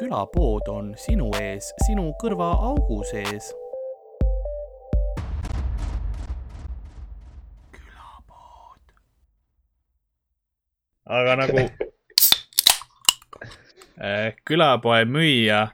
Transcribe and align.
külapood 0.00 0.68
on 0.72 0.94
sinu 0.96 1.28
ees, 1.36 1.74
sinu 1.84 2.06
kõrvaaugu 2.22 3.02
sees. 3.04 3.50
külapood. 7.74 8.94
aga 11.04 11.36
nagu 11.42 11.66
äh, 14.00 14.32
külapoe 14.48 15.04
müüja 15.04 15.66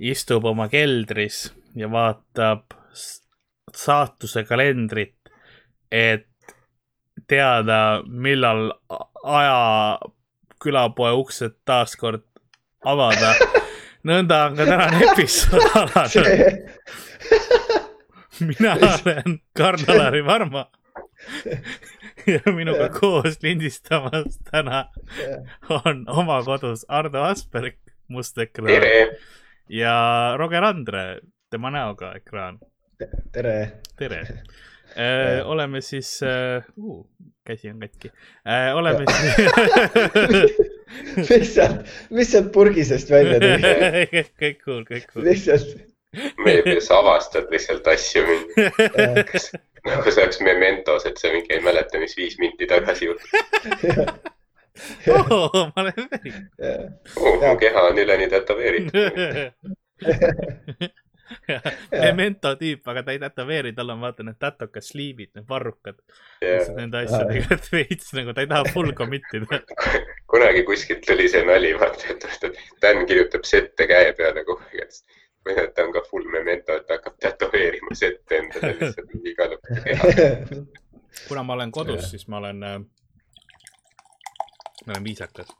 istub 0.00 0.48
oma 0.48 0.70
keldris 0.72 1.44
ja 1.76 1.92
vaatab 1.92 2.72
saatuse 3.76 4.46
kalendrit, 4.48 5.18
et 5.92 6.28
teada, 7.28 8.00
millal 8.08 8.70
aja 8.88 9.60
külapoe 10.62 11.12
uksed 11.20 11.60
taaskord 11.68 12.31
avada. 12.84 13.34
nõnda 14.04 14.38
on 14.48 14.56
ka 14.58 14.66
tänane 14.66 15.02
episood 15.10 15.66
alanud. 15.78 16.70
mina 18.40 18.74
olen 18.74 19.38
Karl-Alari 19.58 20.24
Varma 20.26 20.66
ja 22.26 22.52
minuga 22.54 22.88
koos 22.88 23.38
lindistamas 23.42 24.40
täna 24.50 24.88
on 25.84 26.04
oma 26.08 26.42
kodus 26.42 26.84
Ardo 26.88 27.22
Asperg, 27.22 27.78
must 28.08 28.38
ekraan 28.38 28.82
ja 29.68 29.94
Roger 30.38 30.64
Andre, 30.64 31.20
tema 31.50 31.70
näoga 31.70 32.12
ekraan. 32.18 32.58
tere. 33.32 33.72
tere 33.98 34.26
äh,. 34.96 35.46
oleme 35.48 35.80
siis 35.80 36.20
uh,, 36.22 37.04
käsi 37.46 37.70
on 37.70 37.80
katki 37.80 38.10
äh,, 38.46 38.76
oleme 38.76 39.04
siis 39.08 39.36
mis 41.30 41.54
sealt, 41.54 41.88
mis 42.10 42.32
sealt 42.32 42.52
purgi 42.52 42.84
seest 42.84 43.10
välja 43.10 43.40
tuli 43.42 44.22
kõik 44.42 44.60
cool, 44.64 44.84
kõik 44.88 45.08
cool. 45.12 45.24
lihtsalt. 45.28 45.76
meedias 46.44 46.90
avastad 46.92 47.48
lihtsalt 47.52 47.86
asju 47.88 48.24
mingi. 48.28 48.68
nagu 49.88 50.10
see 50.12 50.22
oleks 50.22 50.40
Mementos, 50.44 51.06
et 51.08 51.18
sa 51.18 51.32
mingi 51.32 51.56
ei 51.56 51.62
mäleta, 51.64 51.98
mis 52.02 52.16
viis 52.16 52.36
minti 52.38 52.68
tagasi 52.70 53.08
juhtus. 53.08 53.30
oh, 55.08 55.50
ma 55.72 55.86
olen 55.86 56.10
päri 56.12 56.34
oh,. 56.60 56.84
mu 57.16 57.56
keha 57.60 57.88
on 57.90 58.02
üleni 58.04 58.28
tätoveeritud 58.32 58.96
Memento 62.06 62.54
tüüp, 62.60 62.84
aga 62.92 63.04
ta 63.06 63.14
ei 63.14 63.20
tätoveeri, 63.22 63.72
tal 63.76 63.94
on 63.94 64.02
vaata 64.04 64.26
need 64.26 64.38
tätokas 64.42 64.92
sliivid, 64.92 65.32
need 65.38 65.48
varrukad. 65.48 65.98
Yeah.. 66.44 66.68
Nende 66.76 67.04
asjadega, 67.06 67.58
et 67.58 67.70
veits 67.76 68.12
nagu 68.18 68.34
ta 68.34 68.44
ei 68.44 68.50
taha 68.50 68.72
full 68.74 68.92
commit 68.98 69.26
ida. 69.38 69.62
kunagi 70.32 70.64
kuskilt 70.68 71.04
tuli 71.06 71.28
see 71.32 71.44
nali, 71.48 71.74
vaata, 71.78 72.14
et 72.14 72.62
Dan 72.82 73.04
kirjutab 73.06 73.44
sette 73.46 73.86
käe 73.90 74.14
peale 74.18 74.44
kogu 74.48 74.64
aeg, 74.70 74.86
et 74.86 75.20
või 75.46 75.58
et 75.58 75.74
ta 75.74 75.84
on 75.86 75.92
ka 75.94 76.02
full 76.08 76.26
memento, 76.30 76.76
et 76.76 76.86
ta 76.86 76.98
hakkab 76.98 77.18
tätoveerima 77.22 77.96
sette 77.98 78.38
endale 78.38 78.72
lihtsalt 78.78 79.26
igale 79.26 79.58
poole 79.66 79.82
keha. 79.86 80.60
kuna 81.28 81.42
ma 81.46 81.56
olen 81.58 81.74
kodus, 81.74 82.08
siis 82.10 82.28
ma 82.30 82.38
olen 82.38 82.62
äh,, 82.66 82.78
ma 84.86 84.94
olen 84.94 85.04
viisakas 85.10 85.52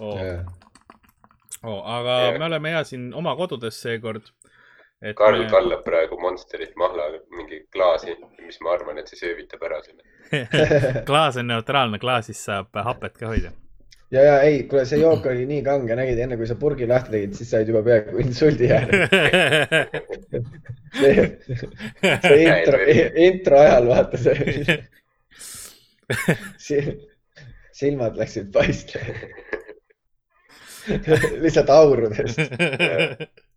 oh.. 0.00 0.20
Oh, 1.66 1.80
aga 1.88 2.16
yeah. 2.20 2.38
me 2.38 2.44
oleme 2.44 2.70
ja 2.70 2.84
siin 2.84 3.08
oma 3.16 3.32
kodudes 3.36 3.80
seekord 3.82 4.28
Karl 5.16 5.42
me... 5.42 5.50
kallab 5.50 5.84
praegu 5.84 6.16
Monsterit 6.20 6.72
mahla 6.80 7.10
mingi 7.36 7.60
klaasi, 7.72 8.14
mis 8.46 8.56
ma 8.64 8.72
arvan, 8.72 8.98
et 8.98 9.10
see 9.12 9.20
söövitab 9.20 9.62
ära 9.68 9.82
selle. 9.84 10.02
Klaas 11.08 11.36
on 11.36 11.50
neutraalne, 11.52 12.00
klaasis 12.00 12.40
saab 12.48 12.72
hapet 12.88 13.18
ka 13.20 13.28
hoida. 13.28 13.52
ja, 14.10 14.22
ja 14.22 14.36
ei, 14.46 14.62
kuule, 14.70 14.86
see 14.88 15.02
jook 15.02 15.26
oli 15.28 15.44
nii 15.50 15.62
kange, 15.66 15.94
nägid, 15.98 16.18
enne 16.24 16.38
kui 16.40 16.48
sa 16.48 16.56
purgi 16.56 16.88
lahti 16.88 17.12
tegid, 17.12 17.36
siis 17.36 17.50
said 17.52 17.68
juba 17.68 17.82
peaaegu 17.84 18.22
insuldi 18.24 18.70
äärel 18.72 19.02
see, 21.00 21.26
see 22.00 22.40
intro, 22.46 22.78
intro 23.28 23.60
ajal 23.60 23.90
vaata 23.92 24.22
see 24.22 24.78
silmad 27.80 28.16
läksid 28.16 28.48
paistma. 28.54 29.00
Lihtsalt 31.42 31.70
aurudest 31.74 32.38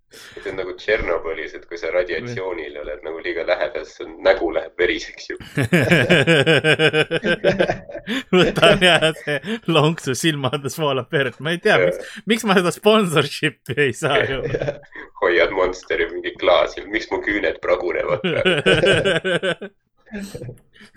see 0.09 0.49
on 0.49 0.55
nagu 0.57 0.73
Tšernobõlis, 0.77 1.53
et 1.57 1.65
kui 1.69 1.77
sa 1.77 1.91
radiatsioonil 1.93 2.77
oled 2.81 3.03
nagu 3.05 3.19
liiga 3.21 3.43
lähedal, 3.47 3.85
siis 3.85 4.09
nägu 4.25 4.49
läheb 4.55 4.73
veriseks 4.81 5.29
ju 5.29 5.35
võtan 8.39 8.77
ja 8.85 9.11
see 9.21 9.37
lonksu 9.69 10.15
silmades 10.17 10.75
voolab 10.81 11.09
verd, 11.13 11.37
ma 11.45 11.53
ei 11.53 11.61
tea, 11.61 11.77
miks, 11.83 11.97
miks 12.31 12.43
ma 12.49 12.53
seda 12.57 12.71
sponsorship'i 12.73 13.73
ei 13.85 13.93
saa 13.97 14.17
ju. 14.25 14.39
hoiad 15.21 15.51
Monsteri 15.53 16.05
mingi 16.13 16.31
klaasi, 16.41 16.79
miks 16.89 17.07
mu 17.13 17.17
küüned 17.25 17.57
pragunevad 17.63 18.21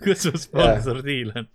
kus 0.05 0.19
su 0.25 0.33
sponsor 0.41 1.03
diil 1.05 1.31
on? 1.37 1.47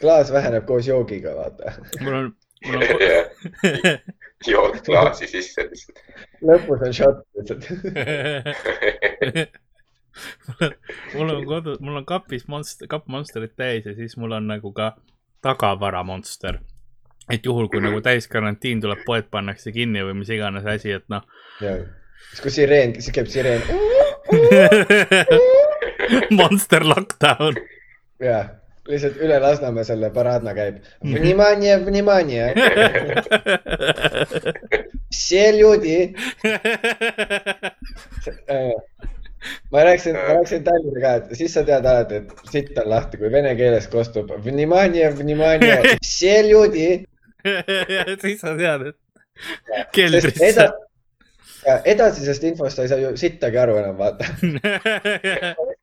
klaas 0.00 0.32
väheneb 0.32 0.64
koos 0.68 0.86
joogiga, 0.88 1.30
vaata. 1.38 1.72
mul 2.04 2.14
on, 2.18 2.26
mul 2.66 2.76
on 2.82 2.86
jood 4.46 4.80
klaasi 4.86 5.26
sisse 5.30 5.62
lihtsalt. 5.68 5.98
lõpus 6.44 6.82
on 6.86 6.92
šott 6.96 7.22
lihtsalt 7.38 7.62
mul 11.14 11.30
on 11.34 11.46
kodu, 11.46 11.76
mul 11.80 11.96
on 11.96 12.06
kapis 12.06 12.46
monster, 12.48 12.88
kapp 12.90 13.08
Monsterit 13.10 13.56
täis 13.56 13.86
ja 13.86 13.94
siis 13.94 14.16
mul 14.16 14.32
on 14.36 14.46
nagu 14.46 14.72
ka 14.72 14.94
tagavaramonster. 15.42 16.58
et 17.30 17.44
juhul, 17.44 17.68
kui 17.68 17.80
nagu 17.80 18.00
täiskarantiin 18.00 18.80
tuleb, 18.80 19.04
poed 19.06 19.30
pannakse 19.30 19.72
kinni 19.72 20.04
või 20.04 20.14
mis 20.20 20.30
iganes 20.30 20.66
asi, 20.68 20.92
et 20.92 21.06
noh. 21.08 21.24
siis 21.60 22.40
kui 22.42 22.50
sireen, 22.50 22.94
siis 23.00 23.14
käib 23.14 23.30
sireen 23.32 23.62
Monster 26.38 26.84
lockdown. 26.84 27.54
jah 28.20 28.63
lihtsalt 28.89 29.17
üle 29.21 29.39
Lasnamäe 29.41 29.83
selle 29.87 30.09
paraadna 30.13 30.53
käib. 30.57 30.75
Vнимание, 31.03 31.77
vнимание. 31.85 32.53
Все 35.11 35.51
люди. 35.57 36.13
ma 39.71 39.83
rääkisin, 39.83 40.15
ma 40.15 40.33
rääkisin 40.33 40.63
Tallinna 40.63 41.01
ka, 41.01 41.13
et 41.15 41.37
siis 41.37 41.53
sa 41.53 41.63
tead 41.63 41.85
alati, 41.85 42.15
et 42.15 42.29
sitt 42.51 42.77
on 42.77 42.89
lahti, 42.89 43.17
kui 43.17 43.31
vene 43.31 43.55
keeles 43.55 43.87
kostub 43.87 44.31
vнимание, 44.45 45.09
vнимание, 45.17 45.95
все 46.01 46.41
люди. 46.49 46.89
siis 48.21 48.41
sa 48.41 48.55
tead, 48.57 48.81
et 48.91 48.95
keldrisse 49.95 50.51
eda, 50.51 50.69
edasisest 51.85 52.43
infost 52.51 52.75
sa 52.75 52.83
ei 52.83 52.91
saa 52.91 52.99
ju 52.99 53.15
sittagi 53.17 53.57
aru 53.57 53.77
enam, 53.79 53.97
vaata 53.97 54.23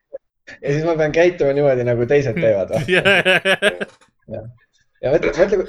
ja 0.62 0.72
siis 0.72 0.84
ma 0.86 0.96
pean 0.98 1.14
käituma 1.14 1.54
niimoodi, 1.56 1.84
nagu 1.86 2.06
teised 2.08 2.38
teevad 2.38 2.74
ja, 2.94 3.02
ja 5.02 5.12
mõtle, 5.14 5.32
mõtle, 5.36 5.66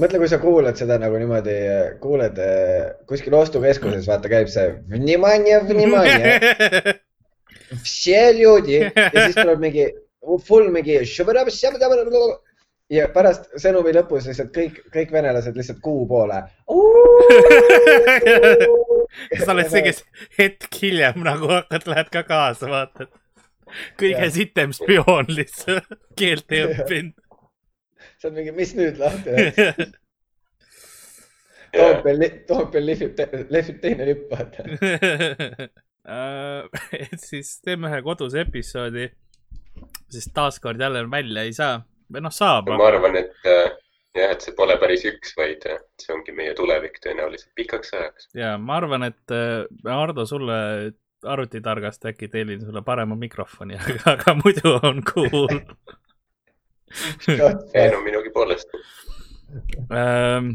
mõtle, 0.00 0.20
kui 0.22 0.30
sa 0.30 0.40
kuulad 0.42 0.80
seda 0.80 0.98
nagu 1.00 1.18
niimoodi, 1.20 1.56
kuuled 2.02 2.40
eh, 2.44 2.90
kuskil 3.08 3.36
ostukeskuses, 3.38 4.08
vaata, 4.08 4.30
käib 4.32 4.50
see 4.52 4.66
vнимание, 4.90 5.60
vнимание. 5.68 6.98
Все 7.84 8.32
люди 8.34 8.80
ja 8.82 9.26
siis 9.28 9.36
tuleb 9.36 9.60
mingi 9.62 9.84
full 10.46 10.70
mingi 10.74 10.98
ja 12.90 13.06
pärast 13.14 13.46
sõnumi 13.62 13.92
lõpus 13.94 14.26
lihtsalt 14.26 14.50
kõik, 14.54 14.80
kõik 14.90 15.12
venelased 15.14 15.56
lihtsalt 15.56 15.78
kuu 15.84 16.06
poole. 16.10 16.40
sa 19.44 19.54
oled 19.54 19.70
see, 19.70 19.84
kes 19.86 20.02
hetk 20.38 20.80
hiljem 20.82 21.22
nagu 21.26 21.46
hakkad, 21.50 21.86
lähed 21.92 22.10
ka 22.10 22.24
kaasa, 22.26 22.66
vaatad 22.70 23.08
kõige 23.99 24.29
sitem 24.33 24.73
spioon 24.75 25.29
lihtsalt, 25.31 25.91
keelt 26.17 26.51
ei 26.55 26.65
õppinud. 26.69 27.21
see 28.15 28.29
on 28.29 28.35
mingi, 28.37 28.55
mis 28.55 28.73
nüüd 28.77 28.99
lahti 29.01 29.33
läks? 29.35 29.93
Toompeal, 31.75 32.23
Toompeal 32.47 32.85
lihvib, 32.87 33.17
lehvib 33.51 33.79
teine 33.83 34.07
lipp, 34.07 34.29
vaata 34.31 34.63
äh, 36.07 36.83
et 37.01 37.19
siis 37.19 37.57
teeme 37.65 37.89
ühe 37.91 38.01
koduse 38.05 38.45
episoodi, 38.45 39.09
sest 40.13 40.31
taaskord 40.35 40.81
jälle 40.81 41.03
välja 41.11 41.43
ei 41.43 41.55
saa 41.57 41.81
või 42.11 42.23
noh, 42.23 42.33
saab. 42.33 42.69
ma 42.71 42.87
arvan, 42.87 43.17
et 43.19 43.49
äh, 43.49 43.73
jah, 44.15 44.31
et 44.31 44.45
see 44.45 44.55
pole 44.55 44.77
päris 44.79 45.03
üks, 45.09 45.35
vaid 45.37 45.65
äh, 45.67 45.81
see 46.01 46.15
ongi 46.15 46.35
meie 46.37 46.55
tulevik 46.57 47.01
tõenäoliselt 47.03 47.51
pikaks 47.59 47.95
ajaks. 47.97 48.29
ja 48.37 48.55
ma 48.61 48.79
arvan, 48.79 49.09
et 49.09 49.35
Ardo, 49.83 50.27
sulle 50.29 50.59
arvutitargast 51.23 52.05
äkki 52.05 52.27
tellin 52.27 52.65
sulle 52.65 52.81
parema 52.81 53.15
mikrofoni, 53.15 53.77
aga, 53.81 54.11
aga 54.11 54.35
muidu 54.43 54.75
on 54.83 55.03
cool 55.13 55.59
ei 57.73 57.91
no 57.91 58.01
minugi 58.01 58.29
poolest 58.29 58.69
ähm,. 59.91 60.51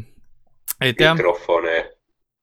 et 0.81 0.99
jah. 0.99 1.15
mikrofone. 1.15 1.91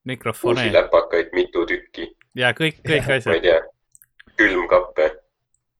mikrofone. 0.03 0.61
uusi 0.61 0.73
läpakaid 0.73 1.33
mitu 1.33 1.65
tükki. 1.65 2.11
ja 2.35 2.51
kõik, 2.51 2.81
kõik 2.87 3.09
asjad. 3.17 3.31
ma 3.31 3.37
ei 3.39 3.45
tea, 3.47 3.59
külmkappe 4.37 5.09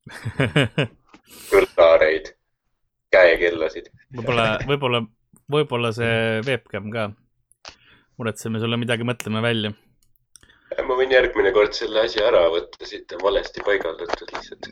kõllareid, 1.52 2.34
käekellasid. 3.14 3.90
võib-olla, 4.16 4.46
võib-olla, 4.68 5.04
võib-olla 5.52 5.92
see 5.96 6.40
webcam 6.48 6.90
ka 6.94 7.10
muretseme 8.20 8.60
sulle 8.60 8.80
midagi, 8.80 9.06
mõtleme 9.08 9.42
välja. 9.44 9.72
Ma 10.86 10.98
võin 11.00 11.14
järgmine 11.14 11.52
kord 11.56 11.76
selle 11.78 12.06
asja 12.06 12.28
ära 12.30 12.46
võtta, 12.54 12.86
siit 12.88 13.12
on 13.18 13.24
valesti 13.24 13.64
paigaldatud 13.66 14.34
lihtsalt 14.36 14.70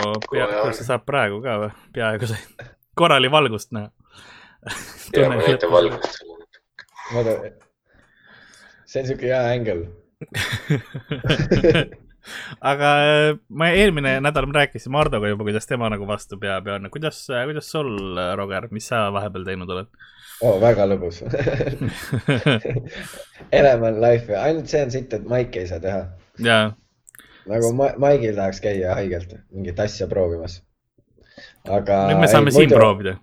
oh,. 0.00 0.18
peaaegu, 0.26 0.74
sa 0.76 0.86
saad 0.92 1.06
praegu 1.08 1.40
ka 1.44 1.56
või? 1.64 1.70
peaaegu 1.96 2.30
said. 2.30 2.68
korra 2.98 3.20
oli 3.20 3.30
valgust 3.32 3.72
näha. 3.76 3.90
ja 5.16 5.30
ma 5.30 5.40
näitan 5.40 5.72
valgust 5.72 6.18
sulle. 6.18 6.44
vaata, 7.14 7.32
see 8.84 9.02
on 9.02 9.10
siuke 9.12 9.32
hea 9.32 9.42
ängel 9.54 9.86
aga 12.72 12.88
äh, 13.08 13.38
ma 13.48 13.70
eelmine 13.72 14.18
nädal 14.24 14.48
ma 14.48 14.58
rääkisin 14.60 14.92
Mardoga 14.92 15.30
juba, 15.30 15.46
kuidas 15.48 15.68
tema 15.68 15.88
nagu 15.92 16.08
vastu 16.08 16.38
peab 16.40 16.68
ja 16.68 16.80
kuidas, 16.92 17.22
kuidas 17.28 17.70
sul, 17.72 17.92
Roger, 18.36 18.68
mis 18.74 18.88
sa 18.92 19.06
vahepeal 19.14 19.46
teinud 19.48 19.72
oled? 19.76 19.88
Oh, 20.42 20.58
väga 20.62 20.86
lõbus 20.88 21.22
Elem 23.58 23.82
on 23.88 24.00
life, 24.02 24.32
ainult 24.36 24.70
see 24.70 24.82
on 24.84 24.92
siit, 24.94 25.14
et 25.16 25.26
Maiki 25.28 25.62
ei 25.62 25.70
saa 25.70 25.80
teha. 25.82 26.02
jaa. 26.46 26.64
nagu 27.50 27.72
ma, 27.76 27.90
Maigil 28.00 28.36
tahaks 28.38 28.62
käia 28.64 28.94
haigelt 28.98 29.30
mingit 29.50 29.80
asja 29.80 30.08
proovimas. 30.10 30.60
aga. 31.68 32.04
nüüd 32.12 32.22
me 32.24 32.30
saame 32.30 32.52
ei, 32.52 32.58
siin 32.58 32.68
muidu... 32.68 32.78
proovida. 32.78 33.16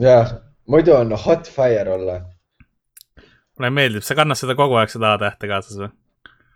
jah, 0.00 0.36
muidu 0.68 0.96
on 0.96 1.16
hot 1.26 1.50
fire 1.50 1.90
olla. 1.96 2.20
mulle 3.58 3.74
meeldib, 3.80 4.06
sa 4.06 4.18
kannad 4.18 4.40
seda 4.40 4.56
kogu 4.58 4.78
aeg, 4.80 4.94
seda 4.94 5.06
A-tähte 5.16 5.50
kaasas 5.50 5.76
või? 5.84 5.92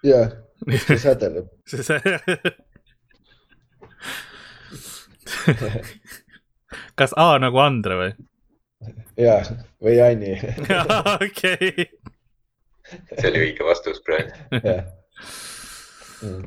jah 0.06 0.26
see 0.86 0.98
sädeleb 1.00 1.46
see 1.68 1.82
sä- 1.84 2.00
kas 6.98 7.12
A 7.16 7.38
nagu 7.42 7.58
Andre 7.60 7.98
või? 8.00 8.10
Jaa, 9.16 9.40
või 9.82 9.96
Anni. 10.04 10.34
okei. 11.16 11.88
see 12.86 13.30
oli 13.30 13.42
õige 13.48 13.66
vastus 13.66 14.02
praegu. 14.06 14.32
Mm. 16.22 16.46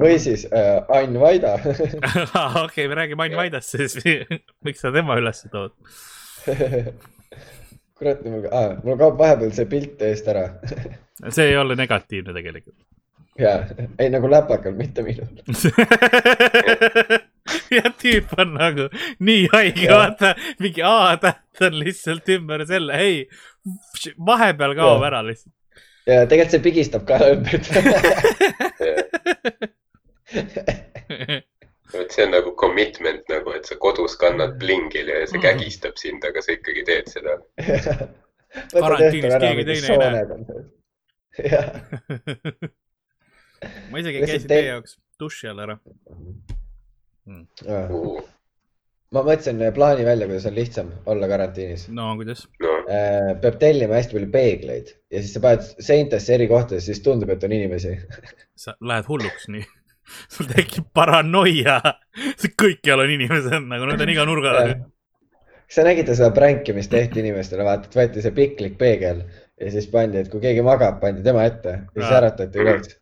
või 0.00 0.14
siis 0.22 0.46
äh, 0.48 0.80
Ain 0.96 1.18
Vaida 1.20 1.54
okei 1.60 2.62
okay,, 2.64 2.86
me 2.88 2.94
räägime 2.96 3.26
Ain 3.26 3.36
Vaidast, 3.36 3.74
siis 3.74 3.98
miks 4.64 4.80
sa 4.80 4.92
tema 4.94 5.18
üles 5.20 5.44
tood? 5.52 5.74
kurat, 7.94 8.24
mul 8.24 8.48
ah,, 8.48 8.78
mul 8.84 8.96
kaob 9.00 9.20
vahepeal 9.20 9.52
see 9.56 9.68
pilt 9.68 10.02
eest 10.08 10.28
ära 10.32 10.48
see 11.28 11.50
ei 11.50 11.60
ole 11.60 11.76
negatiivne 11.76 12.32
tegelikult 12.32 12.80
ja, 13.38 13.58
ei 13.98 14.08
nagu 14.14 14.30
läpakal, 14.30 14.72
mitte 14.78 15.04
minul 15.04 15.28
ja 17.76 17.90
tüüp 18.02 18.32
on 18.38 18.54
nagu 18.58 18.88
nii 19.24 19.44
haige, 19.52 19.88
vaata, 19.90 20.34
mingi 20.62 20.82
A-täht 20.86 21.62
on 21.66 21.74
lihtsalt 21.80 22.28
ümber 22.36 22.66
selle, 22.68 22.92
ei, 23.00 23.16
vahepeal 24.26 24.72
kaob 24.78 25.00
ja. 25.02 25.06
ära 25.10 25.20
lihtsalt. 25.26 25.54
ja 26.06 26.26
tegelikult 26.28 26.56
see 26.56 26.64
pigistab 26.68 27.02
ka 27.08 27.14
ümbert 27.32 27.66
vot 31.94 32.10
see 32.10 32.24
on 32.26 32.32
nagu 32.34 32.50
commitment 32.60 33.24
nagu, 33.30 33.48
et 33.56 33.64
sa 33.68 33.74
kodus 33.80 34.14
kannad 34.20 34.52
plingil 34.60 35.06
ja 35.08 35.22
see 35.26 35.38
mm. 35.38 35.44
kägistab 35.46 35.94
sind, 36.00 36.24
aga 36.26 36.42
sa 36.42 36.50
ikkagi 36.56 36.82
teed 36.88 37.06
seda. 37.12 37.32
karantiinis 38.74 39.36
keegi 39.42 39.64
teine 39.70 39.86
ei 39.92 39.98
näe. 39.98 40.24
jah 41.50 41.66
ma 43.90 43.98
isegi 44.02 44.20
käisin 44.22 44.50
teie 44.50 44.68
jaoks 44.68 44.98
duši 45.20 45.50
all 45.50 45.64
ära 45.64 45.78
mm.. 47.26 47.44
ma 49.14 49.22
mõtlesin 49.22 49.62
äh, 49.62 49.72
plaani 49.76 50.06
välja, 50.06 50.28
kuidas 50.30 50.48
on 50.50 50.56
lihtsam 50.56 50.90
olla 51.10 51.28
karantiinis. 51.30 51.86
no 51.94 52.10
kuidas 52.18 52.46
no.? 52.62 52.74
Äh, 52.84 53.30
peab 53.40 53.60
tellima 53.62 53.98
hästi 53.98 54.18
palju 54.18 54.32
peegleid 54.34 54.92
ja 55.12 55.22
siis 55.22 55.36
sa 55.36 55.44
paned 55.44 55.86
seintesse 55.86 56.34
eri 56.36 56.48
kohtades, 56.50 56.88
siis 56.88 57.00
tundub, 57.04 57.32
et 57.32 57.44
on 57.46 57.54
inimesi. 57.56 57.96
sa 58.64 58.76
lähed 58.80 59.08
hulluks 59.08 59.48
nii 59.52 59.64
sul 60.34 60.50
tekib 60.50 60.90
paranoia, 60.96 61.78
kõikjal 62.60 63.06
on 63.06 63.14
inimesed 63.14 63.70
nagu 63.70 63.88
nad 63.88 64.02
on 64.04 64.12
iga 64.12 64.26
nurga 64.28 64.58
taga. 64.58 64.74
kas 65.64 65.78
sa 65.78 65.86
nägid 65.86 66.12
seda 66.12 66.28
pränki, 66.36 66.74
mis 66.76 66.90
tehti 66.92 67.22
inimestele, 67.24 67.64
vaata, 67.66 67.88
et 67.88 67.96
võeti 68.00 68.24
see 68.24 68.36
piklik 68.36 68.76
peegel 68.80 69.24
ja 69.60 69.72
siis 69.72 69.88
pandi, 69.90 70.20
et 70.20 70.28
kui 70.32 70.42
keegi 70.44 70.64
magab, 70.66 71.00
pandi 71.00 71.24
tema 71.24 71.46
ette 71.48 71.78
ja 71.78 72.02
siis 72.02 72.18
äratati 72.20 72.62
üles 72.64 72.92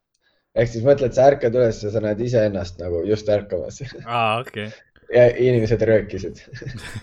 ehk 0.58 0.72
siis 0.72 0.84
mõtled, 0.86 1.14
sa 1.16 1.28
ärkad 1.32 1.54
üles 1.56 1.82
ja 1.84 1.92
sa 1.92 2.02
näed 2.04 2.20
iseennast 2.24 2.80
nagu 2.82 3.04
just 3.08 3.28
ärkamas. 3.32 3.82
aa, 4.04 4.40
okei 4.40 4.68
okay. 4.68 4.90
ja 5.16 5.28
inimesed 5.36 5.84
röökisid 5.88 6.42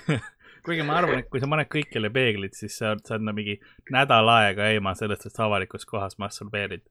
kuigi 0.65 0.85
ma 0.85 0.99
arvan, 0.99 1.23
et 1.23 1.29
kui 1.31 1.41
sa 1.41 1.49
paned 1.49 1.69
kõikjale 1.71 2.11
peeglid, 2.13 2.53
siis 2.57 2.77
sa 2.77 2.93
oled, 2.93 3.03
sa 3.07 3.17
oled 3.17 3.33
mingi 3.33 3.57
nädal 3.93 4.29
aega 4.35 4.69
eemal 4.73 4.97
sellest, 4.99 5.25
et 5.25 5.35
sa 5.35 5.47
avalikus 5.47 5.87
kohas 5.89 6.19
masturbeerid. 6.21 6.85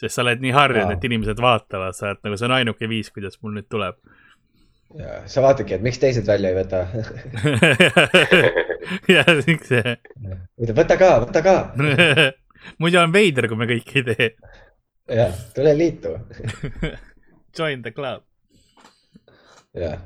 sest 0.00 0.16
sa 0.16 0.24
oled 0.24 0.42
nii 0.42 0.54
harjunud, 0.56 0.96
et 0.96 1.06
inimesed 1.06 1.40
vaatavad, 1.42 1.96
sa 1.96 2.10
oled 2.10 2.26
nagu, 2.26 2.38
see 2.40 2.48
on 2.48 2.56
ainuke 2.58 2.88
viis, 2.90 3.12
kuidas 3.14 3.38
mul 3.42 3.54
nüüd 3.58 3.68
tuleb. 3.70 4.00
ja 4.98 5.20
sa 5.30 5.44
vaatadki, 5.44 5.76
et 5.76 5.84
miks 5.86 6.00
teised 6.02 6.26
välja 6.28 6.50
ei 6.50 6.58
võta 6.58 6.82
jah, 9.16 9.30
miks 9.46 9.70
see. 9.70 9.96
võta 10.72 10.98
ka, 11.00 11.14
võta 11.26 11.44
ka 11.46 11.56
muidu 12.82 13.00
on 13.00 13.14
veider, 13.14 13.48
kui 13.48 13.60
me 13.60 13.70
kõik 13.70 13.96
ei 14.00 14.04
tee 14.10 14.28
jah, 15.12 15.34
tule 15.54 15.74
liitu 15.78 16.16
Join 17.58 17.82
the 17.84 17.92
club. 17.92 18.22
jah 19.74 19.98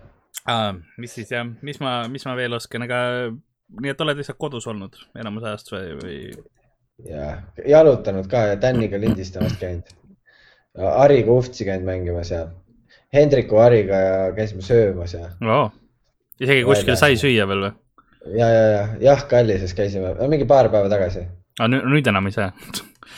ah,. 0.47 0.75
mis 0.99 1.15
siis 1.15 1.31
jah, 1.31 1.47
mis 1.63 1.81
ma, 1.81 1.99
mis 2.11 2.27
ma 2.27 2.37
veel 2.39 2.57
oskan, 2.59 2.87
aga 2.87 2.99
nii 3.83 3.93
et 3.93 4.05
oled 4.05 4.21
lihtsalt 4.21 4.39
kodus 4.39 4.67
olnud 4.71 4.99
enamus 5.19 5.47
ajast 5.47 5.73
või, 5.75 5.95
või? 6.01 6.19
jah, 7.11 7.41
jalutanud 7.67 8.29
ka 8.31 8.47
ja 8.53 8.61
Täniga 8.61 9.01
lindistamas 9.01 9.57
käinud. 9.61 9.91
Hariga 10.77 11.33
uhtsi 11.33 11.65
käinud 11.65 11.89
mängimas 11.89 12.31
ja 12.31 12.47
Hendriku 13.15 13.59
Hariga 13.63 14.01
ja 14.01 14.17
käisime 14.37 14.63
söömas 14.63 15.15
ja 15.17 15.31
oh.. 15.41 15.71
isegi 16.41 16.65
kuskil 16.69 16.99
sai 17.01 17.17
süüa 17.21 17.47
veel 17.49 17.67
või? 17.67 17.75
ja, 18.37 18.49
ja, 18.51 18.65
ja 18.75 18.83
jah, 19.11 19.27
Kallises 19.31 19.75
käisime, 19.75 20.15
mingi 20.29 20.49
paar 20.49 20.69
päeva 20.73 20.91
tagasi. 20.93 21.25
aga 21.59 21.65
ah, 21.65 21.71
nüüd, 21.73 21.87
nüüd 21.95 22.11
enam 22.13 22.29
ei 22.29 22.37
saa 22.37 22.51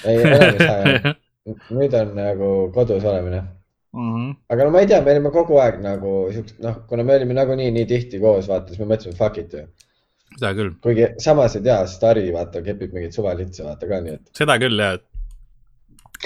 ei, 0.05 0.20
enam 0.23 0.52
ei 0.52 0.61
saa 0.62 0.93
jah 0.94 1.08
nüüd 1.70 1.94
on 1.98 2.12
nagu 2.16 2.50
kodus 2.74 3.04
olemine 3.04 3.42
mm. 3.92 4.14
-hmm. 4.14 4.37
aga 4.49 4.64
no 4.64 4.70
ma 4.70 4.80
ei 4.80 4.87
tea, 4.87 5.00
me 5.02 5.12
olime 5.14 5.30
kogu 5.34 5.58
aeg 5.62 5.80
nagu 5.84 6.14
siuksed, 6.32 6.58
noh, 6.64 6.80
kuna 6.88 7.04
me 7.04 7.16
olime 7.16 7.37
nagunii 7.38 7.70
nii 7.75 7.87
tihti 7.92 8.20
koos, 8.23 8.49
vaata, 8.49 8.73
siis 8.73 8.82
me 8.82 8.90
mõtlesime, 8.92 9.16
fuck 9.18 9.38
it 9.38 9.52
ju. 9.52 9.64
seda 10.37 10.52
küll. 10.58 10.75
kuigi 10.84 11.08
samas 11.25 11.56
ei 11.56 11.64
tea, 11.68 11.78
sest 11.87 12.04
Harri 12.08 12.28
vaata 12.34 12.62
kepib 12.66 12.92
mingeid 12.96 13.16
suvalitse 13.16 13.64
vaata 13.64 13.90
ka, 13.90 14.02
nii 14.04 14.18
et. 14.18 14.28
seda 14.42 14.58
küll 14.62 14.84
jah, 14.84 14.99
et 14.99 15.06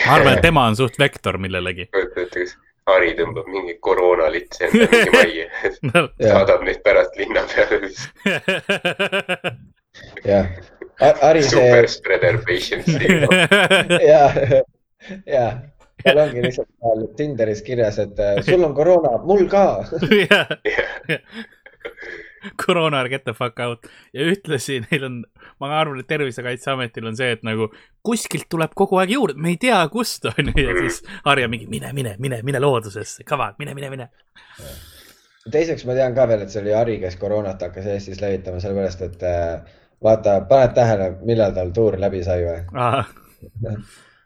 ma 0.06 0.18
arvan, 0.18 0.34
et 0.36 0.46
tema 0.48 0.66
on 0.72 0.78
suht 0.78 0.98
vektor 0.98 1.38
millelegi. 1.46 1.88
kujuta 1.94 2.26
ette, 2.26 2.44
kas 2.44 2.58
Harri 2.90 3.12
tõmbab 3.14 3.46
mingi 3.46 3.76
koroonalitse 3.86 4.66
enda 4.66 4.88
mingi 4.90 5.12
majja 5.14 5.46
saadab 6.34 6.64
neid 6.66 6.82
pärast 6.86 7.18
linna 7.20 7.44
peale 7.54 7.92
jah, 10.26 10.48
Harri 11.22 11.42
see. 11.42 11.50
super 11.54 11.88
spreader 11.90 12.38
patient. 12.46 12.88
jah 14.12 14.38
ja, 15.26 15.46
tal 16.04 16.22
ongi 16.26 16.44
lihtsalt 16.44 17.16
Tinderis 17.16 17.62
kirjas, 17.62 17.98
et 18.02 18.20
äh, 18.20 18.38
sul 18.46 18.64
on 18.64 18.74
koroona, 18.74 19.16
mul 19.26 19.46
ka. 19.50 19.64
koroona, 22.66 23.08
get 23.08 23.24
the 23.24 23.32
fuck 23.32 23.60
out 23.60 23.86
ja 24.14 24.26
ühtlasi 24.26 24.80
neil 24.86 25.06
on, 25.06 25.18
ma 25.62 25.70
arvan, 25.78 26.00
et 26.02 26.08
Tervisekaitseametil 26.10 27.10
on 27.10 27.18
see, 27.18 27.30
et 27.36 27.44
nagu 27.46 27.68
kuskilt 28.06 28.48
tuleb 28.52 28.74
kogu 28.78 28.98
aeg 29.02 29.14
juurde, 29.14 29.38
me 29.42 29.54
ei 29.54 29.60
tea, 29.62 29.80
kust 29.92 30.26
on 30.30 30.52
ju 30.52 30.66
ja 30.66 30.76
siis 30.80 31.02
Harja 31.26 31.50
mingi 31.50 31.68
mine, 31.70 31.92
mine, 31.96 32.16
mine, 32.18 32.42
mine 32.46 32.62
loodusesse, 32.62 33.26
come 33.28 33.50
on, 33.50 33.58
mine, 33.62 33.76
mine, 33.78 33.90
mine. 33.94 34.08
teiseks 35.50 35.86
ma 35.86 35.98
tean 35.98 36.16
ka 36.18 36.26
veel, 36.30 36.44
et 36.44 36.54
see 36.54 36.62
oli 36.64 36.76
Harri, 36.76 36.98
kes 37.02 37.18
koroonat 37.20 37.62
hakkas 37.62 37.88
Eestis 37.94 38.22
levitama, 38.22 38.62
sellepärast 38.62 39.06
et 39.06 39.26
äh, 39.26 39.74
vaata, 40.02 40.40
paned 40.50 40.74
tähele, 40.78 41.12
millal 41.26 41.54
tal 41.56 41.74
tuur 41.74 41.98
läbi 42.00 42.24
sai 42.26 42.46
või? 42.46 42.62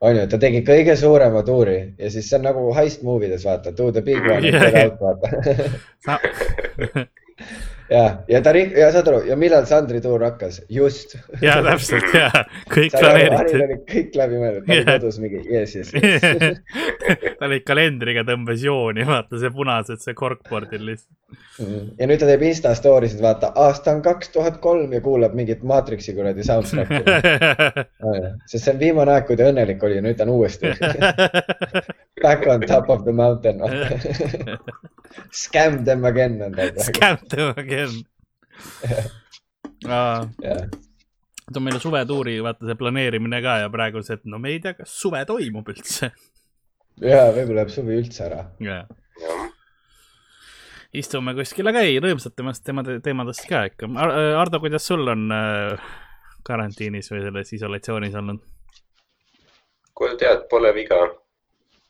on 0.01 0.17
ju, 0.17 0.27
ta 0.29 0.39
tegi 0.41 0.63
kõige 0.67 0.97
suurema 1.01 1.43
tuuri 1.47 1.79
ja 1.99 2.11
siis 2.13 2.29
see 2.29 2.39
on 2.41 2.45
nagu 2.51 2.67
heist 2.77 3.05
movie 3.07 3.31
des 3.33 3.45
vaata, 3.47 3.73
do 3.77 3.91
the 3.93 4.03
big 4.05 4.21
one 4.21 4.45
yeah,, 4.51 4.71
get 4.71 4.77
out 4.85 4.97
vaata 5.01 5.27
ja, 7.91 8.19
ja 8.29 8.41
ta, 8.43 8.53
ja 8.57 8.89
saad 8.95 9.09
aru, 9.11 9.21
ja 9.29 9.37
millal 9.39 9.67
Sandri 9.69 10.01
tuur 10.05 10.23
hakkas, 10.27 10.61
just. 10.73 11.17
ja 11.43 11.59
täpselt 11.65 12.15
ja, 12.15 12.31
kõik 12.75 12.97
planeeritud. 12.97 13.85
kõik 13.91 14.19
läbi 14.19 14.41
mõeldud, 14.41 14.67
ta 14.67 14.75
oli 14.77 14.87
kodus 14.89 15.21
mingi 15.23 15.43
yes, 15.45 15.77
yes, 15.79 15.93
yes. 15.97 16.61
ta 17.39 17.49
oli 17.49 17.61
kalendriga 17.67 18.27
tõmbas 18.27 18.65
jooni, 18.65 19.07
vaata 19.07 19.41
see 19.43 19.53
punased, 19.55 20.03
see 20.05 20.17
korkbordil 20.19 20.87
lihtsalt. 20.91 21.13
Mm.. 21.59 21.87
ja 21.99 22.07
nüüd 22.07 22.21
ta 22.23 22.29
teeb 22.29 22.45
Insta 22.47 22.75
story 22.79 23.11
sid, 23.11 23.23
vaata, 23.25 23.53
aasta 23.59 23.95
on 23.97 24.03
kaks 24.05 24.31
tuhat 24.35 24.61
kolm 24.65 24.93
ja 24.95 25.01
kuulab 25.05 25.35
mingit 25.39 25.65
Matrixi 25.67 26.15
kuradi 26.17 26.45
soundtrack'i. 26.47 27.03
Sest 28.51 28.61
see 28.61 28.75
on 28.75 28.83
viimane 28.83 29.15
aeg, 29.15 29.27
kui 29.29 29.39
ta 29.39 29.49
õnnelik 29.51 29.83
oli 29.87 29.99
ja 29.99 30.05
nüüd 30.05 30.19
ta 30.19 30.27
on 30.27 30.35
uuesti. 30.37 30.75
Back 32.23 32.47
on 32.49 32.63
top 32.69 32.91
of 32.93 33.03
the 33.05 33.13
mountain. 33.13 33.61
Scam 35.33 35.85
them 35.85 36.05
again 36.05 36.41
on 36.43 36.55
praegu. 36.55 36.85
Scam 36.87 37.19
them 37.29 37.55
again 37.57 37.76
ah.. 37.85 37.95
Yeah. 40.43 40.65
et 41.47 41.59
on 41.59 41.63
meil 41.63 41.77
suvetuuri, 41.79 42.39
vaata 42.43 42.67
see 42.67 42.79
planeerimine 42.81 43.39
ka 43.45 43.59
ja 43.61 43.69
praegu 43.71 44.01
see, 44.03 44.17
et 44.17 44.25
no 44.27 44.41
me 44.43 44.55
ei 44.55 44.63
tea, 44.65 44.73
kas 44.75 44.95
suve 44.99 45.21
toimub 45.29 45.69
üldse. 45.71 46.09
ja 47.05 47.27
võib-olla 47.37 47.61
läheb 47.61 47.75
suvi 47.75 47.99
üldse 48.01 48.25
ära. 48.27 48.41
jah 48.65 48.89
istume 50.97 51.35
kuskil, 51.37 51.69
aga 51.69 51.83
ei, 51.85 51.99
rõõmsad 52.03 52.35
temast, 52.37 52.65
tema 52.65 52.85
teemadest 52.85 53.47
ka 53.51 53.67
ikka. 53.69 53.89
Ardo, 54.41 54.61
kuidas 54.63 54.87
sul 54.89 55.05
on 55.13 55.27
äh, 55.35 55.89
karantiinis 56.47 57.11
või 57.13 57.25
selles 57.27 57.53
isolatsioonis 57.59 58.19
olnud? 58.23 58.45
kuule, 59.97 60.17
tead, 60.21 60.45
pole 60.51 60.73
viga. 60.77 60.99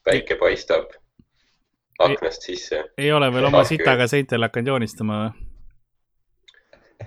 päike 0.07 0.37
paistab 0.39 0.93
aknast 1.99 2.47
sisse. 2.47 2.83
ei 2.97 3.11
ole 3.11 3.27
veel 3.33 3.49
oma 3.49 3.63
sitaga 3.67 4.07
seintel 4.07 4.47
hakanud 4.47 4.73
joonistama 4.73 5.19
või? 5.23 5.46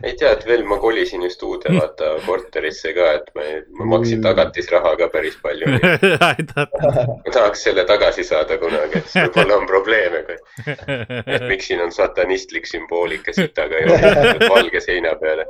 Ei 0.02 0.14
tea, 0.16 0.30
et 0.32 0.44
veel 0.49 0.62
ma 0.68 0.78
kolisin 0.80 1.23
just 1.26 1.42
uude 1.44 1.73
vaata 1.75 2.12
korterisse 2.25 2.92
ka, 2.97 3.06
et 3.18 3.26
ma, 3.37 3.47
ma 3.80 3.88
maksin 3.97 4.23
tagatisraha 4.25 4.94
ka 5.00 5.06
päris 5.12 5.37
palju 5.42 5.70
ma 5.75 7.32
tahaks 7.32 7.64
selle 7.68 7.85
tagasi 7.88 8.25
saada 8.26 8.59
kunagi, 8.62 9.02
et 9.02 9.16
võib-olla 9.16 9.54
on 9.61 9.66
probleeme. 9.70 10.20
et 10.66 11.49
miks 11.50 11.66
siin 11.70 11.80
on 11.85 11.92
satanistlik 11.94 12.66
sümboolika 12.70 13.30
sitaga 13.37 13.82
joonistatud 13.85 14.47
valge 14.54 14.80
seina 14.85 15.12
peale. 15.20 15.44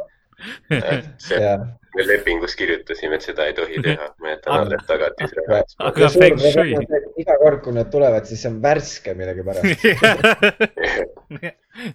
me 0.70 2.02
lepingus 2.06 2.54
kirjutasime, 2.56 3.14
et 3.20 3.28
seda 3.28 3.42
ei 3.50 3.54
tohi 3.54 3.76
teha, 3.84 4.06
ma 4.24 4.34
jätan 4.34 4.56
alles 4.56 4.84
tagatisraha. 4.88 5.62
aga 5.90 6.10
feng 6.16 6.42
shui. 6.42 6.74
iga 7.22 7.34
kord, 7.44 7.58
kui 7.66 7.76
nad 7.76 7.88
tulevad, 7.92 8.24
siis 8.26 8.42
see 8.42 8.50
on 8.50 8.58
värske 8.64 9.10
millegipärast 9.20 9.84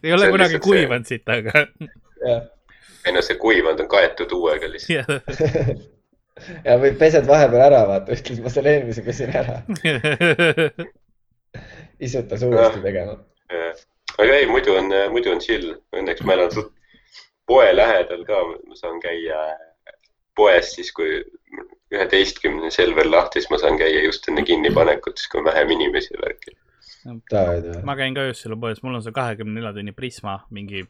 ei 0.06 0.12
ole 0.16 0.26
kunagi 0.32 0.58
kuivanud 0.64 1.08
sitaga 1.10 1.54
ei 2.26 3.14
no 3.14 3.22
see 3.26 3.38
kuivanud 3.42 3.86
on 3.86 3.92
kaetud 3.92 4.34
uuega 4.38 4.72
lihtsalt. 4.72 5.92
Ja 6.66 6.74
või 6.76 6.90
pesed 7.00 7.24
vahepeal 7.30 7.62
ära, 7.64 7.78
vaata, 7.88 8.12
ütled, 8.12 8.42
ma 8.44 8.52
selle 8.52 8.74
eelmise 8.76 9.04
pesin 9.06 9.32
ära. 9.40 9.62
Isutas 12.06 12.44
uuesti 12.44 12.82
tegema. 12.84 13.16
aga 14.18 14.40
ei, 14.42 14.50
muidu 14.50 14.76
on, 14.76 14.92
muidu 15.14 15.32
on 15.32 15.40
chill, 15.40 15.78
õnneks 15.96 16.26
ma 16.28 16.36
elan 16.36 16.52
suht 16.52 16.74
poe 17.48 17.70
lähedal 17.76 18.26
ka, 18.28 18.42
ma 18.68 18.76
saan 18.76 19.00
käia 19.04 19.46
poes 20.36 20.74
siis, 20.76 20.92
kui 20.92 21.22
üheteistkümne 21.94 22.74
Selver 22.74 23.08
lahti, 23.08 23.40
siis 23.40 23.54
ma 23.54 23.62
saan 23.62 23.80
käia 23.80 24.04
just 24.04 24.28
enne 24.28 24.44
kinnipanekut, 24.44 25.16
siis 25.16 25.32
kui 25.32 25.40
on 25.40 25.48
vähem 25.48 25.72
inimesi 25.78 26.18
ja 26.18 26.26
värki. 26.26 26.58
ma 27.88 27.96
käin 27.96 28.18
ka 28.18 28.28
öösel 28.28 28.58
poes, 28.60 28.84
mul 28.84 29.00
on 29.00 29.06
see 29.06 29.16
kahekümne 29.16 29.56
nelja 29.60 29.72
tunni 29.78 29.96
Prisma 29.96 30.42
mingi 30.52 30.84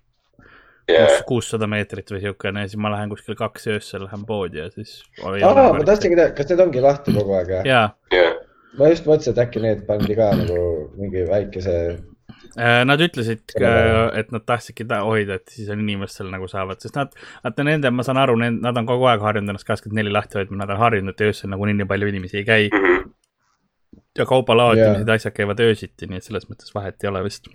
yeah. 0.90 1.22
kuussada 1.28 1.68
meetrit 1.70 2.10
või 2.14 2.22
siukene 2.24 2.66
ja 2.66 2.72
siis 2.72 2.82
ma 2.82 2.92
lähen 2.94 3.12
kuskil 3.12 3.38
kaks 3.40 3.70
öösel 3.74 4.06
lähen 4.06 4.26
poodi 4.28 4.62
ja 4.62 4.70
siis. 4.74 4.98
aa, 5.24 5.70
ma 5.74 5.86
tahtsingi 5.86 6.18
teada, 6.18 6.34
kas 6.38 6.52
need 6.52 6.66
ongi 6.66 6.84
lahti 6.84 7.16
kogu 7.16 7.38
aeg 7.40 7.54
jah? 7.58 7.70
jaa 7.70 7.86
yeah.. 8.14 8.36
ma 8.80 8.92
just 8.92 9.08
mõtlesin, 9.10 9.36
et 9.36 9.42
äkki 9.46 9.64
need 9.64 9.86
pandi 9.88 10.18
ka 10.18 10.30
nagu 10.38 10.60
mingi 11.00 11.26
väikese. 11.30 11.78
Äh, 12.56 12.82
nad 12.88 13.02
ütlesid, 13.04 13.42
et 13.56 14.32
nad 14.32 14.44
tahtsidki 14.48 14.86
hoida, 14.92 15.40
et 15.40 15.52
siis 15.52 15.70
on 15.74 15.82
inimestel 15.82 16.30
nagu 16.32 16.48
saavad, 16.52 16.80
sest 16.84 16.96
nad, 17.00 17.12
vaata 17.44 17.66
nende, 17.68 17.92
ma 17.92 18.06
saan 18.06 18.20
aru, 18.22 18.38
nad 18.40 18.80
on 18.80 18.88
kogu 18.88 19.08
aeg 19.12 19.24
harjunud 19.24 19.54
ennast 19.54 19.68
kakskümmend 19.68 20.00
neli 20.02 20.14
lahti 20.14 20.40
hoidma, 20.40 20.62
nad 20.64 20.74
on 20.76 20.80
harjunud, 20.84 21.16
et 21.16 21.26
öösel 21.28 21.52
nagunii 21.52 21.80
nii 21.82 21.90
palju 21.90 22.12
inimesi 22.12 22.42
ei 22.42 22.48
käi 22.48 22.70
mm. 22.70 22.86
-hmm. 22.86 23.12
ja 24.20 24.28
kauba 24.30 24.58
laadimised 24.58 25.08
ja 25.08 25.20
asjad 25.20 25.36
käivad 25.36 25.60
öösiti, 25.64 26.08
nii 26.12 26.22
et 26.22 26.30
selles 26.30 26.48
mõttes 26.52 26.76
vahet 26.76 27.04
ei 27.04 27.12
ole 27.12 27.24
vist. 27.28 27.52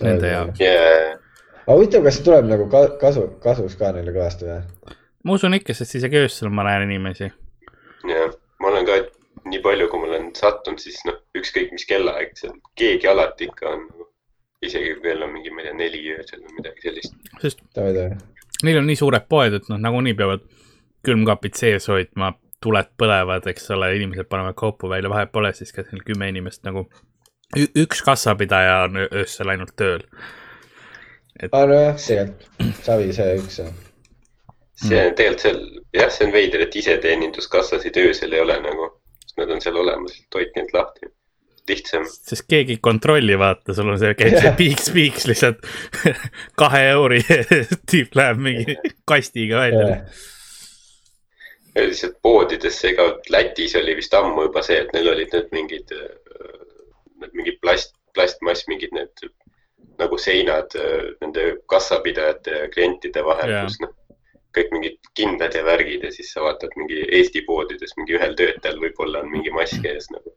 Nende 0.00 0.32
jaoks 0.32 0.60
yeah 0.60 1.23
aga 1.64 1.76
huvitav, 1.78 2.04
kas 2.04 2.18
see 2.18 2.26
tuleb 2.26 2.48
nagu 2.50 2.68
ka, 2.72 2.84
kasu, 3.00 3.26
kasuks 3.42 3.76
ka 3.80 3.92
neile 3.96 4.12
kõvasti 4.14 4.48
või? 4.48 4.94
ma 5.24 5.36
usun 5.38 5.56
ikka, 5.56 5.76
sest 5.76 5.96
isegi 5.98 6.20
öösel 6.20 6.52
ma 6.52 6.66
näen 6.68 6.86
inimesi. 6.88 7.30
jah, 8.10 8.34
ma 8.60 8.72
olen 8.72 8.88
ka 8.88 8.98
nii 9.48 9.60
palju, 9.64 9.88
kui 9.92 10.02
ma 10.02 10.10
olen 10.10 10.28
sattunud, 10.36 10.80
siis 10.80 11.00
noh, 11.08 11.16
ükskõik 11.38 11.72
mis 11.72 11.86
kellaaeg, 11.88 12.36
seal 12.40 12.54
keegi 12.80 13.08
alati 13.08 13.48
ikka 13.48 13.72
on 13.72 13.86
nagu, 13.88 14.08
isegi 14.64 14.94
kui 14.94 15.08
kell 15.08 15.24
on 15.24 15.32
mingi, 15.32 15.52
ma 15.52 15.64
ei 15.64 15.70
tea, 15.70 15.78
neli 15.80 16.04
öösel 16.14 16.44
või 16.44 16.60
midagi 16.60 16.88
sellist. 16.88 17.18
sest 17.42 17.64
neil 18.64 18.80
on 18.80 18.88
nii 18.88 19.00
suured 19.00 19.28
poed, 19.28 19.56
et 19.60 19.72
noh, 19.72 19.80
nagunii 19.80 20.16
peavad 20.18 20.44
külmkapid 21.04 21.56
sees 21.58 21.88
hoidma, 21.92 22.32
tuled 22.64 22.94
põlevad, 23.00 23.44
eks 23.50 23.68
ole, 23.76 23.90
inimesed 23.96 24.28
panevad 24.30 24.56
kaupu 24.56 24.88
välja, 24.88 25.10
vahet 25.12 25.32
pole 25.32 25.50
siis, 25.56 25.72
kas 25.72 25.90
neil 25.92 26.04
kümme 26.04 26.30
inimest 26.32 26.64
nagu, 26.64 26.86
üks 27.56 28.00
kassapidaja 28.04 28.78
on 28.86 29.04
öösel 29.04 29.52
ainult 29.52 29.76
tööl 29.76 30.06
et.... 31.42 31.50
aa 31.52 31.66
nojah, 31.70 31.98
tegelikult 31.98 32.84
savi 32.86 33.10
see 33.16 33.34
üks. 33.38 33.58
see 34.84 35.00
on 35.00 35.18
tegelikult 35.18 35.46
seal, 35.46 35.60
jah, 35.96 36.12
see 36.12 36.28
on 36.28 36.34
veider, 36.34 36.66
et 36.66 36.78
iseteeninduskassasid 36.82 38.00
öösel 38.04 38.34
ei 38.36 38.44
ole 38.44 38.58
nagu, 38.64 38.90
sest 39.24 39.38
nad 39.42 39.54
on 39.54 39.62
seal 39.64 39.78
olemas, 39.82 40.18
hoidke 40.34 40.62
need 40.62 40.74
lahti 40.76 41.10
lihtsam. 41.68 42.04
sest 42.10 42.46
keegi 42.50 42.76
ei 42.76 42.82
kontrolli, 42.82 43.38
vaata, 43.40 43.74
sul 43.76 43.90
on 43.94 43.98
see, 44.00 44.14
käib 44.18 44.36
see 44.36 44.54
piiks, 44.58 44.92
piiks 44.94 45.26
lihtsalt 45.30 45.64
kahe 46.60 46.84
euri 46.92 47.22
tüüp 47.90 48.16
läheb 48.20 48.46
mingi 48.50 48.78
kastiga 49.08 49.64
välja 49.64 49.88
ja 51.74 51.86
lihtsalt 51.88 52.20
poodidesse, 52.22 52.92
ega 52.92 53.08
Lätis 53.32 53.74
oli 53.76 53.96
vist 53.98 54.14
ammu 54.14 54.46
juba 54.48 54.62
see, 54.62 54.78
et 54.84 54.92
neil 54.94 55.08
olid 55.10 55.32
need 55.34 55.48
mingid, 55.56 55.94
need 57.22 57.32
mingid 57.34 57.58
plast, 57.64 57.96
plastmass, 58.14 58.68
mingid 58.70 58.94
need 58.94 59.24
nagu 60.00 60.18
seinad 60.20 60.76
äh, 60.78 61.10
nende 61.22 61.44
kassapidajate 61.70 62.56
ja 62.62 62.70
klientide 62.72 63.24
vahel 63.26 63.50
yeah., 63.50 63.66
kus 63.68 63.80
noh, 63.82 63.92
kõik 64.54 64.70
mingid 64.74 65.10
kindad 65.18 65.54
ja 65.56 65.64
värgid 65.66 66.06
ja 66.06 66.12
siis 66.14 66.30
sa 66.34 66.44
vaatad 66.44 66.74
mingi 66.78 67.00
Eesti 67.18 67.42
poodides 67.46 67.96
mingi 67.98 68.14
ühel 68.18 68.36
töötajal 68.38 68.78
võib-olla 68.82 69.24
on 69.24 69.32
mingi 69.32 69.50
mask 69.54 69.86
ees 69.88 70.06
nagu. 70.14 70.34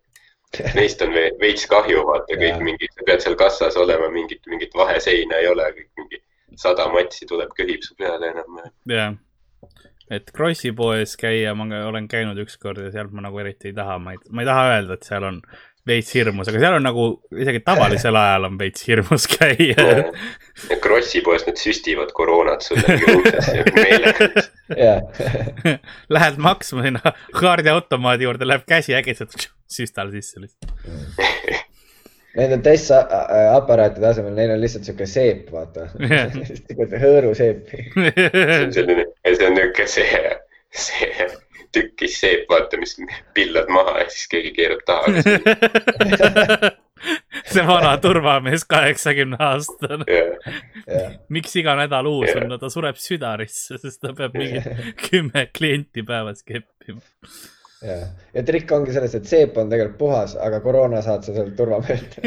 Neist 0.78 1.02
on 1.04 1.12
veits 1.42 1.68
kahju, 1.70 2.02
vaata 2.08 2.34
kõik 2.34 2.48
yeah. 2.48 2.64
mingi, 2.64 2.88
sa 2.96 3.06
pead 3.06 3.24
seal 3.26 3.36
kassas 3.38 3.78
olema, 3.78 4.08
mingit, 4.14 4.42
mingit 4.48 4.74
vaheseina 4.80 5.42
ei 5.44 5.50
ole, 5.52 5.68
kõik 5.76 6.02
mingi 6.02 6.22
sada 6.58 6.88
matsi 6.90 7.28
tuleb, 7.30 7.52
köhib 7.58 7.84
su 7.86 7.98
peale 8.00 8.32
enam. 8.32 8.62
jah 8.90 9.18
et 10.14 10.32
Krossi 10.32 10.72
poes 10.76 11.18
käia, 11.20 11.54
ma 11.58 11.68
olen 11.88 12.08
käinud 12.08 12.40
ükskord 12.40 12.80
ja 12.86 12.92
sealt 12.94 13.12
ma 13.16 13.26
nagu 13.26 13.40
eriti 13.44 13.72
ei 13.72 13.76
taha, 13.76 13.98
ma 14.00 14.16
ei, 14.16 14.22
ma 14.32 14.44
ei 14.44 14.50
taha 14.50 14.70
öelda, 14.72 14.98
et 14.98 15.08
seal 15.08 15.28
on 15.28 15.42
veits 15.88 16.13
hirmus, 16.15 16.50
aga 16.51 16.62
seal 16.62 16.77
on 16.77 16.86
nagu 16.86 17.06
isegi 17.44 17.62
tavalisel 17.65 18.17
ajal 18.24 18.50
on 18.50 18.58
veits 18.60 18.86
hirmus 18.88 19.27
käia 19.32 19.88
ja 20.70 20.79
Krossi 20.84 21.22
poes 21.25 21.46
nad 21.48 21.60
süstivad 21.62 22.12
koroonat 22.17 22.65
sulle 22.65 22.98
uksesse 23.15 23.63
meelega. 23.75 24.44
Lähed 26.17 26.41
maksma 26.44 26.86
sinna 26.88 27.13
kaardiautomaadi 27.36 28.27
juurde, 28.27 28.48
läheb 28.50 28.67
käsi 28.67 28.96
äkitselt 28.98 29.50
süstal 29.72 30.12
sisse 30.15 30.44
lihtsalt 30.44 31.65
Nende 32.38 32.60
testaparaatide 32.62 34.06
asemel, 34.12 34.36
neil 34.38 34.51
on 34.53 34.60
lihtsalt 34.62 34.86
sihuke 34.86 35.08
seep, 35.10 35.48
vaata 35.50 35.88
hõõruseep. 37.01 37.72
see 37.96 38.60
on 38.60 38.75
selline, 38.75 39.08
see 39.25 39.48
on 39.48 39.58
nihuke 39.58 39.88
see, 39.89 40.22
see 40.70 41.29
tükkis 41.77 42.19
seep, 42.24 42.50
vaata, 42.51 42.81
mis 42.81 42.98
pillad 43.38 43.72
maha 43.74 44.01
ja 44.03 44.10
siis 44.12 44.27
keegi 44.34 44.53
keerab 44.57 44.84
taha 44.89 46.75
see 47.51 47.63
vana 47.67 47.98
turvamees, 48.01 48.65
kaheksakümne 48.69 49.38
aastane 49.39 50.05
yeah.. 50.10 50.55
Yeah. 50.88 51.12
miks 51.34 51.55
iga 51.60 51.75
nädal 51.79 52.10
uus 52.10 52.29
yeah. 52.29 52.41
on, 52.41 52.50
no 52.51 52.57
ta 52.62 52.72
sureb 52.74 52.98
südarisse, 53.01 53.77
sest 53.81 54.01
ta 54.03 54.13
peab 54.17 54.38
mingi 54.38 54.63
kümme 55.07 55.48
klienti 55.53 56.03
päevas 56.07 56.43
keppima. 56.48 57.01
ja, 57.86 58.00
ja 58.34 58.46
trikk 58.48 58.74
ongi 58.77 58.96
selles, 58.96 59.15
et 59.19 59.29
seep 59.29 59.57
on 59.62 59.72
tegelikult 59.74 60.00
puhas, 60.01 60.36
aga 60.41 60.62
koroona 60.65 61.03
saad 61.05 61.27
sa 61.27 61.36
sealt 61.38 61.55
turvameelt 61.60 62.17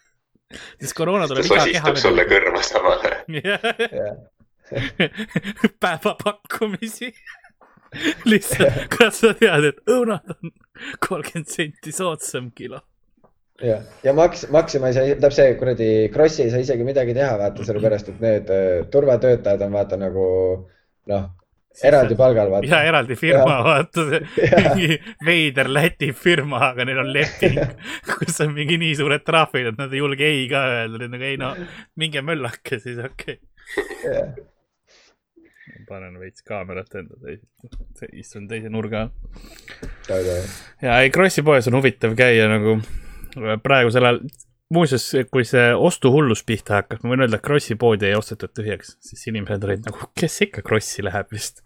sest 0.80 0.96
koroona 0.96 1.28
tuleb 1.30 1.44
iga 1.50 1.68
keha. 1.68 1.94
sulle 2.00 2.26
kõrva 2.30 2.64
samal 2.66 3.04
ajal. 3.06 4.16
päevapakkumisi 5.82 7.12
lihtsalt, 8.30 8.84
kas 8.92 9.22
sa 9.22 9.32
tead, 9.38 9.70
et 9.72 9.80
õunad 9.90 10.36
on 10.36 10.52
kolmkümmend 11.04 11.48
senti 11.52 11.94
soodsam 11.94 12.50
kilo? 12.56 12.82
jah, 13.62 13.82
ja 14.04 14.12
maks, 14.16 14.46
Maxima 14.52 14.90
ei 14.90 14.96
saa, 14.96 15.08
tähendab 15.08 15.34
see 15.34 15.56
kuradi 15.60 15.88
Krossi 16.12 16.44
ei 16.44 16.52
saa 16.52 16.62
isegi 16.64 16.84
midagi 16.84 17.14
teha, 17.16 17.32
vaata 17.40 17.64
sellepärast, 17.64 18.12
et 18.12 18.22
need 18.24 18.52
uh, 18.52 18.84
turvatöötajad 18.92 19.64
on 19.64 19.76
vaata 19.76 19.98
nagu 20.00 20.26
noh, 21.12 21.28
eraldi 21.84 22.18
palgal 22.18 22.50
vaata. 22.52 22.68
ja 22.68 22.82
eraldi 22.88 23.16
firma, 23.16 23.60
vaata 23.64 24.04
see 24.10 24.20
mingi 24.66 24.98
veider 25.24 25.70
Läti 25.72 26.10
firma, 26.16 26.60
aga 26.72 26.84
neil 26.88 27.00
on 27.04 27.12
leping, 27.14 27.62
kus 28.12 28.42
on 28.44 28.52
mingi 28.56 28.76
nii 28.82 28.98
suured 29.00 29.24
trahvid, 29.24 29.72
et 29.72 29.80
nad 29.80 29.94
ei 29.94 30.04
julge 30.04 30.28
ei 30.28 30.44
ka 30.52 30.66
öelda, 30.74 31.00
nad 31.06 31.16
nagu 31.16 31.30
ei 31.30 31.40
no, 31.40 31.54
minge 31.96 32.24
möllake 32.26 32.82
siis, 32.82 33.00
okei. 33.08 33.40
Okay 34.04 34.52
panen 35.88 36.18
veits 36.20 36.44
kaamerat 36.46 36.98
enda 37.00 37.18
teise, 37.22 38.10
istun 38.12 38.48
teise 38.50 38.68
nurga 38.72 39.06
all. 39.06 40.30
ja 40.82 41.00
ei, 41.00 41.10
Krossi 41.14 41.44
poes 41.46 41.68
on 41.70 41.78
huvitav 41.78 42.16
käia 42.18 42.48
nagu 42.50 42.78
praegusel 43.62 44.08
ajal, 44.08 44.20
muuseas, 44.72 45.04
kui 45.30 45.44
see 45.46 45.74
ostuhullus 45.74 46.42
pihta 46.46 46.80
hakkas, 46.80 47.02
ma 47.02 47.12
võin 47.12 47.22
öelda, 47.26 47.38
et 47.38 47.46
Krossi 47.46 47.74
poodi 47.78 48.08
ei 48.08 48.16
ostetud 48.18 48.52
tühjaks, 48.56 48.88
siis 49.04 49.20
inimesed 49.30 49.62
olid 49.68 49.82
nagu, 49.86 49.98
kes 50.18 50.34
ikka 50.48 50.60
Krossi 50.66 51.00
läheb 51.06 51.28
vist. 51.34 51.56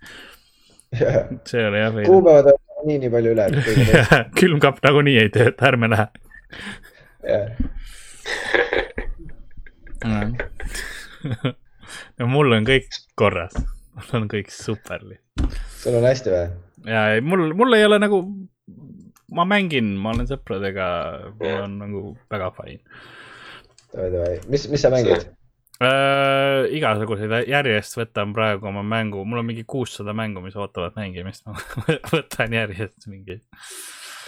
see 1.48 1.62
oli 1.66 1.78
jah. 1.80 1.94
kuupäevad 2.06 2.46
on 2.52 2.58
nii, 2.86 2.98
nii 3.04 3.12
palju 3.12 3.30
üle. 3.36 3.44
külmkapp 4.40 4.78
nagunii 4.84 5.18
ei 5.22 5.30
tööta, 5.34 5.60
ärme 5.70 5.86
lähe. 5.92 6.06
no 12.18 12.24
mul 12.30 12.48
on 12.56 12.64
kõik 12.68 12.88
korras, 13.18 13.54
mul 14.00 14.22
on 14.22 14.30
kõik 14.32 14.50
super. 14.54 15.04
sul 15.80 15.98
on 15.98 16.06
hästi 16.08 16.34
või? 16.34 16.46
ja 16.88 17.04
mul, 17.24 17.50
mul 17.56 17.78
ei 17.78 17.86
ole 17.88 18.00
nagu 18.02 18.22
ma 19.34 19.46
mängin, 19.48 19.92
ma 20.00 20.14
olen 20.14 20.28
sõpradega, 20.30 20.86
mul 21.40 21.60
on 21.64 21.76
nagu 21.80 22.02
väga 22.32 22.50
fine. 22.56 22.80
mis, 24.48 24.66
mis 24.70 24.82
sa 24.82 24.90
mängid 24.92 25.28
äh,? 25.82 26.68
igasuguseid 26.76 27.48
järjest 27.50 27.96
võtan 27.98 28.34
praegu 28.36 28.68
oma 28.70 28.84
mängu, 28.86 29.24
mul 29.24 29.42
on 29.42 29.48
mingi 29.48 29.64
kuussada 29.68 30.14
mängu, 30.16 30.42
mis 30.44 30.58
ootavad 30.58 30.98
mängimist 30.98 31.46
ma 31.48 31.56
võtan 32.12 32.56
järjest 32.58 33.08
mingeid. 33.10 33.42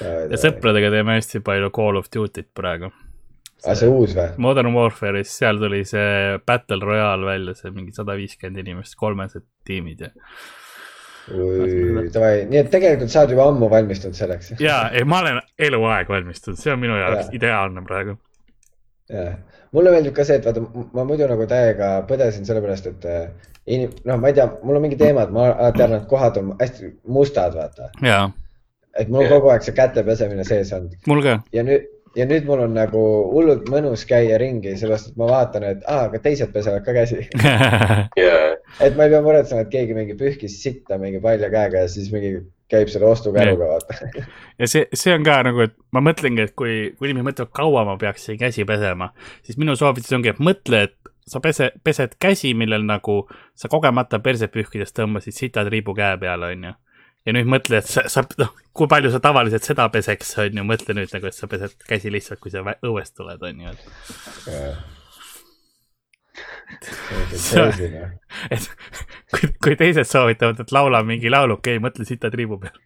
ja 0.02 0.40
sõpradega 0.40 0.92
teeme 0.94 1.18
hästi 1.18 1.42
palju 1.44 1.70
Call 1.74 2.00
of 2.00 2.10
Duty't 2.12 2.52
praegu. 2.56 2.92
Aa, 3.62 3.72
ah, 3.72 3.78
see 3.78 3.90
uus 3.90 4.16
või? 4.18 4.30
Modern 4.42 4.74
Warfare'is, 4.74 5.36
seal 5.42 5.60
tuli 5.62 5.84
see 5.88 6.40
Battle 6.46 6.82
Royale 6.82 7.28
välja, 7.28 7.54
see 7.58 7.70
mingi 7.74 7.94
sada 7.96 8.16
viiskümmend 8.18 8.64
inimest, 8.64 8.98
kolmesed 9.00 9.46
tiimid 9.66 10.06
ja 10.08 10.12
davai, 11.30 12.42
nii 12.50 12.58
et 12.58 12.70
tegelikult 12.72 13.12
sa 13.12 13.22
oled 13.22 13.36
juba 13.36 13.46
ammu 13.52 13.68
valmistunud 13.70 14.16
selleks. 14.18 14.54
ja, 14.60 14.88
ei, 14.90 15.04
ma 15.04 15.20
olen 15.22 15.40
eluaeg 15.58 16.10
valmistunud, 16.10 16.58
see 16.58 16.72
on 16.72 16.80
minu 16.82 16.98
jaoks 16.98 17.28
ja. 17.28 17.36
ideaalne 17.38 17.84
praegu. 17.86 18.16
jah, 19.12 19.36
mulle 19.72 19.94
meeldib 19.94 20.16
ka 20.16 20.26
see, 20.26 20.40
et 20.40 20.48
vaata, 20.48 20.64
ma 20.96 21.06
muidu 21.06 21.28
nagu 21.30 21.46
täiega 21.50 21.94
põdesin 22.08 22.46
sellepärast, 22.48 22.90
et 22.90 23.08
eh, 23.10 23.48
inim-, 23.76 23.94
noh, 24.08 24.18
ma 24.18 24.32
ei 24.32 24.38
tea, 24.38 24.48
mul 24.66 24.80
on 24.80 24.86
mingi 24.88 24.98
teema, 24.98 25.26
et 25.26 25.34
ma 25.34 25.48
alati 25.52 25.86
arvan, 25.86 26.02
et 26.02 26.10
kohad 26.10 26.42
on 26.42 26.54
hästi 26.58 26.92
mustad, 27.06 27.54
vaata. 27.58 27.92
et 28.98 29.08
mul 29.08 29.24
on 29.24 29.34
kogu 29.36 29.54
aeg 29.54 29.66
see 29.66 29.78
käte 29.78 30.02
pesemine 30.06 30.46
sees 30.48 30.74
olnud. 30.74 30.98
mul 31.06 31.22
ka. 31.22 31.38
ja 31.54 31.66
nüüd 31.66 31.86
ja 32.16 32.26
nüüd 32.28 32.46
mul 32.48 32.64
on 32.66 32.74
nagu 32.76 33.02
hullult 33.32 33.68
mõnus 33.72 34.04
käia 34.08 34.38
ringi, 34.40 34.74
sellepärast 34.76 35.12
et 35.12 35.20
ma 35.20 35.28
vaatan, 35.30 35.66
et 35.68 35.84
aa, 35.88 36.08
aga 36.08 36.20
teised 36.24 36.52
pesevad 36.54 36.84
ka 36.86 36.94
käsi 36.96 37.20
yeah. 38.20 38.56
et 38.80 38.96
ma 38.98 39.06
ei 39.06 39.14
pea 39.14 39.22
muretsema, 39.24 39.64
et 39.64 39.72
keegi 39.72 39.96
mingi 39.96 40.16
pühkis 40.18 40.58
sitta 40.62 41.00
mingi 41.00 41.22
palja 41.24 41.50
käega 41.52 41.84
ja 41.84 41.92
siis 41.92 42.12
mingi 42.14 42.36
käib 42.72 42.92
selle 42.92 43.08
ostukäruga 43.12 43.68
yeah., 43.68 43.78
vaata. 43.78 44.26
ja 44.60 44.68
see, 44.68 44.86
see 44.96 45.14
on 45.16 45.24
ka 45.26 45.38
nagu, 45.48 45.64
et 45.68 45.76
ma 45.92 46.04
mõtlengi, 46.04 46.48
et 46.48 46.56
kui, 46.58 46.76
kui 46.98 47.10
inimesed 47.10 47.30
mõtlevad, 47.30 47.54
kaua 47.56 47.86
ma 47.88 47.96
peaksin 48.00 48.40
käsi 48.40 48.66
pesema, 48.68 49.12
siis 49.46 49.60
minu 49.60 49.76
soovitus 49.78 50.12
ongi, 50.16 50.32
et 50.32 50.40
mõtle, 50.42 50.86
et 50.88 50.96
sa 51.28 51.40
pese, 51.44 51.70
pesed 51.84 52.16
käsi, 52.20 52.52
millel 52.58 52.84
nagu 52.88 53.22
sa 53.56 53.70
kogemata 53.72 54.20
perset 54.24 54.52
pühkides 54.52 54.96
tõmbasid 54.96 55.36
sitatriibu 55.36 55.94
käe 55.96 56.16
peale, 56.20 56.54
onju 56.56 56.72
ja 57.26 57.34
nüüd 57.36 57.50
mõtle, 57.50 57.78
et 57.82 57.88
sa, 57.88 58.04
sa, 58.10 58.24
noh, 58.40 58.50
kui 58.76 58.88
palju 58.90 59.12
sa 59.12 59.20
tavaliselt 59.22 59.66
seda 59.66 59.86
peseks, 59.92 60.32
on 60.42 60.58
ju, 60.58 60.64
mõtle 60.66 60.96
nüüd 60.98 61.12
nagu, 61.14 61.28
et 61.28 61.36
sa 61.36 61.48
pesed 61.50 61.74
käsi 61.88 62.12
lihtsalt, 62.12 62.40
kui 62.42 62.50
sa 62.54 62.64
õuest 62.64 63.14
tuled, 63.18 63.42
on 63.48 63.62
ju, 63.62 63.74
et. 63.74 63.82
et 68.56 68.64
kui, 69.34 69.52
kui 69.62 69.78
teised 69.78 70.08
soovitavad, 70.08 70.64
et 70.64 70.74
laula 70.74 71.02
mingi 71.06 71.30
laulu, 71.32 71.60
okei 71.60 71.76
okay,, 71.76 71.84
mõtle 71.84 72.08
sita 72.08 72.32
triibu 72.32 72.58
peal. 72.62 72.76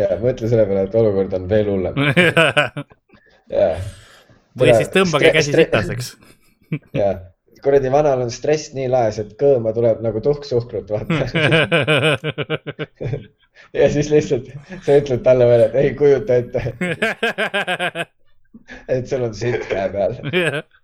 ja 0.00 0.06
mõtle 0.22 0.50
selle 0.50 0.66
peale, 0.68 0.88
et 0.88 0.98
olukord 0.98 1.38
on 1.38 1.48
veel 1.50 1.66
hullem. 1.70 1.94
või 4.58 4.74
siis 4.74 4.90
tõmbage 4.94 5.30
käsi 5.36 5.54
sitaseks. 5.54 6.14
jah 6.96 7.35
kuradi 7.66 7.88
vanal 7.92 8.18
on 8.24 8.30
stress 8.34 8.64
nii 8.76 8.88
laes, 8.92 9.16
et 9.22 9.30
kõõma 9.40 9.70
tuleb 9.76 9.98
nagu 10.04 10.18
tuhksuhkrut, 10.24 10.88
vaata 10.94 11.20
ja 13.80 13.86
siis 13.92 14.08
lihtsalt 14.12 14.46
sa 14.86 14.90
ütled 15.00 15.22
talle 15.26 15.44
veel, 15.50 15.62
et 15.68 15.74
ei 15.82 15.90
kujuta 15.98 16.32
ette 16.40 16.60
et 18.88 19.08
sul 19.08 19.24
on 19.26 19.34
sitt 19.36 19.66
käe 19.68 19.86
peal 19.92 20.16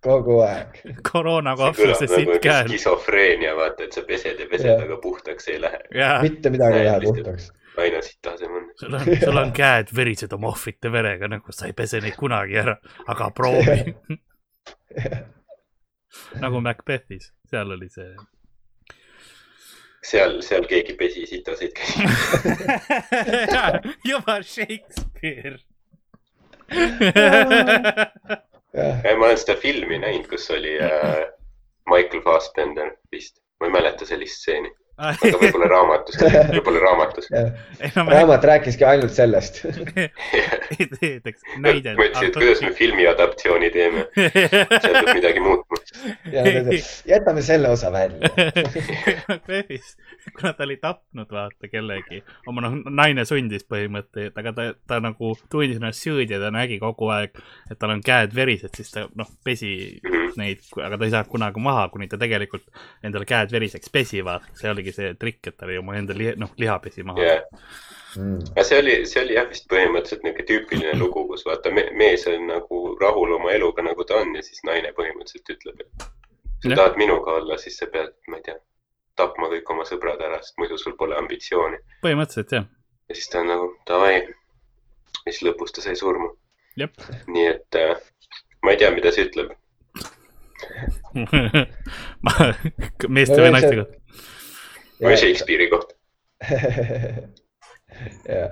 kogu 0.05 0.39
aeg. 0.45 0.79
koroonakahvluse 1.13 2.07
sitt 2.07 2.19
nagu 2.19 2.39
käel. 2.45 2.71
skisofreenia, 2.71 3.55
vaata, 3.59 3.89
et 3.89 3.97
sa 3.97 4.05
pesed 4.09 4.41
ja 4.41 4.47
pesed, 4.51 4.85
aga 4.87 4.99
puhtaks 5.03 5.49
ei 5.53 5.59
lähe. 5.63 5.83
mitte 6.23 6.53
midagi 6.55 6.83
ei 6.83 6.89
lähe 6.89 7.01
puhtaks. 7.07 7.45
aina 7.83 8.03
sitasem 8.05 8.59
on. 8.59 8.65
sul 8.81 8.99
on, 8.99 9.07
sul 9.25 9.43
on 9.45 9.55
käed 9.57 9.95
verised 9.97 10.33
oma 10.37 10.53
ohvrite 10.53 10.93
verega, 10.93 11.31
nagu 11.33 11.55
sa 11.55 11.71
ei 11.71 11.77
pese 11.77 12.03
neid 12.05 12.19
kunagi 12.19 12.61
ära, 12.65 12.77
aga 13.07 13.31
proovi 13.37 13.79
nagu 16.41 16.61
Macbethis, 16.61 17.33
seal 17.51 17.71
oli 17.75 17.89
see. 17.93 18.15
seal, 20.03 20.41
seal 20.43 20.67
keegi 20.71 20.97
pesi 20.99 21.27
sitaseid 21.27 21.73
käsi. 21.79 22.07
Juba 24.11 24.41
Shakespeare. 24.43 25.59
Ma 28.73 29.27
olen 29.27 29.39
seda 29.39 29.57
filmi 29.61 29.99
näinud, 30.01 30.27
kus 30.31 30.51
oli 30.51 30.79
äh, 30.81 31.25
Michael 31.91 32.23
Fassbender 32.25 32.95
vist, 33.13 33.43
ma 33.61 33.69
ei 33.69 33.77
mäleta 33.79 34.09
sellist 34.09 34.41
stseeni 34.41 34.71
aga 35.01 35.39
võib-olla 35.41 35.69
raamatus, 35.73 36.19
võib-olla 36.53 36.81
raamatus. 36.83 37.29
No, 37.33 38.05
raamat 38.11 38.45
rääkiski 38.45 38.85
ainult 38.87 39.15
sellest 39.15 39.63
näide. 41.65 41.95
mõtlesin, 41.97 42.29
et 42.29 42.37
kuidas 42.37 42.61
me 42.65 42.73
filmi 42.77 43.07
adaptatsiooni 43.09 43.71
teeme. 43.73 44.05
seal 44.85 44.99
peab 44.99 45.13
midagi 45.17 45.43
muutma. 45.43 45.79
jätame 47.09 47.43
selle 47.43 47.71
osa 47.73 47.93
välja 47.93 48.31
Macbethis, 49.29 49.95
kuna 50.37 50.53
ta 50.53 50.67
oli 50.67 50.77
tapnud, 50.83 51.31
vaata 51.31 51.71
kellegi, 51.73 52.23
oma 52.51 52.65
noh, 52.65 52.77
naine 52.91 53.25
sundis 53.29 53.65
põhimõtteliselt, 53.69 54.37
aga 54.43 54.55
ta, 54.57 54.69
ta 54.89 55.01
nagu 55.05 55.33
tundis 55.53 55.81
ennast 55.81 56.05
süüdi 56.05 56.37
ja 56.37 56.43
ta 56.43 56.53
nägi 56.55 56.79
kogu 56.83 57.09
aeg, 57.15 57.41
et 57.71 57.81
tal 57.81 57.95
on 57.95 58.05
käed 58.05 58.37
verised, 58.37 58.75
siis 58.77 58.93
ta 58.93 59.07
noh, 59.19 59.31
pesi 59.45 59.73
mm 60.03 60.13
-hmm. 60.13 60.37
neid, 60.41 60.69
aga 60.77 60.99
ta 60.99 61.09
ei 61.09 61.17
saanud 61.17 61.33
kunagi 61.33 61.65
maha, 61.65 61.89
kuni 61.93 62.11
ta 62.13 62.21
tegelikult 62.21 62.69
endale 63.03 63.29
käed 63.29 63.53
veriseks 63.53 63.93
pesi, 63.93 64.25
vaata, 64.25 64.49
see 64.59 64.71
oligi 64.71 64.82
oligi 64.83 64.95
see 64.97 65.15
trikk, 65.15 65.47
et 65.49 65.57
ta 65.57 65.67
oli 65.67 65.79
oma 65.79 65.97
enda 65.97 66.15
liha, 66.17 66.35
noh, 66.41 66.51
liha 66.59 66.79
pesi 66.83 67.03
maha 67.07 67.23
yeah.. 67.23 67.43
Mm. 68.17 68.41
aga 68.53 68.65
see 68.69 68.79
oli, 68.79 68.95
see 69.09 69.23
oli 69.25 69.37
jah 69.39 69.47
vist 69.49 69.65
põhimõtteliselt 69.73 70.25
niisugune 70.27 70.45
tüüpiline 70.49 70.97
lugu, 71.01 71.23
kus 71.31 71.47
vaata 71.49 71.71
me, 71.73 71.87
mees 71.97 72.27
on 72.29 72.43
nagu 72.51 72.81
rahul 73.01 73.31
oma 73.39 73.55
eluga, 73.57 73.81
nagu 73.87 74.05
ta 74.05 74.15
on 74.21 74.35
ja 74.37 74.43
siis 74.45 74.61
naine 74.69 74.91
põhimõtteliselt 74.99 75.49
ütleb, 75.55 75.81
et 75.81 76.05
sa 76.05 76.69
ja. 76.69 76.77
tahad 76.77 76.95
minuga 77.01 77.29
olla, 77.39 77.57
siis 77.63 77.79
sa 77.81 77.87
pead, 77.95 78.13
ma 78.29 78.37
ei 78.37 78.45
tea, 78.51 78.59
tapma 79.17 79.49
kõik 79.55 79.73
oma 79.73 79.85
sõbrad 79.89 80.21
ära, 80.21 80.43
sest 80.45 80.61
muidu 80.61 80.77
sul 80.81 80.95
pole 81.01 81.17
ambitsiooni. 81.23 81.81
põhimõtteliselt 82.05 82.53
jah. 82.59 82.67
ja 83.09 83.15
siis 83.17 83.33
ta 83.33 83.41
on 83.41 83.49
nagu 83.55 83.67
davai. 83.89 84.15
ja 85.23 85.29
siis 85.31 85.43
lõpus 85.49 85.73
ta 85.73 85.81
sai 85.87 85.97
surma. 85.97 86.29
nii 86.77 87.49
et 87.49 87.81
äh, 87.81 87.97
ma 88.61 88.77
ei 88.77 88.85
tea, 88.85 88.93
mida 88.93 89.09
see 89.15 89.25
ütleb 89.31 89.57
meeste 93.17 93.41
või 93.41 93.57
naiste 93.57 93.75
kohta 93.81 94.03
või 95.03 95.19
Shakespeare'i 95.19 95.69
kohta. 95.73 95.95
Jah, 98.33 98.51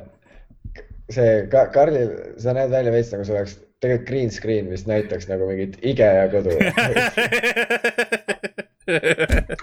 see 1.10 1.48
ka 1.50 1.66
Karlil, 1.74 2.10
sa 2.42 2.54
näed 2.56 2.70
välja 2.72 2.92
veits 2.94 3.10
nagu 3.14 3.24
sul 3.26 3.38
oleks 3.40 3.56
tegelikult 3.80 4.08
green 4.08 4.30
screen, 4.30 4.68
mis 4.70 4.86
näitaks 4.86 5.28
nagu 5.30 5.48
mingit 5.48 5.78
IKEA 5.82 6.28
kodu. 6.32 6.50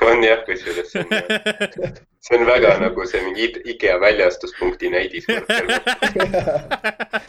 On 0.07 0.23
jah, 0.23 0.39
kusjuures 0.47 0.91
see 0.93 1.01
on, 1.03 1.07
see 2.23 2.37
on 2.37 2.45
väga 2.47 2.77
nagu 2.79 3.05
see 3.09 3.19
mingi 3.25 3.49
IKEA 3.73 3.97
väljastuspunkti 3.99 4.91
näidis. 4.93 5.25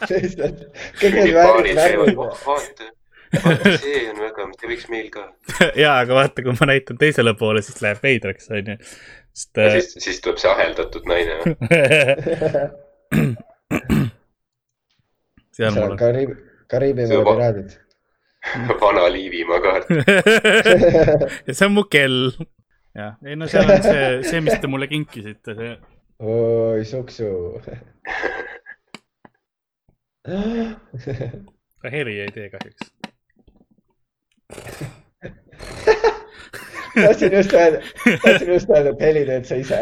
lihtsalt 0.09 0.61
kõik 1.01 1.17
need 1.17 1.33
värvid, 1.35 1.75
värvid. 1.75 2.15
Vaata, 2.15 2.87
see 3.81 4.05
on 4.13 4.21
väga, 4.23 4.47
see 4.61 4.71
võiks 4.71 4.87
meil 4.93 5.09
ka. 5.11 5.27
ja, 5.75 5.97
aga 5.97 6.21
vaata, 6.21 6.45
kui 6.45 6.55
ma 6.55 6.69
näitan 6.71 7.01
teisele 7.01 7.35
poole, 7.41 7.65
siis 7.65 7.83
läheb 7.83 7.99
veidraks, 8.05 8.47
onju 8.53 8.79
sest. 9.39 9.57
ja 9.57 9.71
siis, 9.75 9.93
siis 10.03 10.21
tuleb 10.23 10.37
see 10.41 10.51
aheldatud 10.51 11.03
naine 11.09 11.35
seal 15.59 15.75
mul 15.75 15.91
on. 15.91 15.97
Kariibi, 15.99 16.35
Kariibimaa 16.71 17.23
piraadid. 17.27 17.71
vana 18.81 19.11
Liivimaa 19.13 19.59
kaart 19.63 19.85
ja 21.47 21.53
see 21.53 21.65
on 21.67 21.73
mu 21.75 21.83
kell. 21.91 22.31
jah, 22.95 23.13
ei 23.25 23.35
no 23.35 23.47
seal 23.51 23.67
on 23.69 23.83
see, 23.83 24.05
see, 24.29 24.41
mis 24.45 24.59
te 24.59 24.67
mulle 24.71 24.87
kinkisite, 24.91 25.55
see. 25.57 25.73
oi, 26.19 26.85
suksu 26.87 27.27
ka 31.81 31.87
heli 31.91 32.19
ei 32.23 32.31
tee 32.35 32.47
kahjuks 32.53 32.85
tahtsin 37.05 37.31
just 37.37 37.53
öelda, 37.53 37.81
tahtsin 38.23 38.53
just 38.53 38.69
öelda, 38.69 38.89
et 38.89 39.01
heli 39.07 39.25
teed 39.25 39.45
sa 39.45 39.55
ise 39.55 39.79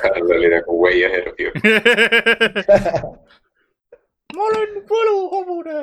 Karl 0.00 0.32
oli 0.38 0.48
nagu 0.54 0.80
way 0.82 1.04
ahead 1.04 1.26
of 1.26 1.36
you 1.40 1.50
ma 4.36 4.42
olen 4.50 4.72
võluhobune 4.90 5.78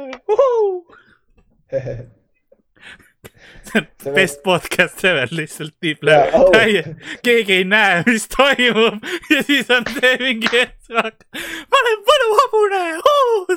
see 3.63 3.79
on 3.79 3.87
best 4.15 4.43
podcast 4.43 5.03
ever, 5.07 5.27
lihtsalt 5.31 5.75
tiib 5.83 6.03
läheb 6.07 6.33
oh. 6.37 6.49
täie, 6.53 6.83
keegi 7.25 7.53
ei 7.59 7.65
näe, 7.67 8.03
mis 8.07 8.27
toimub. 8.31 9.03
Ja 9.31 9.39
siis 9.47 9.69
on 9.73 9.83
see 9.95 10.13
mingi 10.21 10.49
hetk, 10.53 10.91
ma 10.93 11.79
olen 11.81 11.99
võluhobune, 12.09 12.81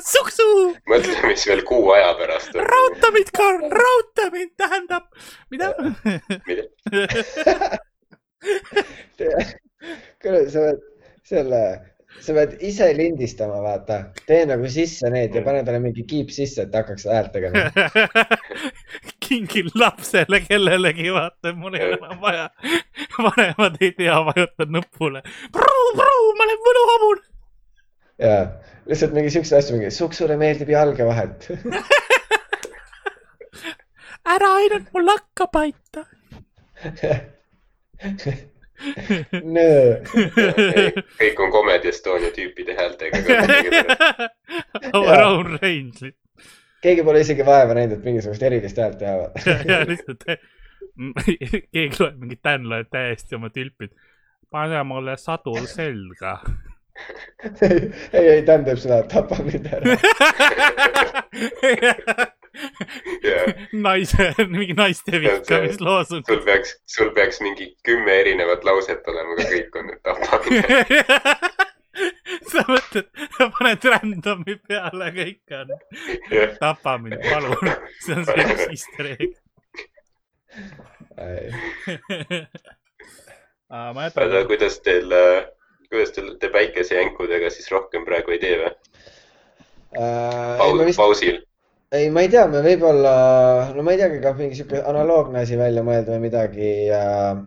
suksu. 0.05 0.47
mõtle, 0.91 1.17
mis 1.27 1.43
veel 1.49 1.63
kuu 1.67 1.91
aja 1.95 2.13
pärast 2.21 2.55
on. 2.55 2.63
raudta 2.71 3.07
mind, 3.15 3.29
Karl, 3.37 3.61
raudta 3.81 4.23
mind, 4.33 4.53
tähendab, 4.59 5.05
mida? 5.51 5.67
kuule, 10.21 10.41
sa 10.51 10.57
oled 10.63 10.81
selle 11.27 11.61
sa 12.23 12.33
pead 12.33 12.55
ise 12.65 12.87
lindistama, 12.97 13.59
vaata, 13.63 13.99
tee 14.29 14.45
nagu 14.49 14.69
sisse 14.71 15.09
need 15.13 15.35
ja 15.37 15.43
pane 15.45 15.63
talle 15.65 15.81
mingi 15.83 16.05
kiip 16.09 16.31
sisse, 16.33 16.65
et 16.65 16.75
hakkaks 16.75 17.05
häält 17.09 17.33
tegema 17.35 17.67
kingin 19.27 19.71
lapsele 19.75 20.41
kellelegi, 20.47 21.11
vaata, 21.13 21.53
mul 21.53 21.77
ei 21.77 21.85
ole 21.87 21.99
enam 21.99 22.21
vaja. 22.21 22.49
vanemad 23.17 23.77
ei 23.81 23.91
tea, 23.97 24.17
vajutad 24.29 24.73
nupule. 24.73 25.23
ma 25.53 26.09
olen 26.47 26.61
võluhobune. 26.67 27.23
ja, 28.23 28.35
lihtsalt 28.89 29.13
mingi 29.17 29.29
siukseid 29.33 29.61
asju, 29.61 29.77
mingi 29.77 29.93
suksule 29.93 30.37
meeldib 30.39 30.69
jalge 30.73 31.05
vahet 31.05 31.49
ära 34.35 34.53
ainult 34.59 34.87
mul 34.93 35.07
hakka 35.13 35.47
paita 35.53 36.05
kõik 41.17 41.39
on 41.41 41.51
Comedy 41.53 41.89
Estonia 41.89 42.29
tüüpide 42.35 42.75
häältega. 42.77 43.17
Raul 44.93 45.57
Reins. 45.57 46.03
Keegi 46.81 47.03
pole 47.03 47.23
isegi 47.25 47.45
vaeva 47.45 47.73
näinud, 47.77 47.97
et 47.97 48.05
mingisugust 48.05 48.43
erilist 48.43 48.77
häält 48.81 48.97
teha. 49.01 49.31
ja 49.71 49.81
lihtsalt 49.87 50.23
keegi 51.73 51.99
loeb 51.99 52.17
mingit, 52.21 52.41
Dan 52.43 52.69
loeb 52.69 52.89
täiesti 52.93 53.37
oma 53.37 53.49
tülpid. 53.53 53.91
pane 54.51 54.83
mulle 54.87 55.17
sadul 55.17 55.65
selga 55.67 56.39
ei, 57.61 57.91
ei, 58.13 58.29
ei, 58.29 58.45
Dan 58.47 58.65
teeb 58.65 58.79
seda, 58.81 59.01
tapa 59.11 59.37
mind 59.45 59.67
ära 59.69 59.83
naise, 63.87 64.31
mingi 64.49 64.73
naiste 64.73 65.19
vihkamisloosung. 65.21 66.23
sul 66.25 66.41
peaks, 66.45 66.73
sul 66.89 67.11
peaks 67.13 67.41
mingi 67.45 67.69
kümme 67.85 68.19
erinevat 68.23 68.65
lauset 68.65 69.07
olema, 69.07 69.35
aga 69.37 69.49
kõik 69.51 69.77
on 69.77 69.91
nüüd 69.91 70.01
tapamine 70.07 70.65
sa 72.51 72.63
mõtled, 72.67 73.09
sa 73.37 73.49
paned 73.57 73.87
random'i 73.93 74.55
peale, 74.67 75.09
kõik 75.15 75.55
on 75.57 75.73
yeah.. 76.31 76.55
tapa 76.61 76.97
mind, 77.01 77.19
palun. 77.25 77.73
see 78.05 78.17
on 78.17 78.27
see 78.27 78.45
üks 78.45 78.65
easter 78.75 79.11
egg. 79.15 79.31
aga 83.67 84.43
kuidas 84.49 84.79
teil, 84.85 85.17
kuidas 85.89 86.13
teil, 86.15 86.33
te 86.41 86.51
päikesejänkudega 86.53 87.51
siis 87.53 87.69
rohkem 87.73 88.05
praegu 88.07 88.35
ei 88.35 88.41
tee 88.43 88.55
või 88.61 88.71
uh,? 88.71 90.55
Paus, 90.61 90.97
pausil 90.99 91.41
ei, 91.91 92.09
ma 92.11 92.23
ei 92.25 92.31
tea, 92.31 92.43
me 92.51 92.61
võib-olla, 92.65 93.11
no 93.75 93.83
ma 93.85 93.93
ei 93.95 94.01
teagi, 94.01 94.19
kas 94.23 94.35
mingi 94.39 94.57
sihuke 94.59 94.81
analoogne 94.89 95.43
asi 95.45 95.59
välja 95.59 95.83
mõelda 95.87 96.15
või 96.15 96.25
midagi 96.27 96.71
äh.... 96.91 97.39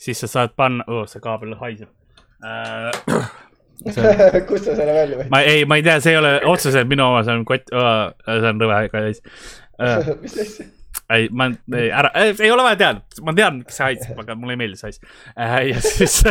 siis 0.00 0.24
sa 0.24 0.30
saad 0.38 0.56
panna 0.58 0.86
oh,, 0.88 1.04
see 1.10 1.20
kaabel 1.24 1.52
haiseb 1.60 1.92
äh, 2.44 3.28
see... 3.86 4.02
kust 4.48 4.64
sa 4.68 4.72
selle 4.78 4.94
välja 4.94 5.16
võtsid? 5.20 5.32
ma 5.34 5.38
ei, 5.46 5.58
ma 5.68 5.74
ei 5.78 5.84
tea, 5.86 5.96
see 6.04 6.12
ei 6.14 6.20
ole 6.20 6.32
otseselt 6.50 6.88
minu 6.90 7.02
oma, 7.08 7.20
see 7.26 7.34
on 7.38 7.44
kott 7.48 7.66
oh,, 7.74 7.84
see 8.26 8.50
on 8.50 8.58
rõve 8.62 8.78
kallis 8.92 9.18
uh, 9.22 9.26
mis 10.24 10.34
asja? 10.44 10.64
ei, 11.14 11.24
ma 11.32 11.44
ei, 11.50 11.88
ära, 11.94 12.08
ei 12.26 12.50
ole 12.52 12.62
vaja 12.66 12.78
teada, 12.80 12.98
ma 13.24 13.32
tean, 13.36 13.54
miks 13.62 13.74
see 13.78 13.86
haiseb, 13.86 14.16
aga 14.24 14.32
mulle 14.38 14.52
ei 14.56 14.60
meeldi 14.64 14.78
see 14.80 14.88
hais 14.90 14.98
äh,. 15.36 15.40
ja 15.70 15.78
siis 15.84 16.14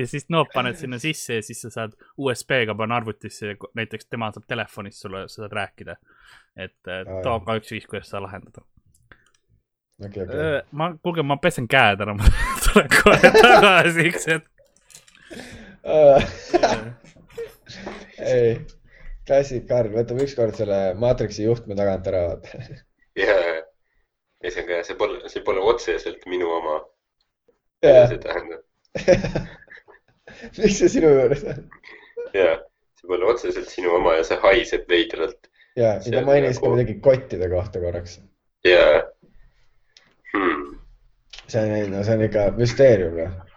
ja 0.00 0.06
siis 0.10 0.24
noop 0.32 0.48
paned 0.54 0.76
sinna 0.80 0.98
sisse 1.02 1.32
ja 1.38 1.42
siis 1.44 1.60
sa 1.66 1.70
saad 1.74 1.92
USB-ga 2.18 2.72
panna 2.78 2.94
arvutisse 3.00 3.42
ja 3.52 3.54
näiteks 3.78 4.04
tema 4.10 4.26
saab 4.34 4.44
telefonist 4.50 4.98
sulle, 5.04 5.18
sa 5.28 5.36
saad 5.44 5.54
rääkida. 5.60 5.94
et 6.56 6.78
too 6.82 7.34
on 7.34 7.42
ka 7.46 7.52
üks 7.60 7.70
viis, 7.72 7.86
kuidas 7.88 8.08
seda 8.10 8.20
lahendada. 8.26 8.60
Okay, 10.00 10.22
okay. 10.24 10.62
ma, 10.72 10.96
kuulge, 11.02 11.22
ma 11.22 11.36
pesen 11.36 11.68
käed 11.68 12.00
ära, 12.00 12.14
ma 12.16 12.24
tulen 12.64 12.88
kohe 12.94 13.30
tagasi 13.36 14.00
üks 14.08 14.24
hetk 14.32 14.59
ei, 18.32 18.48
klassik 19.26 19.66
Karl, 19.68 19.92
võtame 19.94 20.22
ükskord 20.26 20.54
selle 20.58 20.78
maatriksi 21.00 21.46
juhtme 21.46 21.74
tagant 21.78 22.06
ära, 22.10 22.20
vaata. 22.32 22.48
ja, 23.18 23.36
ja 24.42 24.48
see 24.50 24.62
on 24.64 24.68
ka, 24.70 24.74
see 24.88 24.96
pole, 24.98 25.16
see 25.32 25.42
pole 25.46 25.60
otseselt 25.72 26.22
minu 26.30 26.46
oma. 26.56 26.76
see 27.84 28.18
tähendab 28.22 28.62
miks 30.58 30.78
see 30.80 30.90
sinu 30.96 31.08
juures 31.14 31.42
on? 31.52 31.58
ja, 32.34 32.50
see 32.98 33.06
pole 33.12 33.24
otseselt 33.30 33.68
sinu 33.70 33.88
oma 34.00 34.10
ja 34.18 34.24
see 34.26 34.38
haiseb 34.42 34.82
veidralt. 34.90 35.42
ja, 35.78 35.90
ja 35.94 36.08
ta 36.16 36.20
mainis 36.26 36.58
ka 36.58 36.64
nagu... 36.66 36.74
midagi 36.80 36.94
kottide 37.04 37.46
kohta 37.52 37.76
korraks. 37.82 38.12
ja 38.66 38.84
hmm.. 40.34 40.60
see 41.46 41.62
on, 41.62 41.70
no 41.94 41.98
see 42.02 42.14
on 42.18 42.22
ikka 42.26 42.42
müsteerium 42.58 43.14
noh 43.22 43.32
no. 43.38 43.49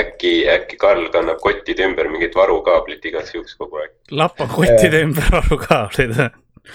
Äkki, 0.00 0.32
äkki 0.50 0.76
Karl 0.78 1.08
kannab 1.14 1.40
kottide 1.42 1.88
ümber 1.88 2.08
mingit 2.12 2.36
varukaablit 2.38 3.04
igaks 3.10 3.34
juhuks 3.34 3.56
kogu 3.58 3.82
aeg. 3.82 3.92
lappa 4.10 4.46
kottide 4.50 5.02
ja. 5.02 5.08
ümber 5.08 5.30
varukaableid. 5.32 6.16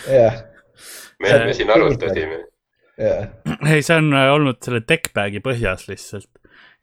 jah. 0.10 0.42
me, 1.20 1.38
me 1.46 1.54
siin 1.54 1.72
arutasime 1.76 2.44
ei, 3.00 3.82
see 3.82 3.96
on 3.96 4.12
äh, 4.14 4.28
olnud 4.34 4.60
selle 4.64 4.82
deckbag'i 4.88 5.42
põhjas 5.44 5.88
lihtsalt 5.90 6.30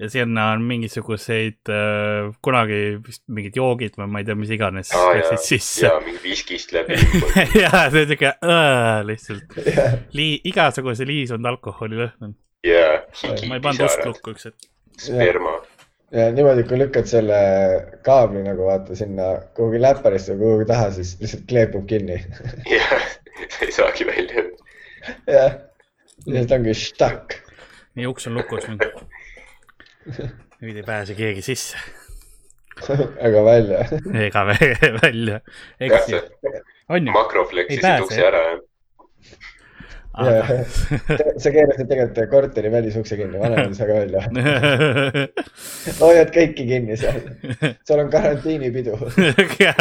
ja 0.00 0.08
sinna 0.12 0.50
on 0.52 0.64
mingisuguseid 0.68 1.70
äh,, 1.72 2.30
kunagi 2.44 2.80
vist 3.04 3.22
mingid 3.32 3.56
joogid 3.56 3.96
või 4.00 4.08
ma 4.12 4.20
ei 4.20 4.28
tea, 4.28 4.36
mis 4.38 4.52
iganes 4.52 4.92
ah,. 4.96 5.36
sisse. 5.40 5.86
ja 5.86 5.94
mingi 6.04 6.20
viskist 6.24 6.72
läbi 6.76 6.98
ja 7.62 7.86
see 7.92 8.04
on 8.04 8.10
siuke 8.12 8.32
lihtsalt 9.08 9.60
yeah., 9.62 10.00
lii-, 10.16 10.40
igasuguse 10.52 11.08
liisunud 11.08 11.52
alkoholi 11.52 12.00
lõhn 12.02 12.30
on. 12.30 12.36
jaa, 12.66 12.95
ma 13.24 13.58
ei 13.58 13.64
pannud 13.64 13.86
ust 13.88 14.04
lukku 14.04 14.34
üks 14.34 14.48
hetk. 14.48 14.68
sperma. 15.00 15.54
ja 16.14 16.28
niimoodi, 16.34 16.64
kui 16.68 16.80
lükkad 16.80 17.08
selle 17.10 17.38
kaabli 18.06 18.42
nagu 18.46 18.68
vaata 18.68 18.96
sinna 18.98 19.32
kuhugi 19.56 19.80
läpparisse 19.82 20.36
või 20.36 20.44
kuhugi 20.44 20.68
taha, 20.72 20.90
siis 20.98 21.16
lihtsalt 21.22 21.46
kleepub 21.50 21.86
kinni. 21.90 22.18
jah, 22.76 22.96
sa 23.56 23.64
ei 23.66 23.74
saagi 23.74 24.08
välja. 24.08 24.46
jah 25.30 25.60
ja 26.26 26.46
ta 26.46 26.58
ongi 26.58 26.74
stuck. 26.74 27.38
nii, 27.94 28.08
uks 28.10 28.28
on 28.28 28.38
lukus 28.38 28.66
nüüd. 28.70 28.86
nüüd 30.62 30.76
ei 30.76 30.86
pääse 30.86 31.16
keegi 31.18 31.44
sisse. 31.44 31.80
ega 33.26 33.42
välja. 33.44 33.84
ega 34.26 34.46
välja, 35.04 35.40
eks 35.80 36.08
ju. 36.12 36.22
on 36.88 37.06
ju? 37.06 37.12
makrofleksisid 37.16 38.06
ukse 38.06 38.24
ära, 38.30 38.42
jah 38.52 38.64
Ja, 40.16 40.60
sa 41.36 41.50
keerasid 41.52 41.90
tegelikult 41.90 42.30
korteri 42.30 42.70
välisukse 42.72 43.18
kinni, 43.18 43.36
vanem 43.40 43.66
ei 43.66 43.74
saa 43.76 43.88
ka 43.90 43.98
välja. 43.98 44.22
hoiad 46.04 46.32
kõiki 46.32 46.64
kinni 46.70 46.96
seal, 47.00 47.20
seal 47.84 48.00
on 48.00 48.08
karantiinipidu. 48.14 48.96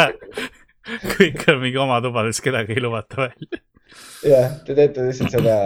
kõik 1.15 1.45
on 1.53 1.61
mingi 1.63 1.79
oma 1.81 2.01
tubades, 2.03 2.43
kedagi 2.43 2.75
ei 2.75 2.83
lubata 2.83 3.27
välja 3.27 3.63
jah, 4.25 4.55
te 4.65 4.75
teete 4.77 5.05
lihtsalt 5.05 5.35
seda 5.35 5.57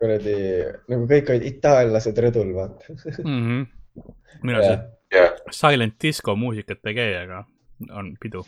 kuradi, 0.00 0.36
nagu 0.90 1.08
kõik 1.10 1.32
olid 1.34 1.48
itaallased 1.50 2.20
rõdul, 2.26 2.52
vaata 2.56 2.94
mm. 2.94 3.40
-hmm. 3.40 4.06
minu 4.42 4.60
arust 4.60 4.86
yeah. 5.14 5.34
silent 5.54 5.96
disco 6.02 6.36
muusikat 6.38 6.86
ei 6.86 6.98
käi, 6.98 7.10
aga 7.24 7.44
on 7.92 8.14
pidu. 8.20 8.44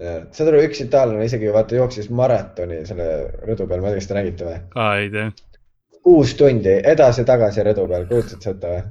Saad 0.00 0.50
aru, 0.50 0.62
üks 0.66 0.80
itaallane 0.84 1.24
isegi 1.28 1.52
vaata 1.54 1.78
jooksis 1.78 2.10
maratoni 2.10 2.82
selle 2.88 3.08
rõdu 3.46 3.68
peal, 3.70 3.80
ma 3.82 3.92
ei 3.92 3.94
tea, 3.94 4.02
kas 4.02 4.10
te 4.10 4.18
nägite 4.18 4.48
või? 4.48 4.58
aa, 4.74 4.96
ei 5.02 5.10
tea. 5.14 5.30
kuus 6.02 6.34
tundi 6.38 6.74
edasi-tagasi 6.94 7.66
rõdu 7.70 7.86
peal, 7.90 8.08
kujutad 8.10 8.50
ette 8.54 8.74
või? 8.74 8.82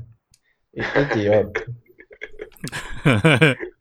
idioot 1.03 1.63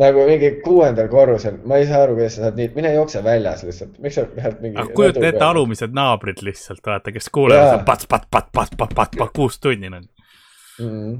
nagu 0.00 0.22
mingi 0.28 0.50
kuuendal 0.64 1.08
korrusel, 1.12 1.58
ma 1.66 1.80
ei 1.80 1.88
saa 1.88 2.04
aru, 2.04 2.14
kuidas 2.18 2.38
sa 2.38 2.46
saad 2.46 2.60
nii, 2.60 2.70
mine 2.76 2.92
jookse 2.94 3.22
väljas 3.24 3.64
lihtsalt, 3.66 3.98
miks 4.02 4.16
sa 4.18 4.24
pead 4.30 4.62
mingi. 4.62 4.86
kujuta 4.96 5.26
ette 5.26 5.44
alumised 5.44 5.92
naabrid 5.96 6.40
lihtsalt, 6.46 6.82
vaata, 6.86 7.12
kes 7.12 7.28
kuulevad 7.34 7.84
pats, 7.88 8.08
pats, 8.10 8.30
pats, 8.30 8.48
pats, 8.54 8.72
pats, 8.76 8.94
pats, 8.94 9.18
pats, 9.18 9.34
kuus 9.36 9.58
tundi 9.60 9.90
on 9.90 10.00
mm.. 10.00 11.18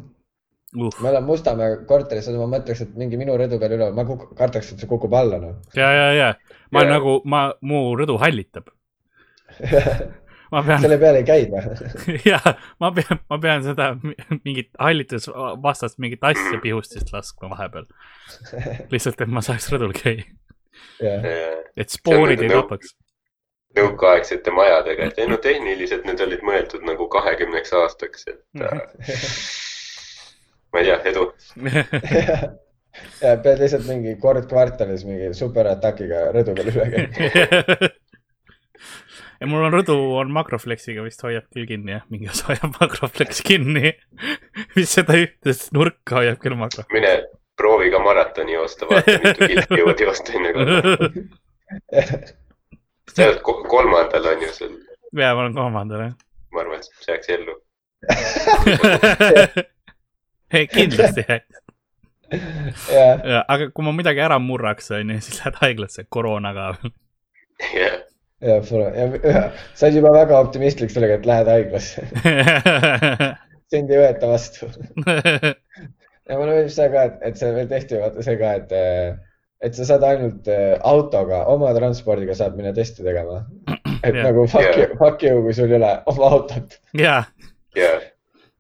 Uh. 0.71 0.91
ma 1.03 1.11
elan 1.11 1.25
Mustamäe 1.27 1.81
korteris, 1.89 2.29
ma 2.39 2.47
mõtleks, 2.47 2.85
et 2.85 2.91
mingi 2.99 3.19
minu 3.19 3.35
rõdu 3.39 3.59
peal 3.59 3.73
üleval, 3.75 3.95
ma 3.97 4.05
kardaks, 4.39 4.71
et 4.71 4.83
see 4.83 4.91
kukub 4.91 5.15
alla, 5.19 5.41
noh. 5.43 5.57
ja, 5.75 5.89
ja, 5.91 6.05
ja 6.15 6.29
ma 6.71 6.85
ja. 6.85 6.93
nagu, 6.95 7.17
ma, 7.27 7.49
mu 7.67 7.89
rõdu 7.99 8.15
hallitab 8.23 8.71
ma 10.53 10.63
pean. 10.67 10.81
selle 10.83 10.99
peale 11.03 11.23
ei 11.23 11.27
käi 11.27 11.49
või? 11.51 12.21
jah, 12.27 12.47
ma 12.83 12.93
pean, 12.95 13.23
ma 13.33 13.41
pean 13.43 13.67
seda 13.67 13.91
mingit 14.45 14.71
hallitusvastast 14.79 15.99
mingit 16.03 16.23
asja 16.31 16.63
pihustist 16.63 17.13
laskma 17.15 17.51
vahepeal. 17.55 17.91
lihtsalt, 18.95 19.21
et 19.21 19.35
ma 19.35 19.43
saaks 19.45 19.71
rõdul 19.75 19.95
käia. 19.97 20.27
et 21.03 21.99
spoorid 21.99 22.47
ei 22.47 22.53
tapaks 22.53 22.95
nõukaaegsete 23.79 24.51
majadega, 24.55 25.11
et 25.11 25.19
ei 25.23 25.29
no 25.31 25.39
tehniliselt 25.43 26.07
need 26.09 26.21
olid 26.25 26.41
mõeldud 26.47 26.83
nagu 26.87 27.07
kahekümneks 27.11 27.75
aastaks, 27.83 28.27
et 28.33 28.65
äh, 28.67 28.81
ma 30.73 30.83
ei 30.83 30.91
tea, 30.91 30.99
edu 31.11 31.29
ja 33.25 33.37
pead 33.45 33.63
lihtsalt 33.63 33.87
mingi 33.89 34.17
kord 34.23 34.47
kvartalis 34.51 35.07
mingi 35.09 35.33
superatakiga 35.37 36.29
rõdu 36.37 36.57
peal 36.59 36.73
üle 36.73 36.87
käima 36.95 37.91
ja 39.41 39.49
mul 39.49 39.65
on 39.67 39.75
rõdu 39.79 39.97
on 40.21 40.33
makroflexiga 40.35 41.05
vist 41.07 41.23
hoiab 41.25 41.47
küll 41.55 41.67
kinni 41.71 41.95
jah, 41.97 42.05
mingi 42.13 42.31
osa 42.33 42.51
hoiab 42.51 42.77
makroflex 42.81 43.43
kinni 43.47 43.95
vist 44.77 44.99
seda 44.99 45.19
ühte 45.21 45.55
nurka 45.77 46.21
hoiab 46.21 46.39
küll 46.43 46.59
makro. 46.61 46.83
mine 46.95 47.13
proovi 47.61 47.91
ka 47.93 47.99
maratoni 48.05 48.57
joosta, 48.57 48.89
vaata 48.91 49.19
mitu 49.25 49.41
kilti 49.53 49.81
jõuad 49.83 50.05
joosta 50.07 50.37
enne 50.39 50.49
kui 53.11 53.15
sa 53.15 53.27
oled 53.27 53.41
kolmandal 53.45 54.25
on 54.35 54.47
ju 54.47 54.53
sul? 54.55 54.75
jaa, 55.17 55.35
ma 55.35 55.41
olen 55.45 55.57
kolmandal 55.57 56.01
jah. 56.07 56.15
ma 56.55 56.65
arvan, 56.65 56.79
et 56.81 57.05
see 57.05 57.13
jääks 57.15 57.29
ellu 57.39 57.55
kindlasti 60.77 61.27
ja, 62.95 63.43
aga 63.43 63.71
kui 63.75 63.87
ma 63.87 63.95
midagi 63.97 64.23
ära 64.23 64.39
murraks, 64.43 64.91
on 64.95 65.15
ju, 65.15 65.21
siis 65.25 65.41
lähed 65.43 65.61
haiglasse 65.65 66.07
koroonaga 66.09 66.73
jah. 67.81 67.97
ja, 68.41 68.57
ja 68.57 68.59
sa 68.65 69.87
oled 69.87 70.01
juba 70.01 70.15
väga 70.17 70.43
optimistlik 70.43 70.93
sellega, 70.95 71.19
et 71.21 71.31
lähed 71.31 71.51
haiglasse 71.55 72.07
sind 73.71 73.91
ei 73.91 74.03
võeta 74.05 74.31
vastu 74.31 74.71
ja 76.31 76.39
mulle 76.39 76.55
meeldib 76.55 76.73
see 76.75 76.93
ka, 76.93 77.09
et, 77.11 77.19
et 77.27 77.41
see 77.41 77.51
veel 77.57 77.69
tehti, 77.71 77.99
vaata 78.01 78.25
see 78.27 78.39
ka, 78.41 78.55
et 78.63 78.79
et 79.61 79.77
sa 79.77 79.85
saad 79.85 80.05
ainult 80.09 80.49
äh, 80.49 80.77
autoga, 80.89 81.43
oma 81.53 81.73
transpordiga 81.77 82.37
saad 82.37 82.57
minna 82.57 82.73
testi 82.77 83.05
tegema. 83.05 83.43
et 84.07 84.15
yeah. 84.15 84.25
nagu 84.25 84.47
fuck 84.49 84.65
yeah. 84.65 84.79
you, 84.87 84.97
fuck 85.01 85.25
you, 85.27 85.43
kui 85.45 85.57
sul 85.57 85.73
ei 85.73 85.77
ole 85.81 85.93
oma 86.13 86.31
autot. 86.37 86.79
jaa 86.97 87.25
yeah. 87.77 88.10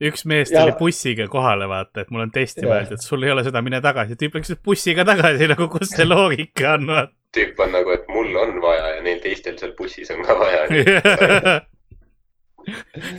Üks 0.00 0.24
mees 0.28 0.52
tuli 0.52 0.72
bussiga 0.78 1.26
kohale, 1.30 1.68
vaata, 1.68 2.04
et 2.04 2.12
mul 2.12 2.24
on 2.24 2.30
testi 2.34 2.66
vaja, 2.66 2.86
et 2.94 3.04
sul 3.04 3.26
ei 3.26 3.32
ole 3.34 3.44
seda, 3.46 3.62
mine 3.64 3.80
tagasi. 3.84 4.16
tüüp 4.20 4.38
läks 4.38 4.54
bussiga 4.64 5.04
tagasi, 5.08 5.48
nagu 5.50 5.68
kus 5.72 5.92
see 5.92 6.06
loogika 6.08 6.76
on, 6.76 6.86
vaata. 6.90 7.12
tüüp 7.36 7.60
on 7.60 7.74
nagu, 7.76 7.92
et 7.94 8.08
mul 8.12 8.30
on 8.40 8.56
vaja 8.62 8.94
ja 8.96 9.04
neil 9.04 9.20
teistel 9.24 9.58
seal 9.60 9.74
bussis 9.78 10.10
on 10.14 10.24
ka 10.26 10.38
vaja. 10.40 10.64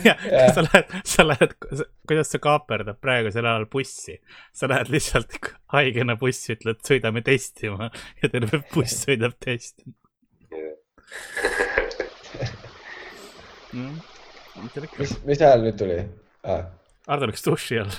Ja 0.05 0.13
sa 0.53 0.61
lähed, 0.61 0.91
sa 1.03 1.23
lähed, 1.25 1.55
kuidas 2.07 2.29
sa 2.31 2.39
kaaperdad 2.39 2.99
praegusel 3.01 3.45
ajal 3.49 3.65
bussi, 3.73 4.13
sa 4.55 4.69
lähed 4.69 4.91
lihtsalt 4.93 5.33
haigena 5.73 6.15
bussi, 6.15 6.53
ütled, 6.53 6.77
sõidame 6.85 7.23
testima. 7.25 7.89
Ja 8.21 8.29
terve 8.31 8.61
buss 8.71 9.01
sõidab 9.01 9.33
testima 9.41 9.97
mm.. 13.73 13.97
mis, 15.01 15.11
mis 15.25 15.43
hääl 15.43 15.65
nüüd 15.65 15.77
tuli 15.81 15.97
ah.? 16.43 16.65
Ardo 17.12 17.30
läks 17.30 17.45
duši 17.45 17.82
all 17.84 17.95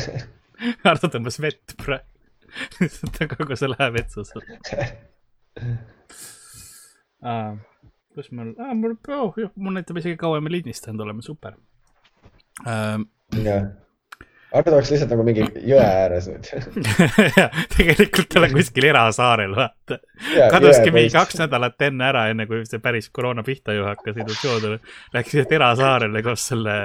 Ardo 0.90 1.10
tõmbas 1.12 1.40
vett 1.42 1.76
praegu 1.80 2.10
on 3.20 3.30
kogu 3.32 3.56
see 3.58 3.70
läheb 3.70 3.96
vetsus 3.98 4.30
ah 7.24 7.54
kus 8.14 8.30
mul 8.30 8.52
ah,, 8.62 8.74
mul 8.78 8.94
oh,, 9.10 9.38
mul 9.56 9.74
näitab 9.74 9.98
isegi 9.98 10.18
kaua 10.20 10.40
me 10.40 10.52
lindistanud 10.52 11.02
oleme, 11.02 11.24
super 11.26 11.56
ähm.. 12.66 13.08
jah, 13.42 13.72
Ardo 14.54 14.76
oleks 14.76 14.90
lihtsalt 14.92 15.10
nagu 15.10 15.24
mingi 15.26 15.44
jõe 15.66 15.82
ääres 15.82 16.28
nüüd 16.30 16.48
jah, 17.38 17.54
tegelikult 17.74 18.36
olen 18.38 18.52
kuskil 18.54 18.86
erasaarel, 18.86 19.54
vaata. 19.56 19.98
kaduski 20.52 20.92
mingi 20.94 21.10
kaks 21.14 21.40
nädalat 21.42 21.86
enne 21.88 22.06
ära, 22.06 22.26
enne 22.32 22.46
kui 22.50 22.62
see 22.68 22.82
päris 22.82 23.10
koroona 23.14 23.42
pihta 23.46 23.74
ju 23.74 23.86
hakkas 23.88 24.20
invasioon. 24.20 24.78
Läks 25.16 25.34
lihtsalt 25.34 25.56
erasaarele 25.58 26.22
koos 26.26 26.46
selle, 26.52 26.76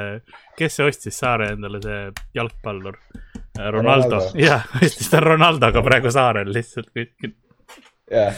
kes 0.58 0.80
see 0.80 0.88
ostis 0.90 1.22
saare 1.22 1.52
endale, 1.56 1.82
see 1.84 2.00
jalgpallur? 2.40 2.98
Ronaldo, 3.60 3.76
Ronaldo., 3.78 4.24
jah, 4.40 4.66
ostis 4.82 5.12
ta 5.12 5.22
Ronaldoga 5.24 5.84
praegu 5.86 6.12
saarel 6.16 6.50
lihtsalt 6.56 6.90
kuskil. 6.90 7.36
jah 8.10 8.34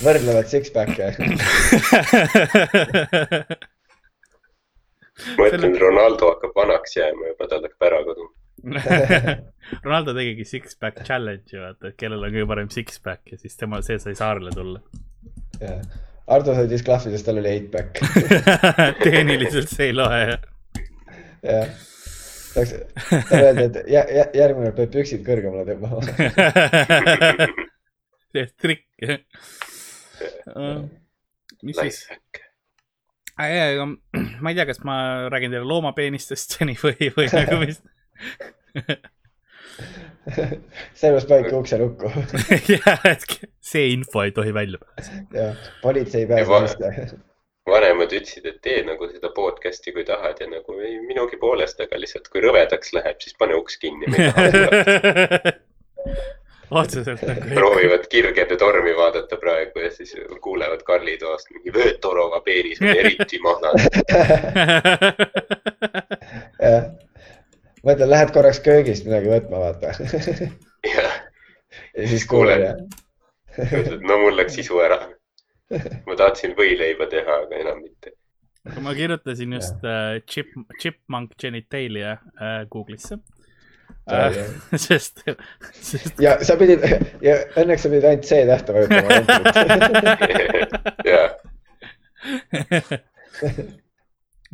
võrdlevad 0.00 0.48
six-pack'e 0.48 1.12
ma 5.38 5.48
ütlen, 5.50 5.74
Ronaldo 5.80 6.34
hakkab 6.34 6.54
vanaks 6.56 6.96
jääma 6.96 7.32
juba, 7.32 7.48
tal 7.50 7.64
hakkab 7.66 7.88
ära 7.88 8.02
kaduma. 8.08 8.32
Ronaldo 9.86 10.14
tegigi 10.16 10.44
six-pack 10.48 11.04
challenge'i, 11.06 11.58
vaata, 11.62 11.90
et 11.90 11.98
kellel 12.00 12.26
on 12.26 12.34
kõige 12.34 12.48
parem 12.50 12.70
six-pack 12.72 13.32
ja 13.32 13.40
siis 13.40 13.56
tema, 13.60 13.80
see 13.86 13.98
sai 14.02 14.16
saarele 14.18 14.52
tulla. 14.56 14.82
jah, 15.60 15.80
Ardo 16.30 16.54
sai 16.54 16.68
disklahvi, 16.70 17.10
sest 17.14 17.26
tal 17.26 17.40
oli 17.40 17.50
eight-pack. 17.50 18.02
Tehniliselt 19.04 19.72
see 19.72 19.90
ei 19.90 19.96
loe, 19.96 20.20
jah. 20.28 20.44
jah, 21.46 21.72
tahaks, 22.54 22.76
talle 23.30 23.48
öelda, 23.48 23.64
et 23.64 23.80
jä, 23.90 24.04
jä, 24.18 24.28
järgmine 24.42 24.70
peab 24.76 24.94
püksid 24.94 25.24
kõrgemale 25.26 25.66
tõmbama. 25.66 26.00
See 28.30 28.46
trikk, 28.62 28.86
jah. 29.02 29.18
Mis 31.66 31.80
siis? 31.82 32.04
Aga 33.46 33.86
ma 34.42 34.52
ei 34.52 34.58
tea, 34.58 34.66
kas 34.68 34.82
ma 34.86 34.96
räägin 35.32 35.54
teile 35.54 35.68
loomapeenistest 35.68 36.58
seni 36.58 36.76
või, 36.80 37.12
või 37.16 37.30
nagu 37.32 37.62
mis 37.64 37.80
seepärast 41.00 41.28
panidki 41.28 41.56
ukse 41.56 41.78
lukku. 41.80 42.10
Jah, 42.74 43.00
et 43.08 43.24
see 43.64 43.90
info 43.94 44.22
ei 44.26 44.32
tohi 44.36 44.54
välja 44.54 44.78
pääseda. 44.82 45.24
jah, 45.34 45.66
politsei 45.82 46.26
ei 46.26 46.28
pääse 46.28 46.62
vist 46.66 47.16
vanemad 47.70 48.12
ütlesid, 48.12 48.46
et 48.50 48.60
tee 48.64 48.82
nagu 48.86 49.08
seda 49.10 49.30
podcast'i, 49.36 49.92
kui 49.94 50.04
tahad 50.04 50.40
ja 50.42 50.48
nagu 50.50 50.78
ei 50.80 50.98
minugi 51.06 51.38
poolest, 51.40 51.80
aga 51.84 52.00
lihtsalt 52.00 52.28
kui 52.32 52.42
rõvedaks 52.44 52.94
läheb, 52.96 53.20
siis 53.22 53.36
pane 53.38 53.54
uks 53.58 53.78
kinni 53.82 54.10
otseselt 56.70 57.22
nagu. 57.26 57.54
proovivad 57.54 58.06
kirgede 58.10 58.56
tormi 58.56 58.96
vaadata 58.96 59.36
praegu 59.36 59.78
ja 59.84 59.90
siis 59.90 60.14
kuulevad 60.40 60.82
Karli 60.86 61.16
toast 61.18 61.50
mingi 61.54 61.72
vöötorova 61.74 62.40
peeris 62.46 62.80
on 62.82 62.88
eriti 62.88 63.40
mahlane 63.42 63.82
jah, 66.60 66.90
mõtle, 67.86 68.08
lähed 68.10 68.32
korraks 68.34 68.60
köögist 68.64 69.08
midagi 69.08 69.32
võtma, 69.32 69.64
vaata. 69.66 69.94
jah. 70.94 71.18
ja 71.96 72.08
siis 72.12 72.26
kuuled 72.30 72.64
ja. 72.64 72.76
ütled, 73.66 74.00
no 74.06 74.20
mul 74.24 74.38
läks 74.38 74.58
sisu 74.60 74.80
ära. 74.84 75.02
ma 76.06 76.16
tahtsin 76.18 76.56
võileiba 76.58 77.06
teha, 77.10 77.42
aga 77.46 77.60
enam 77.64 77.82
mitte. 77.82 78.14
ma 78.84 78.94
kirjutasin 78.94 79.58
just 79.58 79.84
äh, 79.86 80.20
chip, 80.26 80.54
chipmunk 80.82 81.36
genitalia 81.40 82.12
äh, 82.12 82.64
Google'isse 82.70 83.18
sest, 84.86 85.22
sest. 85.72 86.14
ja 86.22 86.36
sa 86.44 86.56
pidid 86.60 86.80
ja 87.24 87.34
õnneks 87.60 87.82
sa 87.86 87.88
pidid 87.92 88.04
ainult 88.10 88.26
C-tähte 88.28 88.70
vajutama. 88.76 89.08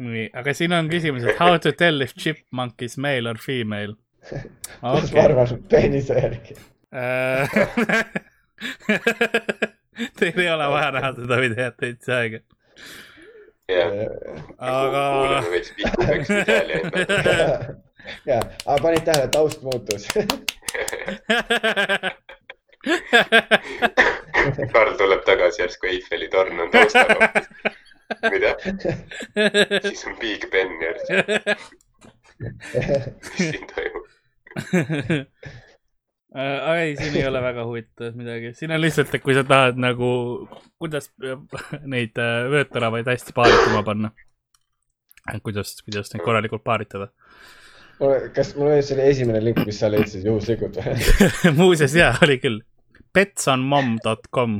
nii, 0.07 0.27
aga 0.37 0.55
siin 0.57 0.73
on 0.77 0.90
küsimus, 0.92 1.25
et 1.27 1.38
how 1.40 1.57
to 1.62 1.73
tell 1.73 2.05
if 2.05 2.12
chipmunk 2.14 2.83
is 2.85 2.97
male 3.01 3.27
or 3.31 3.38
female 3.40 3.95
okay.. 4.33 5.12
ma 5.14 5.23
arvan, 5.25 5.47
peenise 5.71 6.14
järgi 6.19 6.55
äh, 6.95 7.49
Teil 10.16 10.40
ei 10.40 10.51
ole 10.53 10.69
vaja 10.69 10.90
näha 10.92 11.11
seda 11.16 11.37
videot 11.40 11.77
täitsa 11.81 12.19
aega. 12.21 12.38
jah, 13.73 13.90
aga. 14.61 15.05
ja, 18.31 18.40
aga 18.66 18.79
panid 18.83 19.05
tähele, 19.09 19.29
taust 19.35 19.62
muutus 19.62 20.09
Karl 24.73 24.95
tuleb 24.99 25.23
tagasi, 25.27 25.62
järsku 25.64 25.88
Eiffeli 25.90 26.29
torn 26.31 26.61
on 26.61 26.71
taustal 26.71 27.09
hoopis. 27.11 27.49
mida? 28.31 28.55
siis 29.83 30.07
on 30.07 30.16
Big 30.21 30.47
Ben 30.53 30.75
järsku. 30.83 31.14
mis 33.33 33.49
siin 33.49 33.66
toimub? 33.73 34.05
äh, 36.37 36.77
ei, 36.77 36.97
siin 36.97 37.16
ei 37.16 37.27
ole 37.27 37.42
väga 37.42 37.64
huvitavat 37.66 38.14
midagi, 38.14 38.55
siin 38.55 38.73
on 38.77 38.81
lihtsalt, 38.81 39.14
et 39.14 39.25
kui 39.25 39.35
sa 39.35 39.45
tahad 39.45 39.81
nagu, 39.83 40.09
kuidas 40.79 41.11
neid 41.83 42.19
äh, 42.23 42.47
vöötaravaid 42.53 43.07
hästi 43.11 43.35
paarituma 43.37 43.83
panna. 43.83 44.11
kuidas, 45.42 45.81
kuidas 45.83 46.14
neid 46.14 46.23
korralikult 46.25 46.64
paaritada 46.64 47.11
kas 48.35 48.55
mul 48.57 48.71
oli, 48.73 48.83
see 48.85 48.97
oli 48.97 49.09
esimene 49.11 49.41
link, 49.45 49.61
mis 49.67 49.79
sa 49.81 49.91
leidsid 49.93 50.27
juhuslikult 50.27 50.77
või 50.81 50.97
muuseas 51.61 51.95
jaa, 51.97 52.15
oli 52.27 52.39
küll. 52.43 52.61
petsonmom.com 53.17 54.59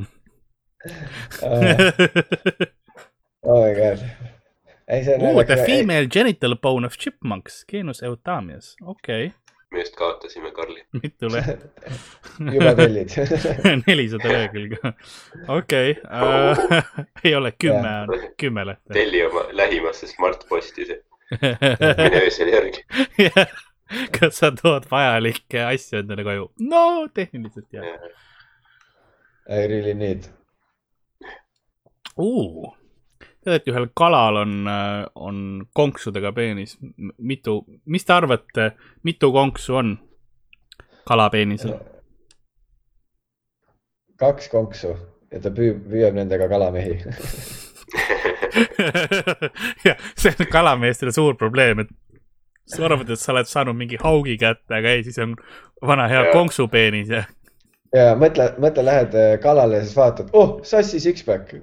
oh 3.43 3.65
my 3.65 3.73
god. 3.75 3.99
ei, 4.87 5.03
Ooh, 5.21 5.43
the 5.45 5.57
female 5.65 6.07
genital 6.07 6.55
bone 6.55 6.85
of 6.85 6.97
chipmunks, 6.97 7.65
genus 7.71 8.03
Eutamias, 8.03 8.75
okei 8.81 9.25
okay. 9.25 9.35
me 9.71 9.79
just 9.79 9.95
kaotasime 9.95 10.51
Karli. 10.51 10.81
mitu 11.01 11.29
leht 11.29 11.65
juba 12.55 12.73
tellid 12.75 13.09
nelisada 13.87 14.31
lehekülge, 14.33 14.93
okei 15.47 15.91
uh, 15.91 16.57
ei 17.23 17.35
ole, 17.35 17.51
kümme 17.51 17.93
on, 18.01 18.07
kümme 18.37 18.65
lehte. 18.65 18.93
telli 18.93 19.25
oma 19.25 19.45
lähimasse 19.51 20.07
Smartposti 20.07 20.85
see, 20.85 21.03
mine 21.31 22.21
öösel 22.23 22.51
järgi 22.55 22.85
kas 24.15 24.41
sa 24.41 24.51
tood 24.55 24.87
vajalikke 24.91 25.63
asju 25.67 26.01
endale 26.01 26.25
koju? 26.27 26.49
no 26.59 27.07
tehniliselt 27.13 27.67
jah. 27.71 27.85
Yeah.. 27.85 28.09
I 29.47 29.67
really 29.67 29.93
need. 29.95 30.27
Uh 32.19 32.75
tead, 33.47 33.61
et 33.61 33.69
ühel 33.71 33.87
kalal 33.95 34.41
on, 34.41 34.55
on 35.15 35.37
konksudega 35.75 36.33
peenis. 36.35 36.77
mitu, 37.17 37.61
mis 37.85 38.05
te 38.05 38.13
arvate, 38.13 38.71
mitu 39.03 39.31
konksu 39.31 39.79
on 39.81 39.93
kalapeenisel? 41.07 41.77
kaks 44.17 44.49
konksu 44.49 44.95
ja 45.31 45.39
ta 45.39 45.51
püüab, 45.53 45.83
püüab 45.91 46.15
nendega 46.17 46.47
kalamehi 46.49 46.97
jah, 49.85 49.97
see 50.17 50.33
on 50.39 50.51
kalameestele 50.51 51.11
suur 51.15 51.37
probleem, 51.39 51.79
et 51.85 51.89
sa 52.67 52.85
arvad, 52.85 53.09
et 53.09 53.19
sa 53.21 53.31
oled 53.33 53.47
saanud 53.49 53.77
mingi 53.77 53.97
haugi 54.01 54.37
kätte, 54.39 54.73
aga 54.75 54.87
ei, 54.95 55.03
siis 55.07 55.19
on 55.23 55.35
vana 55.85 56.07
hea 56.11 56.23
konksupeenis 56.33 57.09
ja 57.13 57.23
ja 57.95 58.15
mõtle, 58.19 58.49
mõtle, 58.61 58.83
lähed 58.85 59.13
äh, 59.15 59.39
kalale 59.43 59.75
ja 59.79 59.83
siis 59.85 59.95
vaatad, 59.97 60.27
oh, 60.35 60.59
sassi 60.67 60.99
six-pack 61.03 61.55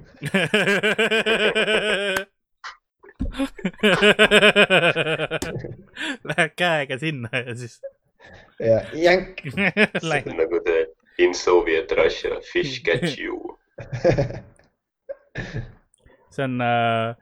Lähed 6.25 6.51
käega 6.57 6.97
sinna 7.01 7.29
ja 7.31 7.55
siis. 7.55 7.81
ja 8.59 8.81
jänk. 8.93 9.41
see 10.01 10.23
on 10.25 10.37
nagu 10.41 10.59
see 10.65 10.85
in 11.25 11.33
Soviet 11.33 11.91
Russia, 11.91 12.41
fish 12.41 12.83
catch 12.83 13.19
you 13.19 13.55
see 16.35 16.45
on 16.47 16.61
äh, 16.61 17.15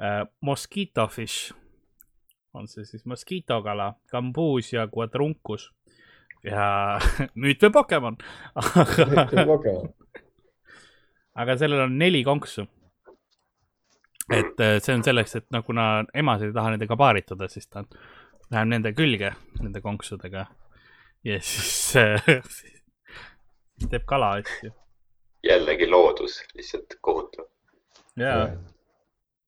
äh, 0.00 0.22
mosquito 0.40 1.06
fish, 1.12 1.52
on 2.54 2.68
see 2.70 2.86
siis 2.88 3.04
moskiitokala, 3.10 3.92
kambuus 4.10 4.72
ja 4.72 4.88
quadrunkus 4.90 5.70
ja 6.44 6.98
müüt 7.40 7.62
või 7.64 7.72
Pokemon 7.78 8.18
aga, 11.34 11.56
sellel 11.58 11.86
on 11.86 11.98
neli 11.98 12.24
konksu. 12.24 12.66
et 14.32 14.60
äh, 14.60 14.78
see 14.80 14.94
on 14.96 15.02
selleks, 15.04 15.36
et 15.36 15.46
no 15.52 15.62
kuna 15.62 16.04
emased 16.16 16.48
ei 16.48 16.56
taha 16.56 16.74
nendega 16.74 16.96
paarituda, 16.96 17.48
siis 17.52 17.68
ta 17.68 17.84
läheb 18.52 18.70
nende 18.70 18.94
külge, 18.96 19.34
nende 19.60 19.82
konksudega. 19.84 20.46
ja 21.24 21.40
siis 21.40 21.96
äh, 22.00 22.24
teeb 23.90 24.06
kala 24.08 24.36
asju. 24.40 24.72
jällegi 25.44 25.90
loodus, 25.90 26.40
lihtsalt 26.54 26.96
kohutav. 27.00 27.50
Jaa. 28.18 28.48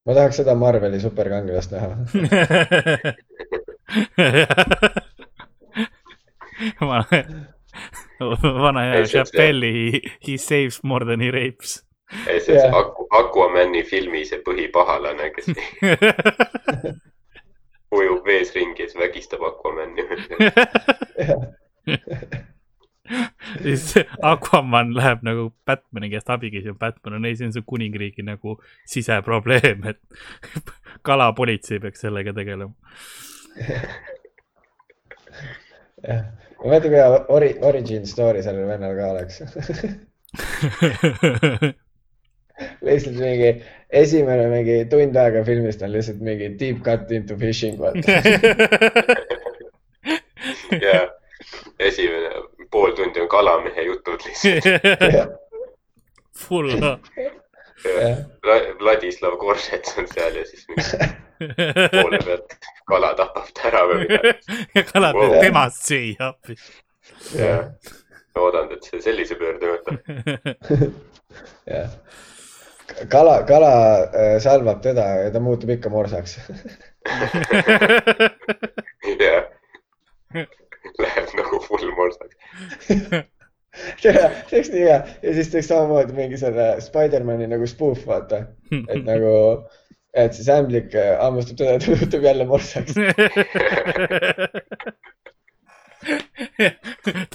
ma 0.06 0.14
tahaks 0.14 0.36
seda 0.42 0.54
Marveli 0.54 1.00
superkangelast 1.00 1.70
näha. 1.70 1.96
Vana 8.62 8.80
hea 8.80 9.04
Chappelli, 9.04 10.00
he 10.28 10.36
saves 10.36 10.80
more 10.82 11.04
than 11.04 11.20
he 11.20 11.30
rapes. 11.30 11.86
ei, 12.28 12.40
see 12.40 12.54
on 12.54 12.60
see 12.60 12.78
Aku, 12.78 13.08
Aquamani 13.10 13.82
filmi 13.82 14.24
see 14.24 14.38
põhipahalane, 14.46 15.30
kes 15.34 15.46
ujub 17.96 18.24
vees 18.26 18.54
ringi 18.54 18.82
ja 18.82 18.88
siis 18.88 19.00
vägistab 19.00 19.42
Aquamani 19.42 20.02
siis 23.64 23.94
Aquaman 24.22 24.94
läheb 24.96 25.22
nagu 25.26 25.50
Batman'i 25.66 26.10
käest 26.12 26.30
abi 26.32 26.50
küsima, 26.54 26.78
Batman 26.80 27.20
on 27.20 27.28
ei, 27.28 27.36
see 27.38 27.48
on 27.48 27.54
su 27.56 27.62
kuningriigi 27.66 28.24
nagu 28.26 28.58
siseprobleem, 28.88 29.86
et 29.92 30.00
kalapolitsei 31.06 31.80
peaks 31.82 32.04
sellega 32.06 32.34
tegelema. 32.36 32.74
jah 36.06 36.26
ma 36.62 36.72
mõtlen, 36.72 36.90
kui 36.90 36.98
hea 36.98 37.08
ori-, 37.32 37.56
origin 37.68 38.06
story 38.08 38.42
sellel 38.44 38.68
vennal 38.70 38.94
ka 38.96 39.10
oleks 39.12 39.42
lihtsalt 42.86 43.18
mingi 43.20 43.50
esimene 44.00 44.46
mingi 44.52 44.76
tund 44.92 45.16
aega 45.20 45.44
filmist 45.46 45.84
on 45.84 45.92
lihtsalt 45.92 46.20
mingi 46.24 46.48
deep 46.60 46.78
cut 46.86 47.10
into 47.12 47.36
fishing, 47.40 47.76
vaata. 47.80 48.06
ja 50.86 51.00
esimene 51.78 52.30
pool 52.70 52.94
tundi 52.96 53.20
on 53.20 53.28
kalamehe 53.28 53.82
jutud 53.88 54.20
lihtsalt. 54.26 54.64
Full. 56.36 56.70
Vladislav 58.80 59.36
Korsets 59.40 59.98
on 59.98 60.08
seal 60.10 60.34
ja 60.40 60.44
siis 60.48 60.66
poole 62.02 62.18
pealt 62.24 62.50
kala 62.88 63.12
tapab 63.18 63.48
ta 63.54 63.60
ära 63.70 63.82
või 63.88 63.96
midagi. 64.04 64.32
ja 64.74 64.82
kala 64.88 65.08
peab 65.16 65.32
wow. 65.32 65.40
temast 65.44 65.80
süüa 65.88 66.30
hoopis. 66.30 66.62
jah, 67.36 67.62
loodan, 68.36 68.66
et 68.74 68.82
see 68.88 69.00
sellise 69.04 69.34
pöörde 69.40 69.66
võtab. 69.74 69.96
jah, 71.74 71.88
kala, 73.12 73.34
kala 73.48 73.72
äh, 74.06 74.36
salvab 74.42 74.78
teda 74.84 75.04
ja 75.24 75.28
ta 75.34 75.38
muutub 75.42 75.70
ikka 75.76 75.88
morsaks. 75.92 76.32
jah, 79.26 79.42
full 81.68 81.96
morsaks 81.98 83.26
see 84.00 84.12
oleks 84.16 84.70
nii 84.72 84.84
hea. 84.84 85.00
Ja 85.22 85.34
siis 85.36 85.50
teeks 85.52 85.68
samamoodi 85.72 86.16
mingi 86.16 86.38
selle 86.40 86.68
Spider-man'i 86.84 87.48
nagu 87.50 87.66
spoof, 87.70 88.06
vaata, 88.08 88.36
et 88.72 89.02
nagu 89.10 89.32
et 90.16 90.32
siis 90.36 90.48
ämblik 90.48 90.94
äh, 90.96 91.12
hammustab 91.20 91.56
teda 91.60 91.70
ja 91.76 91.80
ta 91.82 91.86
muutub 91.92 92.22
jälle 92.24 92.44
morsaks. 92.48 92.94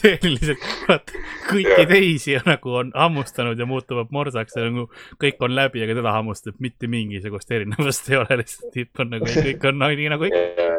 Tehniliselt, 0.02 0.64
vaata 0.88 1.22
kõiki 1.50 1.86
teisi 1.90 2.38
nagu 2.48 2.70
on 2.80 2.92
hammustanud 2.96 3.60
ja 3.60 3.66
muutuvad 3.70 4.10
morsaks 4.16 4.56
ja 4.58 4.66
nagu 4.66 4.88
kõik 5.22 5.38
on 5.46 5.56
läbi, 5.58 5.84
aga 5.86 5.98
teda 6.00 6.12
hammustab, 6.16 6.56
mitte 6.64 6.90
mingisugust 6.90 7.52
erinevust 7.52 8.10
ei 8.10 8.18
ole, 8.22 8.40
lihtsalt 8.42 8.72
tüüp 8.74 9.04
on 9.04 9.08
nagu, 9.18 9.26
kõik 9.30 9.62
on 9.70 9.76
nii 9.84 10.10
nagu 10.16 10.30
ikka. 10.30 10.70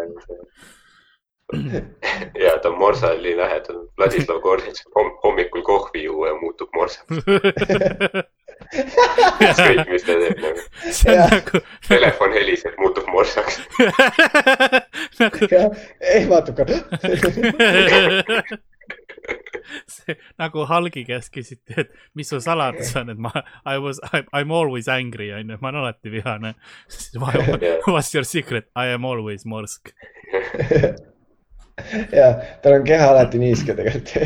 Ja 2.44 2.59
ta 2.62 2.68
on 2.68 2.78
morsali 2.78 3.37
lähedal, 3.37 3.87
Vladislav 3.98 4.40
Gortšetš 4.40 4.85
hommikul 5.24 5.62
kohvi 5.62 6.05
juua 6.05 6.28
ja 6.28 6.35
muutub 6.40 6.68
morsaks 6.74 7.07
ükskõik, 8.72 9.88
mis 9.90 10.05
ta 10.07 10.16
teeb 10.20 10.42
nagu. 10.42 10.66
Nagu... 11.07 11.62
telefon 11.88 12.35
heliseb, 12.37 12.76
muutub 12.81 13.09
morsaks 13.12 13.61
nagu.... 15.20 15.48
ehmatab 16.14 16.55
ka 16.57 16.64
see 19.92 20.16
nagu 20.40 20.64
Halgi 20.68 21.05
käest 21.07 21.31
küsiti, 21.35 21.74
et 21.78 21.92
mis 22.18 22.28
su 22.33 22.40
saladus 22.42 22.90
on, 22.98 23.12
et 23.12 23.20
ma, 23.22 23.31
I 23.66 23.78
was, 23.83 24.00
I 24.12 24.42
m 24.42 24.52
always 24.57 24.88
angry 24.90 25.31
onju, 25.37 25.59
ma 25.61 25.70
olen 25.70 25.81
alati 25.85 26.12
vihane. 26.12 26.55
What's 27.87 28.14
your 28.14 28.24
secret? 28.24 28.68
I 28.74 28.87
am 28.96 29.05
always 29.05 29.46
morsk. 29.46 29.94
ja, 32.18 32.26
tal 32.62 32.72
on 32.78 32.84
keha 32.88 33.06
alati 33.10 33.36
niiske 33.42 33.72
tegelikult 33.78 34.08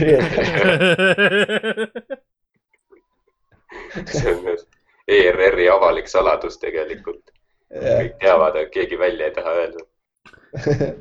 see 4.13 4.35
on 4.35 4.41
ERR-i 5.07 5.69
avalik 5.71 6.09
saladus 6.11 6.59
tegelikult. 6.63 7.25
kõik 7.71 8.15
teavad, 8.23 8.55
aga 8.57 8.69
keegi 8.73 8.97
välja 8.99 9.27
ei 9.29 9.35
taha 9.37 9.51
öelda. 9.61 9.81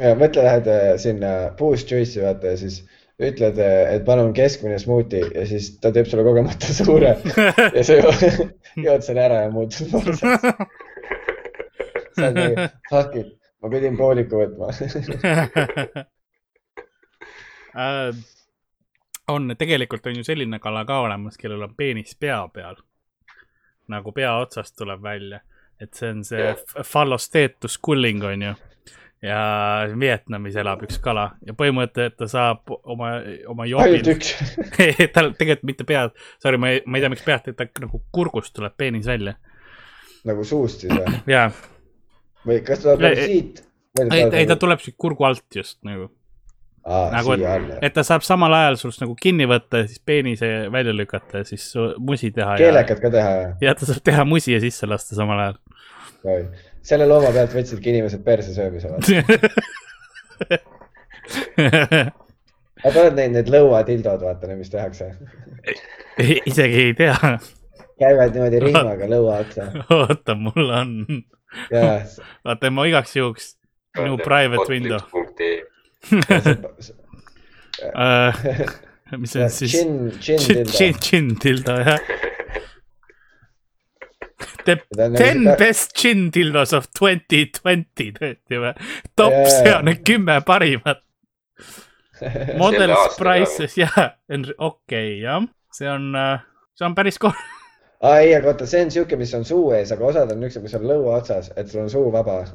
Ja 0.00 0.14
mõtle, 0.16 0.40
lähed 0.46 0.68
äh, 0.72 0.94
sinna 0.96 1.30
Boost 1.58 1.90
Juice'i 1.92 2.22
vaata 2.24 2.54
ja 2.54 2.56
siis 2.56 2.78
ütled, 3.20 3.58
äh, 3.60 3.90
et 3.92 4.06
palun 4.06 4.32
keskmine 4.32 4.78
smuuti 4.80 5.20
ja 5.20 5.44
siis 5.46 5.66
ta 5.84 5.90
teeb 5.92 6.08
sulle 6.08 6.24
kogemata 6.24 6.72
suure. 6.72 7.10
Ja 7.76 7.82
sa 7.84 7.98
jood 8.00 9.04
selle 9.04 9.26
ära 9.26 9.42
ja 9.44 9.50
muutud 9.52 9.92
morsaks. 9.92 10.24
sa 12.16 12.30
oled 12.30 12.40
nagu, 12.40 12.70
fuck 12.88 13.20
it, 13.20 13.36
ma 13.62 13.70
pidin 13.70 13.96
pooliku 13.96 14.42
võtma 14.42 14.70
uh, 17.72 18.16
on, 19.28 19.54
tegelikult 19.58 20.06
on 20.06 20.16
ju 20.16 20.24
selline 20.24 20.58
kala 20.58 20.84
ka 20.88 21.00
olemas, 21.06 21.38
kellel 21.38 21.62
on 21.62 21.76
peenis 21.76 22.16
pea 22.20 22.42
peal. 22.54 22.76
nagu 23.92 24.12
pea 24.12 24.36
otsast 24.38 24.76
tuleb 24.78 25.02
välja, 25.02 25.40
et 25.80 25.94
see 25.94 26.10
on 26.10 26.22
see 26.24 26.42
yeah. 26.42 26.60
fallosteetus 26.86 27.78
culling 27.86 28.24
on 28.24 28.42
ju. 28.42 28.52
ja 29.22 29.40
Vietnamis 30.00 30.56
elab 30.58 30.82
üks 30.82 30.98
kala 31.02 31.28
ja 31.46 31.54
põhimõtteliselt 31.54 32.16
ta 32.18 32.26
saab 32.30 32.72
oma, 32.82 33.12
oma 33.46 33.66
jobil. 33.70 33.98
ainult 34.00 34.10
üks 34.16 34.34
tal 35.14 35.34
tegelikult 35.38 35.68
mitte 35.70 35.86
pead, 35.86 36.16
sorry, 36.42 36.58
ma 36.58 36.74
ei, 36.74 36.82
ma 36.86 36.98
ei 36.98 37.04
tea, 37.04 37.12
miks 37.12 37.26
pead, 37.26 37.52
ta 37.54 37.68
nagu 37.84 38.02
kurgust 38.12 38.54
tuleb 38.56 38.74
peenis 38.76 39.06
välja. 39.06 39.36
nagu 40.26 40.44
suust 40.46 40.86
siis 40.86 40.94
või? 40.96 41.20
jaa. 41.36 41.50
Või 42.48 42.58
kas 42.66 42.82
ta 42.82 42.96
tuleb 42.96 43.20
siit? 43.20 43.62
ei, 44.02 44.26
ei 44.42 44.48
ta 44.48 44.56
tuleb 44.60 44.82
siit 44.82 44.96
kurgu 45.00 45.28
alt 45.28 45.46
just 45.56 45.78
nagu. 45.86 46.10
Aa, 46.82 47.12
nagu, 47.14 47.36
et, 47.38 47.76
et 47.86 47.92
ta 47.94 48.02
saab 48.02 48.24
samal 48.26 48.50
ajal 48.56 48.76
sinust 48.80 49.04
nagu 49.04 49.12
kinni 49.14 49.46
võtta 49.46 49.84
ja 49.84 49.86
siis 49.86 50.00
peenise 50.02 50.48
välja 50.74 50.90
lükata 50.96 51.44
ja 51.44 51.46
siis 51.46 51.68
musi 52.02 52.32
teha. 52.34 52.56
keelekad 52.58 52.98
ka 53.04 53.12
teha? 53.14 53.36
jah, 53.62 53.76
ta 53.78 53.86
saab 53.86 54.02
teha 54.02 54.24
musi 54.26 54.56
ja 54.56 54.58
sisse 54.62 54.88
lasta 54.90 55.14
samal 55.14 55.38
ajal 55.44 55.56
selle 56.82 57.06
looma 57.06 57.30
pealt 57.34 57.54
võtsidki 57.54 57.94
inimesed 57.94 58.24
perse 58.26 58.54
söömise 58.56 58.90
vaata 58.90 59.06
aga 62.82 63.02
oled 63.04 63.16
näinud 63.18 63.36
need 63.38 63.50
lõuatildod, 63.52 64.22
vaata 64.26 64.50
need, 64.50 64.58
mis 64.62 64.72
tehakse? 64.72 65.12
isegi 66.50 66.86
ei 66.88 66.94
tea. 66.98 67.16
käivad 68.00 68.34
niimoodi 68.34 68.62
rihmaga 68.66 69.08
lõua 69.10 69.38
otsa. 69.44 69.68
oota, 69.98 70.34
mul 70.38 70.66
on. 70.80 70.90
vaata, 72.46 72.70
ma 72.72 72.86
igaks 72.88 73.16
juhuks, 73.16 73.54
minu 73.98 74.18
private 74.22 74.66
window. 74.68 75.00
Uh, 77.94 78.32
mis 79.20 79.32
see 79.32 79.42
on 79.42 79.50
siis? 79.50 79.72
Chin, 79.72 80.66
chin. 80.66 81.00
Chin, 81.00 81.34
dildo, 81.40 81.78
jah 81.86 82.30
The 84.64 84.78
ten 85.16 85.44
best 85.58 85.94
chin 85.96 86.30
dildos 86.30 86.72
of 86.72 86.86
twenty 86.94 87.46
twenty 87.50 88.12
tõesti 88.14 88.60
või? 88.62 88.72
top 89.18 89.34
yeah. 89.34 89.48
seane 89.50 89.96
kümme 90.06 90.38
parimat. 90.46 91.02
Models 92.60 93.16
prices 93.18 93.74
jah, 93.78 93.96
okei 94.30 94.54
okay, 94.68 95.08
jah, 95.24 95.42
see 95.74 95.90
on, 95.90 96.12
äh, 96.14 96.44
see 96.78 96.86
on 96.86 96.94
päris 96.94 97.18
kohe 97.22 97.34
aa 98.02 98.16
ei, 98.24 98.30
aga 98.36 98.46
oota, 98.52 98.66
see 98.66 98.82
on 98.86 98.90
siuke, 98.94 99.14
mis 99.20 99.34
on 99.38 99.44
suu 99.48 99.64
ees, 99.76 99.90
aga 99.94 100.02
osad 100.10 100.28
on 100.34 100.38
niisugused, 100.42 100.66
mis 100.66 100.76
on 100.78 100.84
lõua 100.90 101.10
otsas, 101.20 101.46
et 101.56 101.66
sul 101.70 101.80
on 101.84 101.90
suu 101.92 102.06
vaba 102.14 102.34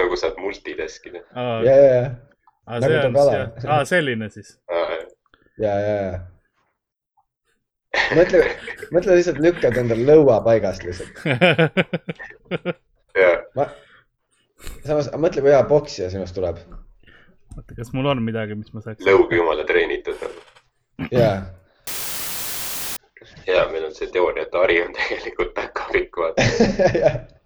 nagu 0.00 0.14
saad 0.16 0.34
multitaskida. 0.40 1.20
ja, 1.36 1.74
ja, 1.76 1.88
ja. 1.94 2.04
nagu 2.80 2.94
ta 2.96 3.10
kala. 3.18 3.32
aa, 3.76 3.82
selline 3.88 4.26
siis. 4.32 4.48
ja, 5.58 5.74
ja, 5.74 5.94
ja 5.94 6.12
mõtle, 8.16 8.38
mõtle 8.94 9.10
lihtsalt 9.18 9.40
lükkad 9.42 9.74
endal 9.82 10.00
lõua 10.06 10.36
paigast 10.46 10.82
lihtsalt. 10.86 11.14
ma, 13.58 13.64
samas 14.86 15.10
mõtle, 15.16 15.42
kui 15.44 15.52
hea 15.52 15.62
poksija 15.68 16.10
sinust 16.12 16.34
tuleb. 16.36 16.56
oota, 17.56 17.76
kas 17.76 17.92
mul 17.96 18.06
on 18.12 18.22
midagi, 18.24 18.56
mis 18.58 18.70
ma 18.74 18.80
saaks? 18.84 19.04
lõug 19.06 19.32
jumala 19.34 19.64
treenitud. 19.68 20.18
jaa. 21.10 21.36
Ja 23.46 23.66
meil 23.72 23.84
on 23.88 23.94
see 23.94 24.10
teooria, 24.12 24.46
et 24.46 24.54
Ari 24.54 24.82
on 24.84 24.92
tegelikult 24.98 25.54
päkapikk, 25.54 26.20
vaata 26.22 26.42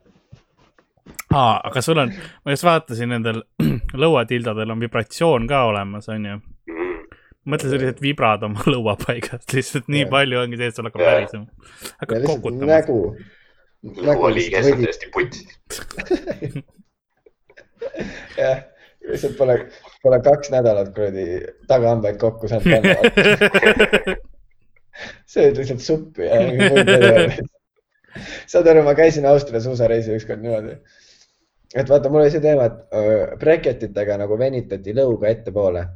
aa, 1.35 1.61
aga 1.69 1.83
sul 1.83 2.01
on, 2.03 2.13
ma 2.45 2.55
just 2.55 2.67
vaatasin, 2.67 3.13
nendel 3.15 3.43
lõuatildadel 4.05 4.75
on 4.75 4.83
vibratsioon 4.85 5.49
ka 5.51 5.65
olemas, 5.71 6.09
onju 6.13 6.41
mõtle 7.45 7.71
sellised 7.71 8.01
vibrad 8.03 8.45
oma 8.47 8.65
lõuapaigast, 8.75 9.49
lihtsalt 9.57 9.91
nii 9.93 10.05
ja. 10.05 10.11
palju 10.13 10.41
ongi 10.41 10.61
see, 10.61 10.71
et 10.73 10.79
sul 10.79 10.89
hakkab 10.89 11.05
värisema. 11.05 11.47
hakkab 12.03 12.29
kokutama. 12.31 12.71
nägu. 12.73 13.01
lõualiiges 14.09 14.71
on 14.71 14.79
täiesti 14.81 15.11
putsis 15.13 15.59
jah, 18.39 18.63
lihtsalt 19.11 19.37
pole, 19.37 19.59
pole 20.03 20.21
kaks 20.25 20.55
nädalat 20.55 20.95
kuradi 20.97 21.27
tagahambaid 21.69 22.17
kokku 22.23 22.49
saanud 22.49 22.71
panna 22.73 24.15
sööd 25.31 25.59
lihtsalt 25.59 25.83
suppi 25.85 26.29
ja 26.29 26.41
muud 26.49 26.93
ei 26.93 26.99
ole. 27.11 27.47
saad 28.51 28.69
aru, 28.71 28.85
ma 28.87 28.95
käisin 28.99 29.27
Austria 29.27 29.63
suusareisil 29.63 30.19
ükskord 30.19 30.43
niimoodi. 30.45 30.77
et 31.75 31.91
vaata, 31.91 32.11
mul 32.11 32.23
oli 32.25 32.35
see 32.35 32.45
teema, 32.45 32.69
et 32.71 33.39
breketitega 33.41 34.19
nagu 34.23 34.39
venitati 34.39 34.95
lõuga 34.97 35.33
ettepoole. 35.33 35.87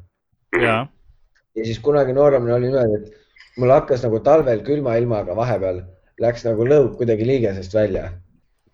ja 1.54 1.64
siis 1.64 1.78
kunagi 1.84 2.16
nooremana 2.16 2.58
oli 2.58 2.72
niimoodi, 2.72 3.02
et 3.02 3.60
mul 3.62 3.74
hakkas 3.74 4.02
nagu 4.06 4.20
talvel 4.24 4.64
külma 4.66 4.96
ilmaga 4.98 5.36
vahepeal 5.36 5.82
läks 6.22 6.44
nagu 6.46 6.66
lõug 6.66 6.96
kuidagi 6.98 7.26
liigesest 7.26 7.74
välja. 7.74 8.10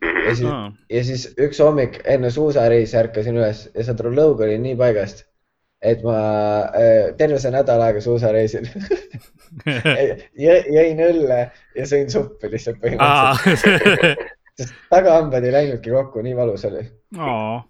ja 0.05 0.35
siis 0.35 0.49
ah., 0.49 0.73
ja 0.91 1.05
siis 1.05 1.29
üks 1.41 1.61
hommik 1.61 2.01
enne 2.09 2.31
suusareisi 2.33 2.97
ärkasin 3.01 3.37
üles 3.41 3.67
ja 3.75 3.85
saad 3.85 4.01
aru, 4.01 4.15
lõug 4.17 4.45
oli 4.45 4.59
nii 4.61 4.77
paigast, 4.81 5.25
et 5.85 6.05
ma 6.07 6.19
äh, 6.73 7.11
terve 7.19 7.41
see 7.43 7.53
nädal 7.55 7.83
aega 7.85 8.01
suusareisil 8.05 8.69
jõin 10.45 11.05
õlle 11.09 11.41
ja 11.77 11.87
sõin 11.89 12.09
suppi 12.13 12.51
lihtsalt 12.53 12.81
põhimõtteliselt. 12.83 14.25
Sest 14.55 14.75
tagahambad 14.87 15.43
ei 15.43 15.51
läinudki 15.51 15.91
kokku, 15.91 16.23
nii 16.23 16.37
valus 16.39 16.65
oli. 16.69 16.85
Oh.. 17.19 17.63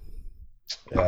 ja 0.93 1.07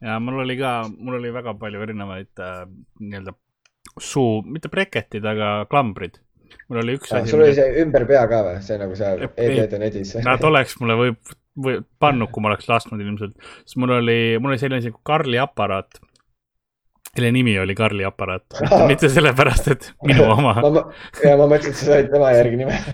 ja 0.00 0.16
mul 0.22 0.40
oli 0.44 0.56
ka, 0.56 0.72
mul 0.98 1.18
oli 1.18 1.32
väga 1.34 1.54
palju 1.60 1.82
erinevaid 1.84 2.42
äh, 2.42 2.64
nii-öelda 3.00 3.34
suu, 4.00 4.40
mitte 4.46 4.70
breketid, 4.72 5.24
aga 5.26 5.66
klambrid. 5.70 6.20
mul 6.70 6.80
oli 6.82 6.96
üks 6.98 7.12
ah, 7.12 7.20
asi. 7.20 7.30
sul 7.34 7.44
oli 7.44 7.54
see 7.54 7.82
ümber 7.82 8.06
pea 8.08 8.24
ka 8.30 8.40
või, 8.46 8.60
see 8.64 8.78
nagu 8.80 8.96
seal 8.98 9.26
ED-de 9.28 9.80
netis? 9.82 10.14
Nad 10.24 10.44
oleks 10.46 10.78
mulle 10.80 10.96
või, 10.98 11.16
või 11.58 11.80
pannud, 12.02 12.30
kui 12.32 12.42
ma 12.42 12.52
oleks 12.52 12.70
lasknud 12.70 13.02
ilmselt, 13.02 13.36
sest 13.64 13.78
mul 13.82 13.98
oli, 13.98 14.20
mul 14.40 14.54
oli 14.54 14.62
selline 14.62 14.80
asi 14.80 14.92
nagu 14.92 15.02
Karli 15.06 15.40
aparaat 15.42 16.00
kelle 17.16 17.32
nimi 17.32 17.58
oli 17.58 17.74
Karli 17.74 18.04
aparaat? 18.04 18.44
Mitte 18.90 19.08
sellepärast, 19.08 19.68
et 19.74 19.92
minu 20.06 20.24
oma. 20.30 20.54
ja 21.24 21.36
ma 21.38 21.46
mõtlesin, 21.50 21.70
et 21.72 21.76
sa 21.80 21.84
said 21.92 22.10
tema 22.12 22.32
järgi 22.36 22.56
nime. 22.60 22.76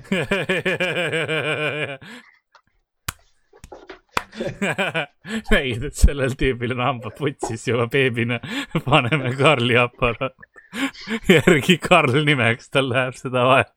Nägid, 5.51 5.85
et 5.89 5.97
sellel 5.97 6.35
tüübil 6.37 6.75
on 6.77 6.83
hambad 6.85 7.15
putsis 7.17 7.63
juba 7.69 7.87
beebina, 7.93 8.39
paneme 8.85 9.33
Karli 9.39 9.77
aparaat. 9.81 10.37
Järgi 11.31 11.79
Karl 11.81 12.25
nimeks, 12.27 12.69
tal 12.75 12.91
läheb 12.93 13.17
seda 13.17 13.47
vaja. 13.49 13.71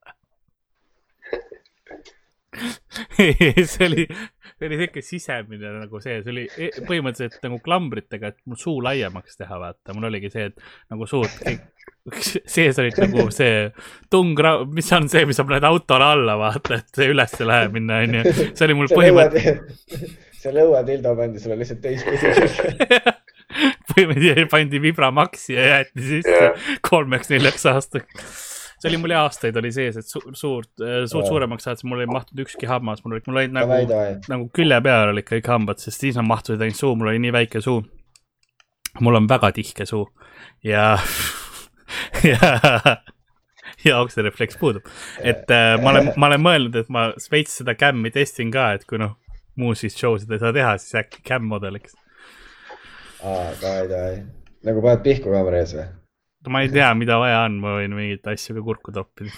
See 3.71 3.85
oli, 3.85 4.07
see 4.60 4.70
oli 4.70 4.80
siuke 4.82 5.03
sisemine 5.05 5.74
nagu 5.80 6.01
see, 6.03 6.20
see 6.24 6.34
oli 6.34 6.45
e, 6.51 6.70
põhimõtteliselt 6.84 7.43
nagu 7.47 7.60
klambritega, 7.66 8.34
et 8.34 8.39
mul 8.49 8.60
suu 8.60 8.80
laiemaks 8.86 9.39
teha, 9.39 9.60
vaata, 9.62 9.95
mul 9.95 10.10
oligi 10.12 10.32
see, 10.34 10.49
et 10.51 10.93
nagu 10.93 11.07
suud 11.10 11.32
sees 12.55 12.80
olid 12.82 12.97
nagu 12.99 13.28
see 13.34 13.68
tung, 14.12 14.39
mis 14.74 14.89
on 14.95 15.10
see, 15.12 15.26
mis 15.30 15.39
sa 15.39 15.45
paned 15.47 15.68
autole 15.68 16.14
alla, 16.16 16.39
vaata, 16.39 16.82
et 16.82 17.01
see 17.01 17.12
ülesse 17.14 17.47
läheb 17.47 17.78
minna, 17.78 18.01
onju. 18.05 18.26
see 18.49 18.66
oli 18.68 18.80
mul 18.82 18.91
põhimõte 18.91 19.60
see 20.39 20.53
lõuatildo 20.55 21.16
pandi 21.20 21.41
sulle 21.43 21.57
lihtsalt 21.60 21.82
teistpidi 21.84 22.99
põhimõtteliselt 23.89 24.51
pandi 24.51 24.82
vibramaksi 24.84 25.55
ja 25.57 25.66
jäeti 25.74 26.05
sisse 26.05 26.78
kolmeks-neljaks 26.86 27.66
aastaks. 27.72 28.36
See 28.80 28.89
oli 28.89 28.99
mul 29.01 29.13
aastaid 29.19 29.57
oli 29.59 29.71
sees, 29.75 29.99
et 29.99 30.07
su 30.07 30.21
suurt, 30.38 30.71
äh, 30.84 31.03
suurt 31.11 31.27
suuremaks 31.27 31.67
saada, 31.67 31.80
siis 31.80 31.89
mul 31.91 32.03
ei 32.03 32.09
mahtunud 32.09 32.45
ükski 32.45 32.69
hammas, 32.69 33.03
mul 33.03 33.17
olid, 33.17 33.27
mul 33.27 33.41
olid 33.41 33.55
nagu, 33.55 33.80
nagu 34.32 34.49
külje 34.55 34.80
peal 34.86 35.13
olid 35.13 35.27
kõik 35.27 35.51
hambad, 35.51 35.82
sest 35.84 36.05
siis 36.05 36.19
nad 36.19 36.27
mahtusid 36.30 36.63
ainult 36.63 36.80
suu, 36.80 36.95
mul 36.99 37.11
oli 37.11 37.23
nii 37.25 37.36
väike 37.36 37.63
suu. 37.65 37.84
mul 39.05 39.15
on 39.15 39.27
väga 39.30 39.51
tihke 39.55 39.86
suu 39.86 40.07
ja 40.65 40.97
ja 42.30 42.97
ja 43.86 43.99
okserefleks 43.99 44.57
puudub. 44.57 44.88
et 45.21 45.51
äh, 45.51 45.75
ma 45.82 45.93
olen, 45.93 46.11
ma 46.15 46.32
olen 46.32 46.43
mõelnud, 46.43 46.80
et 46.80 46.89
ma 46.89 47.09
veits 47.32 47.59
seda 47.61 47.75
cam'i 47.80 48.11
testin 48.11 48.51
ka, 48.51 48.71
et 48.77 48.86
kui 48.89 48.99
noh, 49.01 49.17
muusid 49.59 49.95
show 49.95 50.17
sid 50.19 50.32
ei 50.32 50.41
saa 50.41 50.55
teha, 50.55 50.75
siis 50.82 50.99
äkki 51.03 51.23
cam 51.27 51.47
modeliks. 51.51 51.95
aa, 53.23 53.51
davai, 53.61 53.88
davai. 53.91 54.19
nagu 54.67 54.84
paned 54.84 55.03
pihku 55.05 55.32
kaamera 55.34 55.63
ees 55.63 55.75
või? 55.77 55.88
Ma 56.47 56.63
ei 56.63 56.69
tea, 56.71 56.93
mida 56.95 57.19
vaja 57.19 57.43
on, 57.47 57.59
ma 57.63 57.79
võin 57.79 57.95
mingeid 57.97 58.29
asju 58.31 58.55
ka 58.59 58.67
kurku 58.71 58.95
toppida 58.95 59.33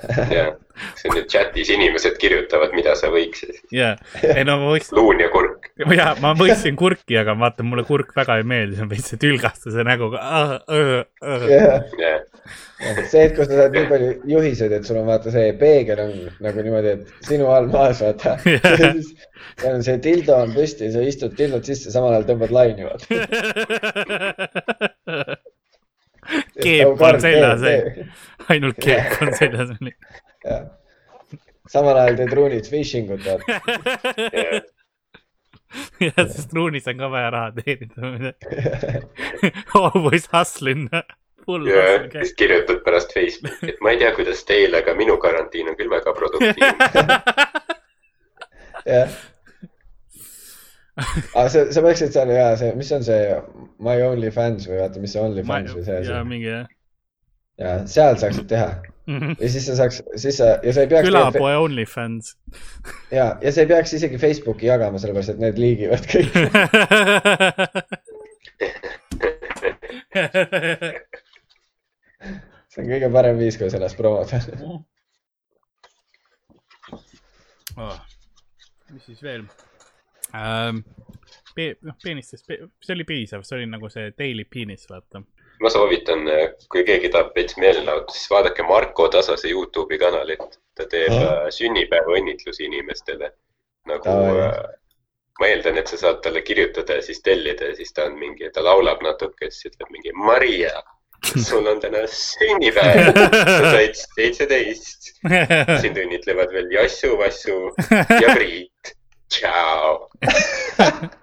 jah, 0.36 0.54
siin 0.98 1.14
nüüd 1.14 1.28
chatis 1.30 1.70
inimesed 1.72 2.16
kirjutavad, 2.20 2.72
mida 2.76 2.94
sa 2.98 3.10
võiksid. 3.12 3.58
jaa, 3.74 3.94
ei 4.22 4.44
no 4.48 4.56
ma 4.62 4.70
võiksin. 4.72 4.96
luun 4.96 5.20
ja 5.20 5.28
kurk. 5.32 5.70
jaa, 5.96 6.14
ma 6.22 6.32
võiksin 6.38 6.78
kurki, 6.80 7.18
aga 7.20 7.34
vaata, 7.38 7.66
mulle 7.66 7.84
kurk 7.88 8.14
väga 8.16 8.38
ei 8.40 8.46
meeldi, 8.48 8.78
see 8.78 8.86
on 8.86 8.92
veits 8.92 9.10
see 9.12 9.20
tülgastuse 9.20 9.84
näguga. 9.86 10.18
see, 13.10 13.24
et 13.26 13.34
kus 13.36 13.50
sa 13.50 13.58
saad 13.58 13.76
nii 13.76 13.88
palju 13.90 14.12
juhiseid, 14.34 14.76
et 14.78 14.88
sul 14.88 15.00
on 15.02 15.08
vaata 15.10 15.32
see 15.34 15.52
peegel 15.60 16.04
on 16.06 16.14
nagu 16.46 16.64
niimoodi, 16.64 16.96
et 16.96 17.28
sinu 17.28 17.50
all 17.52 17.68
maas 17.72 18.00
vaata 18.04 18.38
siis 18.80 19.12
on 19.68 19.84
see 19.84 20.00
tildo 20.04 20.38
on 20.46 20.56
püsti, 20.56 20.88
sa 20.94 21.04
istud 21.04 21.36
tildot 21.36 21.68
sisse, 21.68 21.92
samal 21.92 22.16
ajal 22.16 22.30
tõmbad 22.32 22.56
laini 22.56 22.88
vaata 22.88 23.06
keep 26.62 27.06
on 27.08 27.20
seljas, 27.20 27.64
ainult 28.50 28.80
keep 28.82 29.22
on 29.22 29.32
seljas. 29.38 29.72
samal 31.70 32.02
ajal 32.02 32.20
teed 32.20 32.36
ruunid 32.38 32.68
phishing 32.70 33.10
ut 33.14 33.24
vaata 33.26 34.60
jah, 36.02 36.26
sest 36.26 36.52
ruunis 36.56 36.88
on 36.90 36.98
ka 36.98 37.08
vaja 37.12 37.30
raha 37.30 37.50
teenida. 37.58 38.32
Always 39.74 40.28
hustling. 40.34 40.88
Full 41.46 41.68
ja 41.70 41.76
hustle 41.82 42.08
käib. 42.12 42.24
siis 42.24 42.34
kirjutad 42.36 42.80
pärast 42.84 43.14
Facebooki, 43.16 43.72
et 43.74 43.80
ma 43.84 43.94
ei 43.94 44.00
tea, 44.02 44.10
kuidas 44.16 44.42
teil, 44.48 44.74
aga 44.76 44.94
minu 44.98 45.16
karantiin 45.22 45.70
on 45.72 45.78
küll 45.78 45.92
väga 45.92 46.14
produktiivne. 46.16 46.90
jah. 48.86 49.20
aga 51.38 51.48
sa, 51.52 51.64
sa 51.72 51.84
peaksid 51.84 52.14
seal 52.14 52.32
ja 52.34 52.50
see, 52.60 52.74
mis 52.78 52.92
on 52.96 53.06
see 53.06 53.34
My 53.82 54.00
Only 54.04 54.32
Fans 54.34 54.68
või 54.68 54.82
vaata, 54.82 55.02
mis 55.02 55.14
see 55.16 55.22
Only 55.22 55.46
Fans 55.46 55.74
või 55.76 55.86
see 55.86 56.00
asi. 56.02 56.22
mingi 56.28 56.50
jah. 56.50 56.70
ja 57.60 57.76
seal 57.90 58.18
saaksid 58.20 58.48
teha 58.50 58.72
ja 59.40 59.48
siis 59.50 59.66
sa 59.66 59.76
saaks, 59.76 60.02
siis 60.16 60.36
sa 60.38 60.44
ja 60.62 60.72
sa 60.74 60.80
ei 60.84 60.88
peaks. 60.90 61.08
külapoe 61.08 61.56
OnlyFans. 61.64 62.36
ja, 63.18 63.38
ja 63.42 63.52
sa 63.52 63.60
ei 63.64 63.66
peaks 63.70 63.92
isegi 63.98 64.18
Facebooki 64.18 64.66
jagama, 64.66 64.98
sellepärast 65.02 65.30
et 65.34 65.40
need 65.42 65.58
liigivad 65.60 66.04
kõik. 66.10 66.32
see 72.70 72.82
on 72.82 72.88
kõige 72.92 73.08
parem 73.14 73.36
viis, 73.40 73.56
kuidas 73.58 73.74
ennast 73.78 73.98
promoda. 73.98 74.40
oh.. 77.80 77.98
mis 78.92 79.04
siis 79.06 79.20
veel 79.24 79.42
ähm,? 80.34 80.82
Noh, 81.60 81.96
peenistest, 82.02 82.46
see 82.46 82.94
oli 82.94 83.04
piisav, 83.04 83.42
see 83.44 83.58
oli 83.58 83.66
nagu 83.68 83.90
see 83.92 84.12
daily 84.16 84.46
penis, 84.48 84.86
vaata. 84.88 85.20
ma 85.60 85.70
soovitan, 85.72 86.22
kui 86.72 86.84
keegi 86.88 87.10
tahab 87.12 87.34
veits 87.36 87.58
meelelahutus, 87.60 88.16
siis 88.16 88.30
vaadake 88.32 88.64
Marko 88.64 89.08
Tasase 89.12 89.50
Youtube'i 89.50 89.98
kanalit. 90.00 90.58
ta 90.78 90.86
teeb 90.88 91.12
äh, 91.12 91.48
sünnipäevaõnnitlusi 91.52 92.64
inimestele. 92.64 93.32
nagu 93.90 94.14
äh, 94.40 94.54
ma 95.40 95.48
eeldan, 95.48 95.80
et 95.80 95.90
sa 95.90 95.98
saad 96.00 96.22
talle 96.24 96.42
kirjutada 96.46 97.00
ja 97.00 97.04
siis 97.04 97.20
tellida 97.24 97.72
ja 97.72 97.76
siis 97.76 97.92
ta 97.96 98.06
on 98.08 98.16
mingi, 98.20 98.48
ta 98.54 98.64
laulab 98.64 99.02
natuke, 99.04 99.50
siis 99.50 99.72
ütleb 99.72 99.92
mingi 99.92 100.12
Maria, 100.16 100.72
sul 101.48 101.66
on 101.68 101.80
täna 101.82 102.04
sünnipäev, 102.12 103.10
sa 103.60 103.74
said 103.74 104.00
seitseteist. 104.16 105.12
sind 105.82 106.00
õnnitlevad 106.00 106.52
veel 106.56 106.72
Jassu, 106.78 107.12
Vassu 107.20 107.58
ja 107.90 108.32
Priit. 108.36 108.94
Tšau. 109.30 109.96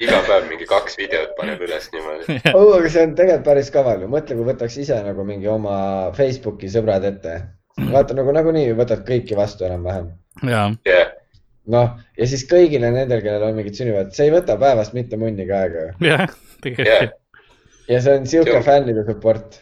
iga 0.00 0.18
päev 0.24 0.48
mingi 0.48 0.66
kaks 0.68 0.96
videot 1.00 1.32
paneb 1.38 1.60
üles 1.64 1.88
niimoodi. 1.92 2.40
oh, 2.56 2.72
aga 2.76 2.88
see 2.88 3.04
on 3.04 3.14
tegelikult 3.18 3.46
päris 3.50 3.70
kaval 3.74 4.04
ju, 4.04 4.10
mõtle, 4.12 4.36
kui 4.38 4.48
võtaks 4.48 4.78
ise 4.80 5.00
nagu 5.04 5.24
mingi 5.28 5.48
oma 5.52 5.76
Facebooki 6.16 6.70
sõbrad 6.72 7.04
ette. 7.08 7.36
vaata 7.92 8.16
nagu 8.16 8.32
nagunii 8.34 8.72
võtad 8.78 9.04
kõiki 9.08 9.36
vastu 9.38 9.68
enam-vähem. 9.68 10.10
jaa, 10.48 10.66
jah, 10.88 11.10
noh, 11.76 11.96
ja 12.16 12.28
siis 12.30 12.46
kõigile 12.48 12.92
nendel, 12.94 13.20
kellel 13.24 13.50
on 13.50 13.58
mingid 13.60 13.76
sünnipäevad, 13.76 14.14
see 14.16 14.28
ei 14.28 14.34
võta 14.34 14.56
päevast 14.60 14.96
mitte 14.96 15.20
munnigi 15.20 15.56
aega 15.56 15.88
ju. 15.88 15.96
jah, 16.08 16.24
jah 16.24 16.38
tegelikult. 16.64 17.18
ja 17.92 18.00
see 18.00 18.16
on 18.20 18.30
sihuke 18.32 18.62
fännide 18.64 19.04
support. 19.08 19.60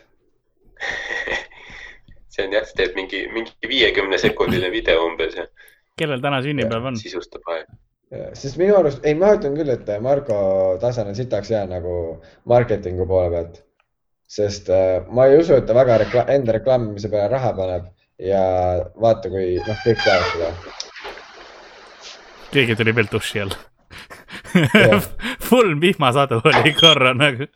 see 2.35 2.47
on 2.47 2.55
jah, 2.55 2.71
teeb 2.79 2.95
mingi, 2.99 3.27
mingi 3.35 3.75
viiekümne 3.75 4.23
sekundiline 4.23 4.71
video 4.71 5.03
umbes 5.11 5.35
ja 5.39 5.51
kellel 5.99 6.23
täna 6.23 6.39
sünnipäev 6.47 6.93
on? 6.93 7.03
sisustab 7.03 7.43
aega. 7.51 7.75
Sest 8.09 8.57
minu 8.61 8.77
arust, 8.79 9.05
ei, 9.05 9.15
ma 9.19 9.35
ütlen 9.37 9.57
küll, 9.59 9.71
et 9.73 9.89
Marko 10.05 10.39
Tasan 10.81 11.11
on 11.11 11.17
sitaks 11.17 11.51
hea 11.53 11.65
nagu 11.69 11.95
marketingu 12.49 13.07
poole 13.09 13.31
pealt. 13.35 13.65
sest 14.29 14.69
äh, 14.69 15.07
ma 15.09 15.25
ei 15.29 15.39
usu, 15.41 15.55
et 15.57 15.67
ta 15.67 15.73
väga 15.77 15.99
rekla 16.03 16.27
enda 16.35 16.53
reklaamimise 16.53 17.09
peale 17.09 17.31
raha 17.33 17.53
paneb 17.57 17.87
ja 18.21 18.43
vaata, 19.01 19.31
kui 19.33 19.55
noh, 19.57 19.79
kõik 19.85 20.03
teavad 20.05 20.27
seda. 20.33 20.51
keegi 22.53 22.77
tuli 22.77 22.95
veel 22.97 23.09
duši 23.13 23.45
all. 23.45 23.57
Full 25.49 25.77
vihmasadu 25.81 26.43
oli 26.45 26.75
korra 26.77 27.15
nagu 27.17 27.49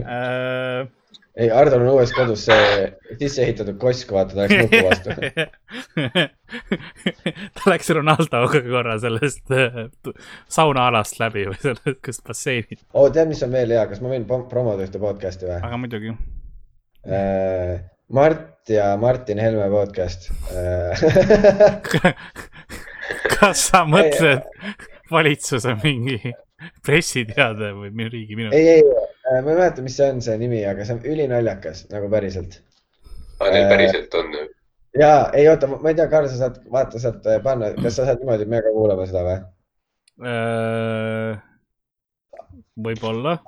äh,. 0.00 0.88
ei, 1.36 1.48
Hardol 1.48 1.80
on 1.84 1.90
uues 1.94 2.12
kodus 2.16 2.44
see 2.48 2.64
sisse 3.20 3.42
ehitatud 3.44 3.76
koss, 3.80 4.04
kui 4.08 4.14
vaata, 4.16 4.34
ta 4.34 4.40
läks 4.42 4.56
nuku 4.60 4.78
vastu. 4.88 5.10
ta 7.58 7.62
läks 7.72 7.88
Ronaldoga 7.96 8.60
korra 8.66 8.94
sellest 9.02 9.46
äh, 9.56 9.72
saunaalast 10.52 11.14
läbi 11.22 11.42
või 11.48 11.58
sellest, 11.62 11.98
kust 12.04 12.22
basseinid, 12.28 12.80
oo, 12.92 13.06
tead, 13.08 13.28
mis 13.32 13.44
on 13.46 13.52
veel 13.54 13.70
hea, 13.76 13.84
kas 13.90 14.00
ma 14.04 14.08
võin 14.12 14.24
promoda 14.28 14.80
ühte 14.84 14.98
podcast'i 15.02 15.44
või? 15.48 15.60
aga 15.62 15.76
muidugi. 15.80 16.10
Mart 18.12 18.70
ja 18.70 18.86
Martin 19.00 19.38
Helme 19.42 19.66
podcast. 19.72 20.20
kas 23.38 23.58
sa 23.70 23.78
mõtled 23.88 24.42
valitsuse 25.12 25.70
mingi 25.82 26.18
pressiteade 26.86 27.72
või 27.74 28.08
riigi 28.12 28.34
minu? 28.38 28.50
ei, 28.54 28.64
ei, 28.76 28.82
ma 29.40 29.54
ei 29.54 29.56
mäleta, 29.56 29.86
mis 29.86 29.96
see 29.96 30.10
on, 30.12 30.20
see 30.24 30.36
nimi, 30.40 30.60
aga 30.68 30.84
see 30.84 30.98
on 30.98 31.08
ülinaljakas 31.14 31.86
nagu 31.94 32.10
päriselt 32.12 32.60
aga 33.42 33.54
neil 33.54 33.64
Äh, 33.64 33.70
päriselt 33.70 34.18
on, 34.18 34.36
ja 34.98 35.14
ei 35.36 35.48
oota, 35.50 35.70
ma 35.72 35.90
ei 35.90 35.98
tea, 35.98 36.08
Karl, 36.12 36.28
sa 36.30 36.38
saad 36.44 36.60
vaata 36.72 37.00
sealt 37.02 37.26
äh, 37.30 37.40
panna, 37.44 37.72
kas 37.78 37.98
sa 37.98 38.06
saad 38.08 38.22
niimoodi 38.22 38.46
meiega 38.50 38.74
kuulama 38.74 39.08
seda 39.08 39.24
või? 39.26 39.40
Äh, 40.28 41.40
võib-olla. 42.86 43.38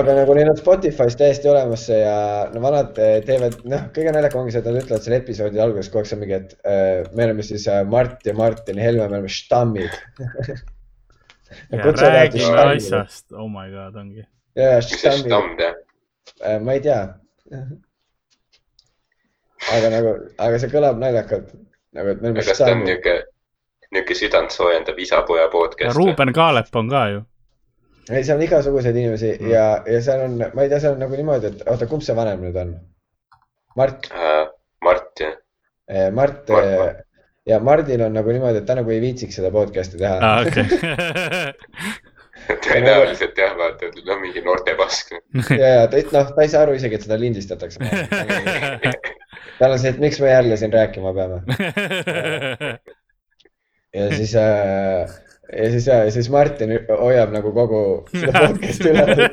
aga 0.00 0.16
nagu 0.20 0.34
neil 0.38 0.52
on 0.52 0.58
Spotify's 0.58 1.18
täiesti 1.18 1.50
olemas 1.50 1.84
see 1.88 2.00
ja 2.00 2.16
no 2.54 2.62
vanad 2.62 2.98
äh, 3.02 3.18
teevad, 3.26 3.60
noh, 3.70 3.86
kõige 3.94 4.14
naljakam 4.14 4.44
ongi 4.44 4.54
see, 4.54 4.62
et 4.62 4.70
nad 4.70 4.82
ütlevad 4.82 5.06
selle 5.06 5.22
episoodi 5.22 5.62
alguses 5.62 5.92
kogu 5.92 6.04
aeg 6.04 6.10
see 6.12 6.20
mingi, 6.22 6.38
et 6.38 6.58
äh, 6.62 6.98
me 7.14 7.28
oleme 7.28 7.46
siis 7.46 7.66
äh, 7.70 7.82
Mart 7.86 8.26
ja 8.26 8.36
Martin 8.38 8.80
Helme, 8.80 9.08
me 9.08 9.18
oleme 9.18 9.32
štammid. 9.40 9.96
räägi 12.14 12.44
asjast, 12.46 13.32
oh 13.34 13.50
my 13.50 13.66
god, 13.74 13.96
ongi. 13.98 14.22
ja, 14.56 14.76
mis 14.76 14.88
see 14.90 14.98
štammid, 14.98 15.26
stamm 15.26 15.56
teeb? 15.58 15.76
ma 16.64 16.72
ei 16.76 16.80
tea. 16.84 17.00
aga 19.76 19.90
nagu, 19.92 20.14
aga 20.40 20.60
see 20.62 20.70
kõlab 20.72 21.00
naljakalt 21.02 21.50
nagu, 21.96 22.12
et 22.14 22.22
me 22.22 22.30
oleme 22.30 22.44
kas 22.46 22.58
ta 22.60 22.70
on 22.72 22.84
niuke, 22.86 23.16
niuke 23.94 24.16
südant 24.18 24.54
soojendav 24.54 24.98
isa-poja 25.02 25.48
podcast? 25.52 25.96
Ruuben 25.98 26.32
Kaalep 26.36 26.70
on 26.80 26.88
ka 26.92 27.02
ju. 27.14 27.20
ei, 28.10 28.22
seal 28.24 28.38
on 28.38 28.46
igasuguseid 28.46 28.96
inimesi 28.96 29.34
Mm. 29.40 29.50
ja, 29.52 29.66
ja 29.86 30.00
seal 30.02 30.24
on, 30.26 30.38
ma 30.54 30.62
ei 30.64 30.68
tea, 30.72 30.80
seal 30.82 30.96
on 30.96 31.04
nagu 31.04 31.14
niimoodi, 31.18 31.52
et 31.52 31.62
oota, 31.70 31.86
kumb 31.90 32.02
see 32.06 32.16
vanem 32.16 32.40
nüüd 32.46 32.56
on? 32.62 32.72
Mart, 33.78 34.08
Äh, 34.10 34.48
Mart 34.82 35.20
jah, 35.22 35.36
Mart 36.12 36.48
Mart, 36.50 36.50
eh, 36.50 36.78
Mart. 36.78 37.04
ja 37.46 37.58
Mardil 37.62 38.02
on 38.06 38.12
nagu 38.18 38.32
niimoodi, 38.34 38.58
et 38.62 38.66
ta 38.66 38.74
nagu 38.78 38.90
ei 38.90 39.00
viitsiks 39.04 39.38
seda 39.38 39.50
podcast'i 39.54 39.98
teha 40.00 40.16
aa, 40.18 40.42
okei. 40.42 40.64
tõenäoliselt 42.66 43.38
jah, 43.38 43.54
vaata, 43.58 43.90
et 43.90 44.00
no 44.06 44.18
mingi 44.22 44.42
noortepask. 44.44 45.12
ja, 45.60 45.66
ja 45.66 45.88
ta, 45.90 46.02
noh, 46.16 46.32
ta 46.36 46.44
ei 46.44 46.52
saa 46.52 46.64
aru 46.66 46.76
isegi, 46.78 46.98
et 46.98 47.06
seda 47.06 47.18
lindistatakse. 47.20 47.78
tal 49.60 49.74
on 49.74 49.80
see, 49.80 49.92
et 49.92 50.00
miks 50.02 50.20
me 50.22 50.30
jälle 50.30 50.56
siin 50.56 50.72
rääkima 50.72 51.12
peame 51.16 51.36
ja 53.94 54.06
siis 54.16 54.34
äh,, 54.36 55.10
ja 55.52 55.70
siis, 55.70 55.86
ja 55.86 56.10
siis 56.10 56.30
Martin 56.30 56.72
hoiab 56.88 57.32
nagu 57.34 57.52
kogu 57.52 57.80
seda 58.14 58.44
podcast'i 58.46 58.92
üleval 58.92 59.24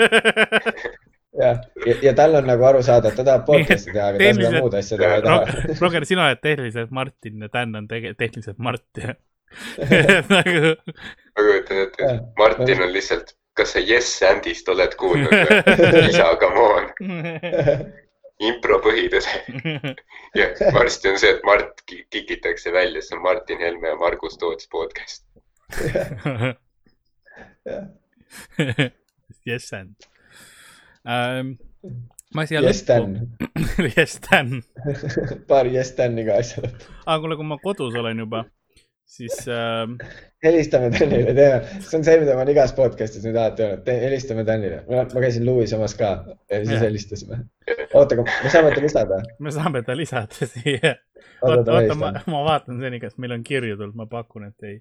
ja, 1.38 1.52
ja, 1.86 1.96
ja 2.02 2.14
tal 2.18 2.36
on 2.40 2.50
nagu 2.50 2.66
aru 2.68 2.82
saada, 2.86 3.12
et 3.12 3.20
ta 3.20 3.26
tahab 3.28 3.46
podcast'i 3.48 3.94
teha, 3.94 4.10
aga 4.12 4.22
ta 4.22 4.34
seda 4.40 4.62
muud 4.64 4.78
asja 4.80 5.00
teha 5.00 5.20
ei 5.20 5.26
taha. 5.26 5.64
Roger, 5.82 6.08
sina 6.10 6.28
oled 6.28 6.44
tehniliselt 6.44 6.94
Martin 7.00 7.46
ja 7.46 7.52
Dan 7.54 7.76
on 7.78 7.88
tehniliselt 7.92 8.58
Mart 8.58 9.04
ja 9.04 9.16
nagu 10.34 10.76
ma 11.36 11.44
kujutan 11.44 11.78
ette 11.86 12.04
Jah., 12.04 12.20
Martin 12.38 12.82
on 12.84 12.92
lihtsalt, 12.94 13.34
kas 13.58 13.72
sa 13.76 13.80
Yes 13.84 14.10
Andist 14.28 14.70
oled 14.70 14.96
kuulnud 15.00 15.32
või? 15.34 15.62
isa, 16.10 16.28
come 16.42 16.66
on, 16.66 16.90
impro 18.50 18.78
põhitõde. 18.86 19.96
ja 20.38 20.50
varsti 20.76 21.10
on 21.14 21.18
see, 21.22 21.32
et 21.38 21.42
Mart 21.48 21.82
ki- 21.90 22.04
kikitakse 22.14 22.74
välja, 22.76 23.02
see 23.02 23.18
on 23.18 23.24
Martin 23.26 23.62
Helme 23.64 23.94
ja 23.94 23.98
Margus 24.02 24.38
Toots 24.42 24.70
podcast. 24.70 25.26
Yes 29.48 29.72
and 29.74 29.96
um,. 31.08 31.56
ma 32.36 32.44
siia 32.46 32.60
Yes, 32.62 32.82
Dan. 32.88 33.14
Yes 33.96 34.18
Dan. 34.26 34.62
paar 35.48 35.66
Yes 35.72 35.94
Dan'i 35.98 36.26
ka 36.28 36.36
asja. 36.42 36.64
aga 37.06 37.20
kuule, 37.24 37.38
kui 37.40 37.48
ma 37.48 37.58
kodus 37.64 37.96
olen 37.96 38.20
juba, 38.26 38.44
siis 39.08 39.48
ähm, 39.48 39.92
helistame 40.44 40.92
Danile, 40.92 41.34
teeme, 41.34 41.62
see 41.80 41.98
on 41.98 42.04
see, 42.06 42.18
mida 42.22 42.36
ma 42.36 42.44
olen 42.44 42.52
igas 42.54 42.74
podcast'is 42.78 43.24
nüüd 43.26 43.38
alati 43.40 43.64
öelnud, 43.64 43.88
helistame 44.04 44.44
Danile. 44.48 44.82
ma 44.90 45.06
käisin 45.24 45.46
Louis 45.48 45.74
omas 45.78 45.96
ka 45.98 46.10
ja 46.52 46.60
siis 46.60 46.74
Jah. 46.76 46.82
helistasime. 46.84 47.40
oota, 47.94 48.16
me 48.20 48.50
saame 48.52 48.74
ta 48.76 48.84
lisada. 48.84 49.22
me 49.48 49.52
saame 49.56 49.82
ta 49.88 49.98
lisada 49.98 50.50
siia. 50.52 50.94
oota, 51.42 51.54
oota, 51.54 51.64
ta 51.64 51.78
oota, 51.80 51.96
ma 51.96 52.14
ma 52.28 52.44
vaatan 52.52 52.84
seni, 52.84 53.00
kas 53.04 53.18
meil 53.18 53.38
on 53.38 53.44
kirju 53.48 53.80
tulnud, 53.80 53.96
ma 53.96 54.06
pakun, 54.12 54.44
et 54.52 54.60
ei. 54.68 54.78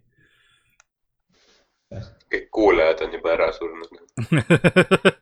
kõik 2.35 2.51
kuulajad 2.51 3.07
on 3.07 3.15
juba 3.15 3.29
ära 3.39 3.49
surnud. 3.55 3.91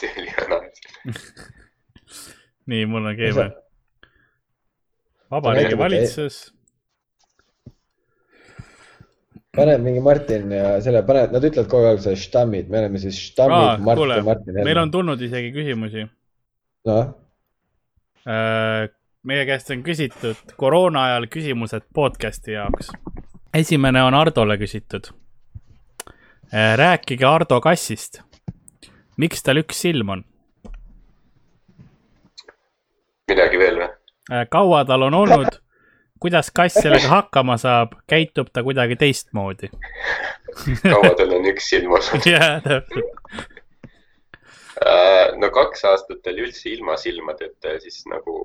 see 0.00 0.10
oli 0.18 0.30
häna. 0.34 0.58
nii, 2.66 2.86
mul 2.90 3.06
on 3.06 3.16
keeme. 3.16 3.52
Vabariigi 5.32 5.78
valitsus. 5.78 6.40
pane 9.56 9.76
mingi 9.78 10.00
Martin 10.00 10.52
ja 10.52 10.80
selle, 10.80 11.02
pane, 11.04 11.26
nad 11.32 11.44
ütlevad 11.44 11.68
kogu 11.68 11.90
aeg 11.90 12.00
seda 12.04 12.16
štammid, 12.16 12.70
me 12.72 12.80
oleme 12.80 13.00
siis 13.00 13.18
štammid, 13.30 13.84
Mart 13.84 14.16
ja 14.16 14.22
Martin. 14.24 14.62
meil 14.64 14.80
on 14.80 14.92
tulnud 14.92 15.20
isegi 15.28 15.52
küsimusi. 15.56 16.06
noh 16.88 17.14
äh, 18.26 18.88
meie 19.22 19.46
käest 19.46 19.70
on 19.70 19.84
küsitud 19.86 20.56
koroona 20.58 21.06
ajal 21.10 21.28
küsimused 21.30 21.88
podcast'i 21.94 22.56
jaoks. 22.56 22.90
esimene 23.54 24.02
on 24.02 24.14
Hardole 24.14 24.56
küsitud. 24.58 25.12
Äh, 26.52 26.76
rääkige 26.76 27.26
Ardo 27.26 27.60
kassist. 27.60 28.20
miks 29.16 29.42
tal 29.42 29.60
üks 29.60 29.80
silm 29.84 30.08
on? 30.08 30.24
midagi 33.32 33.58
veel 33.58 33.71
kaua 34.50 34.84
tal 34.84 35.08
on 35.08 35.14
olnud 35.14 35.60
kuidas 36.22 36.50
kass 36.54 36.78
sellega 36.78 37.08
hakkama 37.08 37.56
saab, 37.58 37.96
käitub 38.06 38.52
ta 38.52 38.62
kuidagi 38.62 38.96
teistmoodi 38.96 39.70
kaua 40.82 41.14
tal 41.18 41.34
on 41.38 41.48
üks 41.50 41.70
silm 41.72 41.96
olnud? 41.98 42.26
jah, 42.28 42.60
täpselt. 42.64 43.48
Äh, 44.82 45.32
no 45.38 45.50
kaks 45.54 45.84
aastat 45.86 46.26
oli 46.32 46.46
üldse 46.48 46.70
ilma 46.72 46.96
silmadeta 46.98 47.76
ja 47.76 47.80
siis 47.82 48.02
nagu 48.10 48.36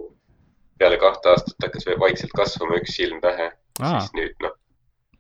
peale 0.77 0.97
kahte 1.01 1.33
aastat 1.33 1.67
hakkas 1.67 1.87
vaikselt 1.99 2.33
kasvama 2.37 2.77
üks 2.81 2.97
silm 2.99 3.21
pähe. 3.21 3.51
siis 3.81 4.09
nüüd 4.17 4.35
noh, 4.45 4.55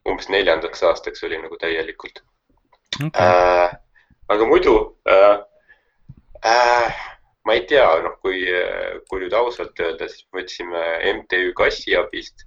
umbes 0.09 0.29
neljandaks 0.33 0.83
aastaks 0.89 1.23
oli 1.27 1.39
nagu 1.41 1.57
täielikult 1.61 2.23
okay.. 3.05 3.27
Äh, 3.27 3.77
aga 4.33 4.49
muidu 4.49 4.75
äh, 5.09 5.37
äh, 6.45 7.03
ma 7.47 7.55
ei 7.55 7.63
tea, 7.69 7.87
noh, 8.03 8.19
kui, 8.19 8.43
kui 9.07 9.23
nüüd 9.23 9.33
ausalt 9.39 9.79
öelda, 9.79 10.09
siis 10.11 10.27
me 10.27 10.41
võtsime 10.41 10.83
MTÜ 11.15 11.53
Kassiabist 11.55 12.43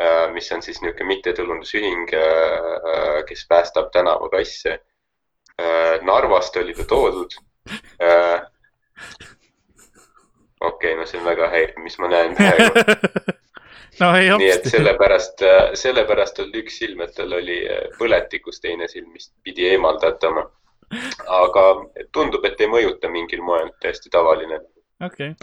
Äh, 0.00 0.32
mis 0.32 0.52
on 0.52 0.62
siis 0.62 0.80
niisugune 0.82 1.06
mittetulundusühing, 1.06 2.08
äh, 2.14 3.24
kes 3.28 3.46
päästab 3.48 3.90
tänavakasse. 3.92 4.78
Äh, 5.60 6.00
Narvast 6.02 6.56
oli 6.56 6.74
ta 6.74 6.84
toodud. 6.84 7.32
okei 10.60 10.92
okay,, 10.92 10.94
no 10.96 11.06
see 11.06 11.20
on 11.20 11.26
väga 11.26 11.48
häiriv, 11.50 11.78
mis 11.82 11.98
ma 11.98 12.08
näen 12.08 12.34
praegu 12.36 12.82
no 14.00 14.08
ei 14.16 14.30
nii 14.38 14.50
et 14.50 14.66
sellepärast, 14.70 15.42
sellepärast 15.78 16.38
oli 16.44 16.62
üks 16.62 16.78
silm, 16.82 17.02
et 17.04 17.14
tal 17.16 17.32
oli 17.38 17.58
põletikus 17.98 18.60
teine 18.62 18.88
silm, 18.88 19.12
mis 19.12 19.32
pidi 19.42 19.68
eemaldatama. 19.70 20.46
Aga 21.40 21.66
tundub, 22.12 22.44
et 22.48 22.60
ei 22.60 22.70
mõjuta 22.70 23.10
mingil 23.12 23.42
moel, 23.44 23.70
täiesti 23.82 24.12
tavaline 24.12 24.60
okay.. 25.04 25.34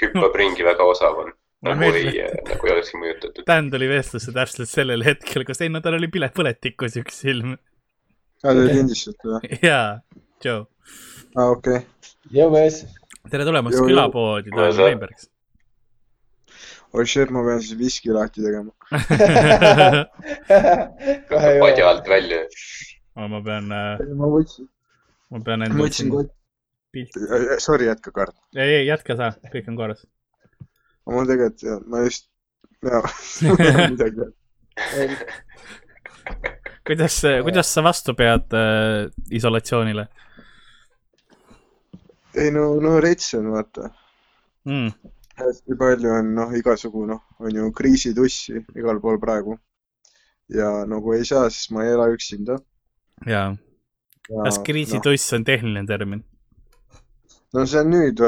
hüppab 0.00 0.36
ringi, 0.38 0.64
väga 0.66 0.86
osav 0.86 1.18
on 1.24 1.32
nagu 1.66 1.92
ei, 1.92 2.10
nagu 2.46 2.68
ei 2.68 2.74
olekski 2.74 3.00
mõjutatud. 3.00 3.44
Dan 3.48 3.70
tuli 3.72 3.88
vestlusse 3.90 4.34
täpselt 4.34 4.70
sellel 4.70 5.04
hetkel, 5.06 5.46
kus 5.48 5.62
ei 5.64 5.72
no 5.72 5.82
tal 5.84 5.96
oli 5.98 6.10
pile 6.12 6.28
põletikus 6.34 6.98
üks 7.00 7.22
silm. 7.24 7.56
aa, 8.44 8.52
te 8.52 8.66
lindistate 8.68 9.32
või? 9.32 9.60
jaa, 9.64 9.86
Joe. 10.44 10.66
aa, 11.36 11.48
okei 11.48 11.80
okay.. 11.80 12.12
jõu 12.36 12.52
mees. 12.54 12.82
tere 13.30 13.48
tulemast 13.48 13.80
külapoodi, 13.80 14.52
Tanel 14.52 14.78
Weinbergs. 14.82 15.30
oi 16.96 17.08
shit, 17.08 17.32
ma 17.34 17.44
pean 17.46 17.64
siis 17.64 17.78
viski 17.80 18.14
lahti 18.14 18.44
tegema 18.44 18.72
padja 21.64 21.90
alt 21.90 22.08
välja. 22.08 22.44
ma 23.16 23.42
pean 23.42 23.72
äh.... 23.72 24.08
ma 24.14 24.32
võtsin. 24.36 24.68
Ma 25.30 25.42
pean 25.44 25.66
enda. 25.66 25.76
ma 25.76 25.86
võtsin 25.88 26.12
kotti. 26.12 27.06
Sorry, 27.60 27.90
jätka, 27.90 28.12
Karl. 28.14 28.36
ei, 28.56 28.80
ei, 28.80 28.86
jätka 28.88 29.18
sa, 29.18 29.34
kõik 29.52 29.72
on 29.72 29.76
korras 29.78 30.06
mul 31.12 31.28
tegelikult, 31.28 31.86
ma 31.90 32.02
just, 32.06 32.28
jaa 32.84 33.02
midagi 33.92 34.26
kuidas, 36.86 37.20
kuidas 37.46 37.72
sa 37.72 37.84
vastu 37.86 38.14
pead 38.18 38.56
äh, 38.56 39.06
isolatsioonile? 39.30 40.06
ei 42.36 42.50
no, 42.52 42.68
no 42.82 42.96
rets 43.00 43.34
on 43.38 43.52
vaata 43.54 43.90
mm.. 44.68 45.12
hästi 45.42 45.78
palju 45.78 46.12
on 46.18 46.34
noh, 46.40 46.56
igasugu 46.58 47.06
noh, 47.08 47.22
on 47.40 47.54
ju 47.54 47.70
kriisitussi 47.76 48.60
igal 48.76 49.00
pool 49.00 49.20
praegu. 49.22 49.58
ja 50.52 50.70
nagu 50.86 51.14
ei 51.16 51.24
saa, 51.24 51.48
siis 51.50 51.70
ma 51.70 51.86
ei 51.86 51.94
ela 51.94 52.10
üksinda. 52.12 52.58
jaa. 53.26 53.54
Kas 54.28 54.60
kriisituss 54.66 55.32
no. 55.32 55.38
on 55.38 55.44
tehniline 55.44 55.86
termin? 55.86 56.24
no 57.54 57.66
see 57.66 57.80
on 57.80 57.92
nüüd 57.94 58.22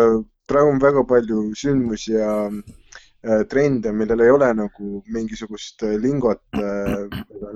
praegu 0.49 0.73
on 0.73 0.83
väga 0.83 1.05
palju 1.09 1.43
sündmusi 1.59 2.15
ja 2.15 2.31
äh, 2.49 3.43
trende, 3.51 3.93
millel 3.93 4.25
ei 4.25 4.33
ole 4.33 4.49
nagu 4.57 5.03
mingisugust 5.15 5.85
äh, 5.87 5.97
lingot 6.01 6.43
äh, 6.57 7.05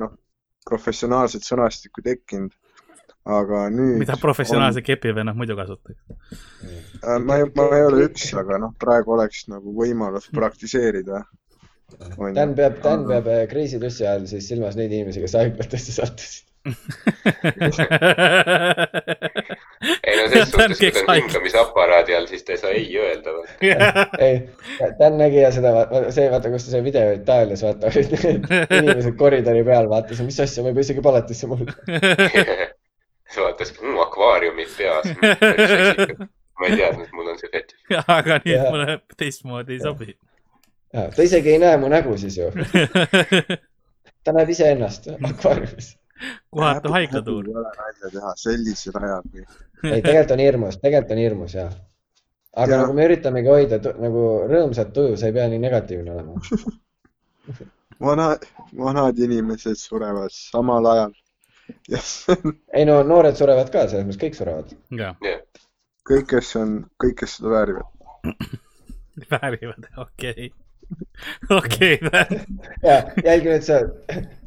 noh, 0.00 0.16
professionaalset 0.68 1.46
sõnastikku 1.46 2.04
tekkinud. 2.04 2.52
aga 3.22 3.68
nüüd. 3.70 4.00
mida 4.02 4.16
professionaalse 4.18 4.80
on... 4.82 4.86
kepivennad 4.86 5.36
muidu 5.38 5.54
kasutaks? 5.54 6.00
ma 7.22 7.36
ei, 7.38 7.46
ma 7.54 7.68
ei 7.76 7.84
ole 7.86 8.08
üks, 8.08 8.32
aga 8.38 8.58
noh, 8.64 8.72
praegu 8.82 9.14
oleks 9.14 9.46
nagu 9.52 9.74
võimalus 9.76 10.26
praktiseerida. 10.34 11.22
Dan 12.34 12.54
peab, 12.56 12.80
Dan 12.82 13.04
peab 13.06 13.28
kriisitussi 13.50 14.06
ajal 14.06 14.24
siis 14.26 14.48
silmas 14.48 14.78
neid 14.78 14.90
inimesi, 14.90 15.20
kes 15.22 15.36
haiglatesse 15.38 15.94
sattusid 16.00 16.51
ei 20.06 20.16
no 20.16 20.28
selles 20.28 20.50
suhtes, 20.50 20.78
kui 20.78 20.90
ta 20.94 21.00
on 21.02 21.16
hingamisaparaadi 21.16 22.14
all, 22.14 22.26
siis 22.30 22.44
ta 22.46 22.52
ei 22.54 22.58
saa 22.60 22.70
ei 22.70 22.98
öelda. 22.98 23.30
ei, 24.26 24.36
Dan 24.98 25.18
nägi 25.18 25.40
ja 25.42 25.50
seda, 25.54 25.70
see 26.14 26.30
vaata, 26.30 26.50
kus 26.52 26.64
ta 26.68 26.70
see 26.76 26.84
video 26.84 27.12
Itaalias 27.16 27.62
vaata, 27.66 27.86
inimesed 28.78 29.16
koridori 29.18 29.64
peal 29.66 29.86
vaatasid, 29.90 30.26
mis 30.28 30.38
asja, 30.44 30.62
ma 30.62 30.68
juba 30.70 30.84
isegi 30.86 31.02
palatisse 31.04 31.44
mul 31.50 31.64
sa 33.32 33.38
vaatas 33.42 33.70
mmm, 33.80 33.98
akvaariumit 34.04 34.70
peas. 34.76 35.06
ma 36.60 36.66
ei 36.68 36.76
teadnud, 36.76 37.06
et 37.08 37.12
mul 37.16 37.32
on 37.32 37.38
see 37.40 37.50
fetiš. 37.50 37.78
aga 38.06 38.38
nii, 38.44 38.54
et 38.54 38.70
mulle 38.70 38.86
teistmoodi 39.18 39.72
ei 39.78 39.82
sobi. 39.82 40.08
ta 40.92 41.22
isegi 41.26 41.48
ei 41.56 41.60
näe 41.64 41.76
mu 41.82 41.90
nägu 41.90 42.14
siis 42.20 42.38
ju 42.38 42.46
ta 44.24 44.30
näeb 44.36 44.48
iseennast 44.54 45.10
akvaariumis 45.16 45.96
kohatu 46.50 46.92
haiglatuur. 46.92 47.48
ei 47.48 47.54
ole 47.54 47.72
nalja 47.78 48.10
teha 48.16 48.34
sellisel 48.40 48.98
ajal 49.00 49.24
või? 49.32 49.46
ei, 49.92 50.02
tegelikult 50.02 50.34
on 50.36 50.44
hirmus, 50.44 50.78
tegelikult 50.82 51.16
on 51.16 51.22
hirmus 51.22 51.56
ja. 51.58 51.66
aga 52.56 52.74
ja. 52.74 52.80
nagu 52.82 52.96
me 52.96 53.06
üritamegi 53.08 53.52
hoida 53.52 53.80
nagu 54.02 54.24
rõõmsat 54.52 54.92
tuju, 54.96 55.16
sa 55.16 55.30
ei 55.30 55.36
pea 55.36 55.48
nii 55.52 55.62
negatiivne 55.62 56.14
olema 56.14 56.38
vana, 58.08 58.28
vanad 58.78 59.18
inimesed 59.28 59.78
surevad 59.80 60.34
samal 60.34 60.90
ajal 60.94 61.14
yes. 61.90 62.26
ei 62.76 62.88
no 62.88 63.00
noored 63.06 63.38
surevad 63.38 63.72
ka, 63.74 63.86
selles 63.88 64.08
mõttes 64.08 64.22
kõik 64.24 64.38
surevad. 64.38 64.74
kõik, 66.08 66.28
kes 66.34 66.56
on, 66.60 66.82
kõik, 67.02 67.22
kes 67.22 67.38
seda 67.38 67.56
väärivad 67.56 67.88
väärivad, 69.30 69.88
okei 69.98 70.30
okay 70.30 70.61
okei 71.58 71.98
okay,, 72.02 72.26
ja 72.82 72.96
jälgi 73.24 73.48
nüüd 73.52 73.64
sa, 73.66 73.74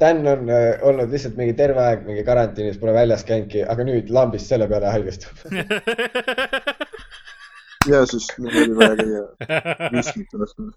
Dan 0.00 0.26
on 0.26 0.50
äh, 0.52 0.82
olnud 0.86 1.10
lihtsalt 1.12 1.36
mingi 1.40 1.54
terve 1.58 1.80
aeg 1.82 2.00
mingi 2.08 2.24
karantiinis, 2.26 2.78
pole 2.82 2.92
väljas 2.96 3.24
käinudki, 3.28 3.60
aga 3.64 3.82
nüüd 3.88 4.06
lambist 4.14 4.46
selle 4.52 4.66
peale 4.70 4.88
haigestub 4.92 5.36
ja 7.90 8.06
siis 8.06 8.26
mul 8.38 8.56
oli 8.62 8.76
vaja 8.76 8.96
käia 8.96 9.22
viskit 9.92 10.34
ostmas. 10.34 10.74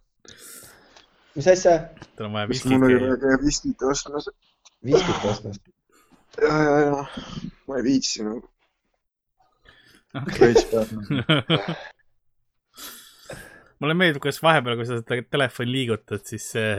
mis 1.36 1.47
asja? 1.47 1.80
tal 2.15 2.26
on 2.30 2.34
vaja 2.38 2.49
viskit 2.49 2.70
käia. 2.70 2.80
mul 2.80 2.88
oli 2.91 3.01
vaja 3.05 3.17
käia 3.24 3.38
viskit 3.45 3.82
ostmas. 3.91 4.26
viskit 4.86 5.22
ostmas? 5.32 5.57
ja, 6.41 6.55
ja, 6.63 6.80
ja 6.80 7.05
ma 7.67 7.74
ei 7.78 7.84
viitsi 7.84 8.24
nagu 8.24 8.49
okay. 10.15 10.53
Mulle 13.80 13.96
meeldib, 13.96 14.22
kuidas 14.24 14.42
vahepeal, 14.44 14.78
kui 14.80 14.88
sa 14.88 15.00
seda 15.00 15.24
telefoni 15.32 15.72
liigutad, 15.72 16.24
siis 16.28 16.46
see 16.56 16.74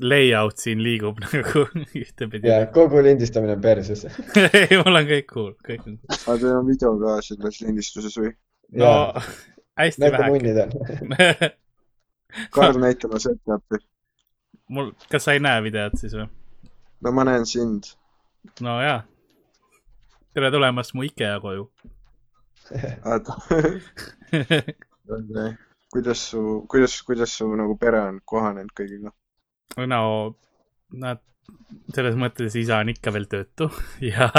layout 0.00 0.58
siin 0.58 0.82
liigub 0.82 1.18
nagu 1.24 1.66
ühtepidi. 1.96 2.48
ja 2.48 2.66
kogu 2.72 3.02
lindistamine 3.04 3.52
on 3.52 3.60
perses 3.60 4.04
ei, 4.60 4.78
mul 4.80 4.96
on 4.96 5.08
kõik 5.08 5.28
cool, 5.32 5.52
kõik 5.66 5.86
on 5.86 5.98
cool. 5.98 6.18
aga 6.24 6.38
teil 6.40 6.56
on 6.56 6.66
video 6.68 6.94
ka 7.02 7.16
selles 7.26 7.60
lindistuses 7.64 8.16
või? 8.20 8.32
no 8.80 8.92
hästi 9.80 10.12
vähe. 10.16 10.30
munnid 10.32 10.58
on 10.64 10.70
Karl, 12.54 12.78
näita 12.80 13.08
oma 13.10 13.18
setup'i. 13.20 13.76
mul, 14.72 14.92
kas 15.12 15.26
sa 15.26 15.36
ei 15.36 15.42
näe 15.44 15.60
videot 15.68 15.94
siis 16.00 16.16
või? 16.16 16.28
no 17.04 17.08
ma 17.16 17.22
näen 17.28 17.44
sind. 17.48 17.92
no 18.64 18.80
jaa. 18.80 19.00
tere 20.34 20.52
tulemast 20.54 20.94
mu 20.96 21.04
IKEA 21.10 21.40
koju. 21.44 21.64
okei 25.10 25.50
kuidas 25.90 26.18
su, 26.30 26.66
kuidas, 26.68 27.02
kuidas 27.02 27.38
su 27.38 27.56
nagu 27.56 27.76
pere 27.78 28.00
on 28.00 28.20
kohanenud 28.24 28.72
kõigiga? 28.76 29.10
no 29.90 30.02
nad, 31.02 31.20
selles 31.94 32.16
mõttes 32.18 32.56
isa 32.58 32.80
on 32.82 32.88
ikka 32.92 33.12
veel 33.14 33.26
töötu 33.30 33.70
ja 34.12 34.30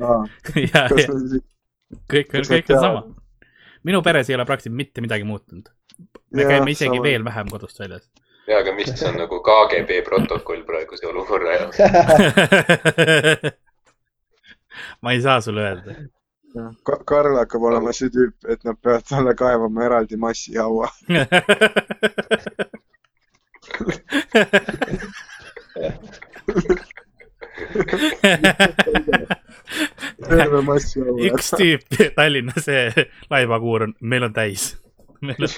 no,, 0.00 0.24
ja, 0.72 0.86
ja 0.88 1.06
kõik 2.10 2.34
on, 2.34 2.42
kõik 2.48 2.74
on 2.74 2.80
sama. 2.80 3.00
minu 3.86 4.02
peres 4.04 4.30
ei 4.30 4.36
ole 4.38 4.46
praktiliselt 4.48 4.80
mitte 4.80 4.98
midagi 5.04 5.24
muutunud. 5.28 5.66
me 6.32 6.42
ja, 6.44 6.48
käime 6.54 6.70
isegi 6.72 6.96
sama. 6.96 7.08
veel 7.08 7.22
vähem 7.24 7.46
kodust 7.52 7.80
väljas. 7.80 8.04
ja, 8.48 8.54
aga 8.60 8.70
mis 8.76 8.92
on 9.08 9.14
nagu 9.20 9.36
KGB 9.48 9.90
protokoll 10.08 10.62
praeguse 10.68 11.04
olukorra 11.08 11.50
jaoks 11.60 11.78
ma 15.02 15.08
ei 15.14 15.20
saa 15.22 15.40
sulle 15.40 15.60
öelda 15.64 15.90
Ka. 16.54 16.72
Karl 17.04 17.34
hakkab 17.40 17.62
olema 17.66 17.92
see 17.96 18.10
tüüp, 18.14 18.34
et 18.48 18.62
nad 18.64 18.76
peavad 18.78 19.02
talle 19.08 19.34
kaevama 19.34 19.84
eraldi 19.88 20.16
massihaua 20.16 20.88
terve 30.28 30.60
massihaua. 30.70 31.18
üks 31.32 31.50
tüüp 31.58 31.82
Tallinna 32.14 32.54
see 32.62 33.08
laivakuur 33.34 33.88
on, 33.88 33.92
meil 34.00 34.22
on 34.28 34.34
täis. 34.36 34.62
meil 35.20 35.42
on 35.48 35.50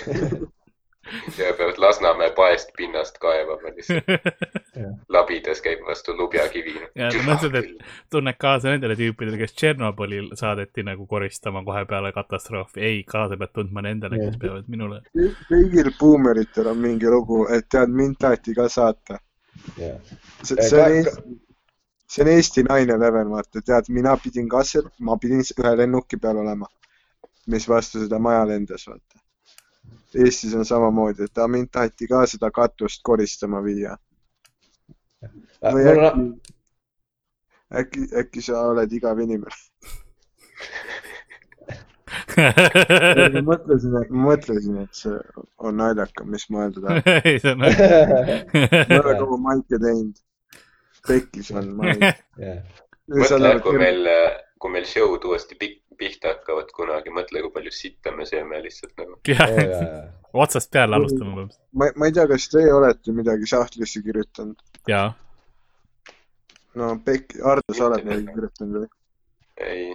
ja 1.39 1.53
peavad 1.55 1.79
Lasnamäe 1.79 2.31
paest 2.31 2.73
pinnast 2.77 3.19
kaevama 3.19 3.69
lihtsalt. 3.77 4.05
labidas 5.09 5.61
käib 5.65 5.85
vastu 5.87 6.15
lubjakivi. 6.17 6.75
ja 7.01 7.09
mõtled, 7.27 7.57
et 7.61 7.87
tunned 8.13 8.39
kaasa 8.41 8.73
nendele 8.73 8.97
tüüpidele, 8.99 9.39
kes 9.41 9.55
Tšernobõlil 9.57 10.31
saadeti 10.39 10.85
nagu 10.87 11.07
koristama 11.07 11.63
kohe 11.65 11.85
peale 11.89 12.13
katastroofi. 12.17 12.81
ei, 12.81 13.03
kaasa 13.09 13.39
pead 13.41 13.55
tundma 13.55 13.85
nendele, 13.87 14.21
kes 14.25 14.39
peavad 14.43 14.69
minule. 14.73 15.03
kõigil 15.49 15.93
buumeritel 15.99 16.73
on 16.73 16.81
mingi 16.85 17.11
lugu, 17.13 17.47
et 17.57 17.69
tead, 17.73 17.93
mind 18.03 18.21
taheti 18.21 18.55
ka 18.55 18.69
saata. 18.69 19.21
see, 19.77 20.57
see 20.61 20.81
on 20.83 20.97
Eesti, 20.97 21.37
see 22.07 22.25
on 22.25 22.33
Eesti 22.33 22.67
naine 22.69 22.99
level, 23.01 23.31
vaata, 23.37 23.63
tead, 23.63 23.93
mina 23.93 24.17
pidin 24.23 24.49
ka 24.49 24.65
seal, 24.65 24.91
ma 25.01 25.19
pidin 25.21 25.45
ühe 25.45 25.77
lennuki 25.83 26.21
peal 26.21 26.43
olema, 26.45 26.69
mis 27.47 27.69
vastu 27.69 28.03
seda 28.05 28.19
maja 28.19 28.45
lendas, 28.49 28.89
vaata 28.91 29.25
Eestis 30.17 30.55
on 30.55 30.65
samamoodi, 30.65 31.25
et 31.25 31.39
mind 31.49 31.69
taheti 31.73 32.07
ka 32.09 32.27
seda 32.27 32.51
katust 32.51 33.03
koristama 33.03 33.63
viia. 33.65 33.97
Või 35.63 35.87
äkki, 35.93 36.27
äkki, 37.83 38.09
äkki 38.23 38.45
sa 38.49 38.67
oled 38.73 38.93
igav 38.93 39.21
inimene 39.23 39.65
ma 42.37 43.43
mõtlesin, 43.45 43.95
et 44.01 44.11
ma 44.13 44.25
mõtlesin, 44.31 44.79
et 44.85 44.99
see 44.99 45.17
on 45.65 45.79
naljakam, 45.81 46.29
mis 46.33 46.47
mõelda 46.53 46.83
tahab. 46.85 47.11
ei, 47.25 47.41
see 47.43 47.53
on 47.53 47.63
naljakas. 47.65 48.53
ma 48.55 48.83
ei 48.85 49.01
ole 49.01 49.15
kaua 49.21 49.39
maike 49.49 49.81
teinud. 49.83 50.21
pekkis 51.07 51.51
on, 51.55 51.73
ma 51.79 51.93
ei. 51.93 52.13
mõtle, 53.15 53.53
kui 53.65 53.81
meil, 53.81 54.11
kui 54.63 54.75
meil 54.75 54.87
show'd 54.91 55.27
uuesti 55.29 55.59
pikk 55.59 55.81
pihta 55.99 56.35
hakkavad 56.35 56.71
kunagi, 56.77 57.13
mõtle, 57.15 57.43
kui 57.45 57.55
palju 57.55 57.75
sitta 57.75 58.13
me 58.17 58.27
sööme 58.29 58.61
lihtsalt 58.65 58.95
nagu. 59.01 59.19
jah, 59.33 60.09
otsast 60.33 60.73
peale 60.73 60.99
alustame 60.99 61.33
põhimõtteliselt. 61.33 61.63
ma, 61.73 61.91
ma 61.97 62.09
ei 62.09 62.17
tea, 62.17 62.27
kas 62.33 62.49
teie 62.53 62.73
olete 62.75 63.15
midagi 63.17 63.51
sahtlisse 63.51 64.03
kirjutanud? 64.07 64.65
jaa. 64.91 65.13
no 66.81 66.97
Pekk, 67.05 67.39
Ardo, 67.45 67.77
sa 67.77 67.91
oled 67.91 68.09
midagi 68.09 68.35
kirjutanud 68.35 68.83
või? 68.83 68.91
ei. 69.69 69.87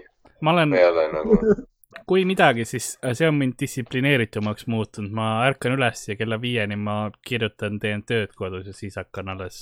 ma 0.41 0.56
olen. 0.56 0.80
ei 0.80 0.88
ole 0.88 1.10
nagu 1.16 1.41
kui 2.08 2.24
midagi, 2.26 2.66
siis 2.66 2.93
äh, 3.06 3.14
see 3.18 3.28
on 3.30 3.38
mind 3.39 3.58
distsiplineeritumaks 3.60 4.68
muutunud, 4.72 5.12
ma 5.16 5.45
ärkan 5.47 5.76
üles 5.78 6.08
ja 6.08 6.18
kella 6.20 6.39
viieni 6.41 6.78
ma 6.80 7.04
kirjutan, 7.28 7.80
teen 7.84 8.04
tööd 8.08 8.34
kodus 8.38 8.68
ja 8.72 8.76
siis 8.76 8.97
hakkan 8.99 9.32
alles 9.36 9.62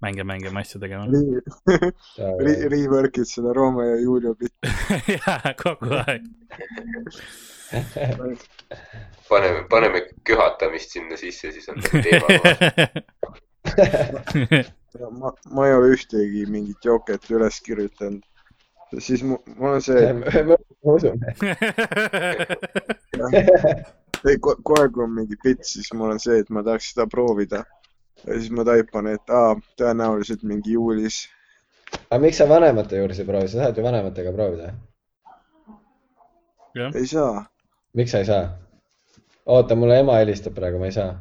mänge 0.00 0.24
mängima, 0.24 0.60
asju 0.60 0.80
tegema 0.80 1.06
Re. 2.38 2.54
Rework'id 2.72 3.26
seda 3.26 3.52
Rooma 3.56 3.84
ja 3.84 3.96
Julia 4.00 4.34
bitti 4.38 4.68
jaa, 5.18 5.54
kogu 5.62 5.94
aeg 6.04 6.22
paneme, 9.28 9.64
paneme 9.70 10.02
köhatamist 10.24 10.90
sinna 10.90 11.16
sisse, 11.16 11.52
siis 11.52 11.68
on 11.68 11.82
teema 11.82 12.26
ma, 15.20 15.32
ma 15.50 15.66
ei 15.66 15.74
ole 15.74 15.92
ühtegi 15.96 16.46
mingit 16.50 16.84
joket 16.84 17.30
üles 17.30 17.60
kirjutanud. 17.64 18.22
siis 18.98 19.22
mul 19.22 19.38
on 19.60 19.82
see. 19.84 20.12
ma 20.84 20.94
usun. 20.94 21.20
ei, 24.24 24.38
kohe 24.40 24.88
kui 24.88 25.04
on 25.04 25.12
mingi 25.14 25.36
bitt, 25.44 25.64
siis 25.68 25.92
mul 25.94 26.14
on 26.14 26.22
see, 26.22 26.38
et 26.42 26.50
ma 26.50 26.64
tahaks 26.64 26.94
seda 26.94 27.06
proovida 27.10 27.64
ja 28.26 28.38
siis 28.38 28.50
ma 28.50 28.64
taipan, 28.64 29.10
et 29.14 29.30
aa, 29.30 29.54
tõenäoliselt 29.80 30.42
mingi 30.48 30.74
juulis. 30.76 31.26
aga 32.10 32.20
miks 32.22 32.40
sa 32.40 32.48
vanemate 32.48 32.98
juures 33.00 33.20
ei 33.20 33.28
proovi, 33.28 33.48
sa 33.48 33.62
saad 33.62 33.78
ju 33.78 33.84
vanematega 33.84 34.32
proovida. 34.32 34.72
ei 36.94 37.06
saa. 37.06 37.46
miks 37.94 38.10
sa 38.10 38.24
ei 38.24 38.28
saa? 38.28 38.44
oota, 39.46 39.76
mulle 39.76 40.00
ema 40.00 40.18
helistab 40.20 40.54
praegu, 40.58 40.78
ma 40.78 40.90
ei 40.90 40.96
saa. 40.98 41.16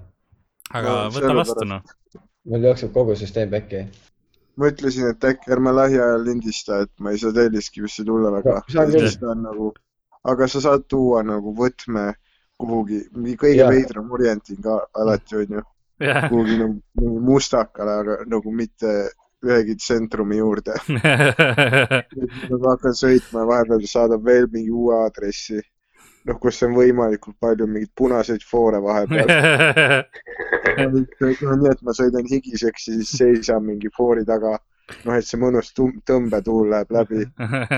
aga 0.73 0.89
no, 0.89 1.15
võta 1.15 1.33
vastu 1.41 1.65
noh. 1.69 1.95
mul 2.51 2.69
jookseb 2.69 2.93
kogu 2.93 3.15
süsteem 3.15 3.51
pekki. 3.53 3.87
ma 4.57 4.71
ütlesin, 4.73 5.11
et 5.13 5.31
äkki 5.31 5.53
ärme 5.55 5.75
lähiajal 5.75 6.25
lindista, 6.25 6.81
et 6.85 6.93
ma 6.99 7.13
ei 7.13 7.21
saa 7.21 7.33
Telliskivisse 7.33 8.05
tulla 8.05 8.33
väga 8.39 8.61
no,. 8.73 9.35
Nagu, 9.43 9.73
aga 10.23 10.47
sa 10.47 10.61
saad 10.61 10.87
tuua 10.89 11.23
nagu 11.23 11.53
võtme 11.55 12.13
kuhugi, 12.57 13.03
kõige 13.37 13.67
veidram 13.69 14.11
orienting 14.11 14.63
ka 14.65 14.79
alati 14.97 15.35
onju 15.43 15.61
yeah. 16.01 16.27
kuhugi 16.29 16.57
nagu 16.61 17.13
mustakale, 17.27 17.95
aga 18.01 18.17
nagu 18.29 18.51
mitte 18.53 18.93
ühegi 19.45 19.75
tsentrumi 19.77 20.39
juurde. 20.39 20.75
Nagu 22.49 22.63
hakkan 22.71 22.95
sõitma 22.97 23.43
ja 23.43 23.49
vahepeal 23.51 23.83
saadab 23.89 24.23
veel 24.25 24.47
mingi 24.53 24.71
uue 24.73 24.95
aadressi, 24.97 25.59
noh, 26.27 26.39
kus 26.41 26.61
on 26.65 26.73
võimalikult 26.77 27.37
palju 27.39 27.67
mingeid 27.69 27.93
punaseid 27.97 28.45
foore 28.47 28.81
vahepeal. 28.83 29.29
Nii, 30.77 31.69
et 31.71 31.85
ma 31.85 31.93
sõidan 31.95 32.27
higiseks 32.29 32.89
ja 32.89 32.97
siis 32.97 33.13
seisan 33.19 33.63
mingi 33.65 33.91
foori 33.95 34.25
taga, 34.27 34.57
noh, 35.05 35.13
et 35.13 35.27
see 35.27 35.39
mõnus 35.41 35.71
tõmbetuul 35.77 36.73
läheb 36.73 36.97
läbi. 36.97 37.27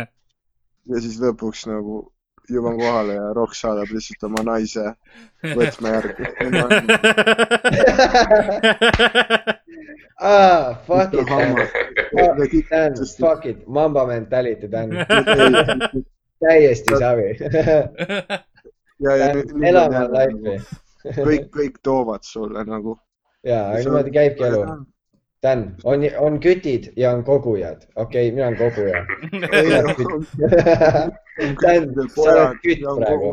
ja 0.89 1.03
siis 1.03 1.19
lõpuks 1.21 1.67
nagu 1.69 2.05
jõuan 2.53 2.77
kohale 2.79 3.13
ja 3.15 3.33
Rock 3.35 3.53
saadab 3.57 3.91
lihtsalt 3.93 4.23
oma 4.29 4.43
naise 4.47 4.85
võtme 5.55 5.93
järgi 5.95 6.23
ah, 10.19 10.77
fuck 10.87 11.13
it, 11.13 11.27
Dan. 12.69 12.95
Fuck 13.19 13.45
it, 13.45 13.65
mamba 13.67 14.05
mentality, 14.09 14.67
Dan. 14.71 14.89
täiesti 16.43 16.99
savi 16.99 17.29
elame 19.71 20.05
life'i. 20.15 20.55
kõik, 21.23 21.49
kõik 21.55 21.75
toovad 21.83 22.23
sulle 22.27 22.63
nagu. 22.67 22.97
ja, 23.47 23.69
niimoodi 23.79 24.11
käibki 24.15 24.43
elu 24.49 24.63
Dan, 25.43 25.75
on, 25.87 26.01
on 26.19 26.39
kütid 26.43 26.89
ja 26.99 27.13
on 27.15 27.23
kogujad. 27.23 27.85
okei 27.95 28.27
okay,, 28.27 28.35
mina 28.35 28.47
olen 28.47 28.57
koguja. 28.59 29.05
Dan, 31.63 31.93
sa 32.15 32.25
oled 32.25 32.57
kütt 32.63 32.81
praegu. 32.83 33.29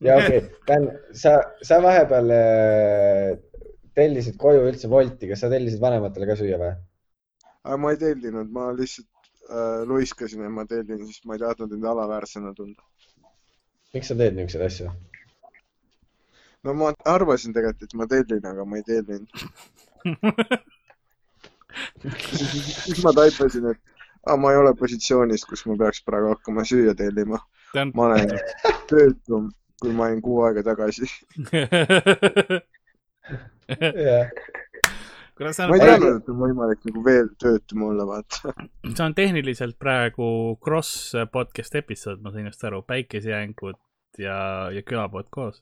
ja 0.00 0.16
okei 0.16 0.38
okay., 0.38 0.40
Dan, 0.68 0.86
sa, 1.12 1.34
sa 1.62 1.82
vahepeal 1.84 2.32
äh, 2.32 3.34
tellisid 3.98 4.38
koju 4.40 4.64
üldse 4.70 4.88
Wolti, 4.88 5.28
kas 5.28 5.44
sa 5.44 5.50
tellisid 5.52 5.82
vanematele 5.82 6.28
ka 6.30 6.38
süüa 6.40 6.60
või? 6.62 6.72
ma 7.80 7.92
ei 7.92 8.00
tellinud, 8.00 8.48
ma 8.52 8.70
lihtsalt 8.76 9.08
äh, 9.50 9.82
luiskasin, 9.88 10.46
et 10.46 10.54
ma 10.56 10.64
tellin, 10.68 11.04
sest 11.04 11.28
ma 11.28 11.36
ei 11.36 11.42
tahtnud 11.44 11.72
end 11.76 11.84
alaväärsena 11.90 12.54
tunda. 12.56 12.80
miks 13.92 14.08
sa 14.08 14.16
teed 14.16 14.38
niisuguseid 14.38 14.64
asju? 14.70 14.94
no 16.64 16.74
ma 16.80 16.94
arvasin 17.12 17.52
tegelikult, 17.52 17.92
et 17.92 17.98
ma 18.00 18.08
tellin, 18.08 18.48
aga 18.54 18.64
ma 18.64 18.80
ei 18.80 18.88
tellinud 18.88 19.28
siis 22.84 23.02
ma 23.04 23.12
taipasin, 23.16 23.70
et 23.72 23.80
ah, 24.26 24.36
ma 24.40 24.52
ei 24.52 24.60
ole 24.60 24.74
positsioonis, 24.78 25.44
kus 25.48 25.66
ma 25.68 25.76
peaks 25.80 26.04
praegu 26.06 26.32
hakkama 26.34 26.64
süüa 26.68 26.94
tellima. 26.98 27.38
ma 27.94 28.06
olen 28.06 28.30
töötum, 28.90 29.50
kui 29.82 29.92
ma 29.92 30.08
olin 30.08 30.22
kuu 30.22 30.42
aega 30.46 30.62
tagasi 30.62 31.08
yeah. 33.82 34.30
On... 35.40 35.50
ma 35.68 35.74
ei 35.74 35.82
teadnud, 35.82 36.20
et 36.20 36.28
on 36.30 36.38
võimalik 36.38 36.84
nagu 36.86 37.02
veel 37.04 37.28
töötum 37.42 37.88
olla, 37.88 38.06
vaata. 38.06 38.52
see 38.86 39.02
on 39.02 39.16
tehniliselt 39.18 39.78
praegu 39.82 40.26
cross 40.62 41.10
podcast 41.32 41.74
episood, 41.80 42.22
ma 42.22 42.30
sain 42.30 42.46
just 42.46 42.62
aru, 42.64 42.84
päikesejängud 42.86 43.80
ja, 44.22 44.70
ja 44.70 44.82
külapood 44.86 45.26
koos. 45.34 45.58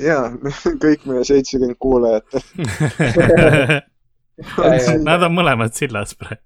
ja, 0.00 0.22
kõik 0.84 1.04
meie 1.10 1.26
seitsekümmend 1.28 1.76
kuulajat 1.82 2.38
Nad 5.08 5.22
on 5.26 5.32
mõlemad 5.34 5.74
sillas 5.76 6.14
praegu. 6.18 6.42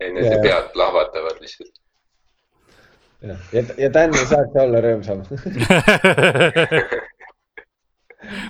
ei, 0.00 0.12
nende 0.12 0.40
pead 0.44 0.72
plahvatavad 0.74 1.40
lihtsalt. 1.40 1.72
ja, 3.22 3.36
ja, 3.52 3.62
ja 3.78 3.88
Dan 3.92 4.16
ei 4.16 4.26
saaks 4.28 4.60
olla 4.60 4.78
rõõmsam 4.84 5.18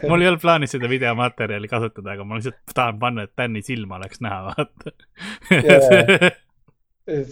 mul 0.09 0.23
ei 0.23 0.29
olnud 0.29 0.43
plaanis 0.43 0.75
seda 0.75 0.89
videomaterjali 0.91 1.69
kasutada, 1.71 2.15
aga 2.15 2.27
ma 2.27 2.39
lihtsalt 2.39 2.75
tahan 2.75 2.99
panna, 3.03 3.27
et 3.27 3.35
Dani 3.39 3.63
silma 3.67 3.99
oleks 4.01 4.23
näha, 4.25 4.39
vaata 4.51 4.87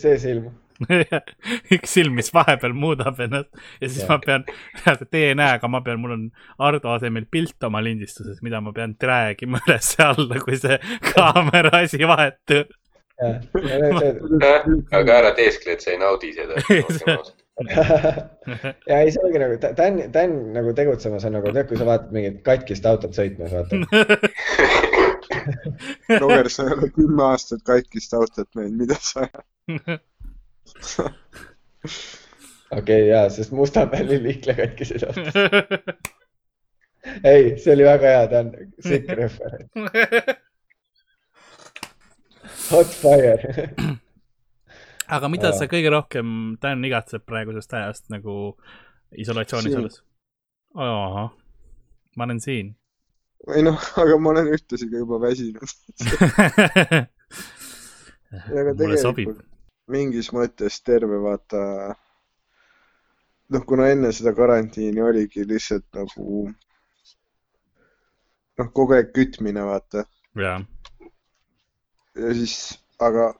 see 0.02 0.16
silm. 0.18 0.50
üks 1.74 1.94
silm, 1.96 2.16
mis 2.18 2.30
vahepeal 2.34 2.74
muudab 2.76 3.18
ennast. 3.24 3.50
Ja 3.80 3.88
siis 3.88 4.04
ja. 4.04 4.10
ma 4.10 4.18
pean, 4.24 4.46
DNA-ga 4.84 5.70
ma 5.70 5.82
pean, 5.86 6.02
mul 6.02 6.16
on 6.16 6.26
Ardo 6.68 6.92
asemel 6.94 7.28
pilt 7.30 7.68
oma 7.68 7.82
lindistuses, 7.84 8.42
mida 8.46 8.62
ma 8.64 8.74
pean 8.76 8.94
drag 9.00 9.42
ima 9.46 9.62
üles-alla, 9.66 10.42
kui 10.44 10.60
see 10.60 10.78
kaamera 11.10 11.82
asi 11.82 12.04
vahetub. 12.06 12.72
aga 13.18 15.20
ära 15.20 15.34
teeskle, 15.36 15.74
et 15.74 15.84
sa 15.84 15.94
ei 15.94 16.00
naudi 16.02 16.34
seda. 16.36 16.62
Ja 18.88 19.00
ei, 19.00 19.10
see 19.12 19.22
ongi 19.24 19.38
nagu, 19.42 19.56
ta 19.60 19.70
on, 19.74 19.98
ta 20.14 20.24
on 20.26 20.34
nagu 20.54 20.74
tegutsemas 20.78 21.26
on 21.26 21.34
nagu, 21.38 21.52
tead, 21.54 21.66
kui 21.70 21.78
sa 21.80 21.86
vaatad 21.88 22.12
mingit 22.14 22.36
katkist 22.46 22.84
autot 22.88 23.16
sõitmas, 23.16 23.54
vaata. 23.54 23.74
Roger, 26.22 26.50
sa 26.52 26.68
ei 26.68 26.76
ole 26.76 26.90
kümme 26.94 27.22
aastat 27.32 27.64
katkist 27.66 28.14
autot 28.16 28.48
näinud, 28.58 28.76
mida 28.84 28.98
sa 29.02 29.20
okei 32.70 32.80
okay,, 32.80 33.06
jaa, 33.08 33.28
sest 33.32 33.52
Mustamäel 33.56 34.10
liikle 34.22 34.54
katkisid 34.54 35.02
autod. 35.06 35.32
ei, 37.24 37.58
see 37.58 37.74
oli 37.74 37.84
väga 37.88 38.12
hea, 38.12 38.26
ta 38.28 38.42
on 38.44 38.52
sick 38.84 39.08
referents. 39.08 39.72
Hot 42.68 42.86
fire. 43.00 43.54
Aga 45.08 45.28
mida 45.32 45.54
sa 45.56 45.64
kõige 45.70 45.88
rohkem, 45.92 46.58
Dan 46.60 46.84
igatseb 46.84 47.24
praegusest 47.24 47.72
ajast 47.72 48.10
nagu 48.12 48.34
isolatsioonis 49.16 49.78
olles? 49.78 50.02
ahah, 50.76 51.30
ma 52.16 52.26
olen 52.28 52.40
siin. 52.44 52.74
Ei 53.54 53.62
noh, 53.64 53.78
aga 54.02 54.18
ma 54.20 54.34
olen 54.34 54.50
ühtlasi 54.52 54.90
ka 54.90 55.00
juba 55.00 55.20
väsinud. 55.22 55.62
Aga 58.28 58.74
tegelikult 58.76 59.38
mingis 59.88 60.30
mõttes 60.34 60.80
terve 60.84 61.18
vaata, 61.22 61.60
noh, 63.54 63.66
kuna 63.68 63.88
enne 63.92 64.12
seda 64.12 64.34
karantiini 64.36 65.02
oligi 65.04 65.46
lihtsalt 65.48 65.86
nagu 65.96 66.48
noh, 68.58 68.72
kogu 68.74 68.96
aeg 68.98 69.12
kütmine, 69.16 69.64
vaata. 69.64 70.04
ja 72.18 72.34
siis, 72.34 72.56
aga 73.00 73.30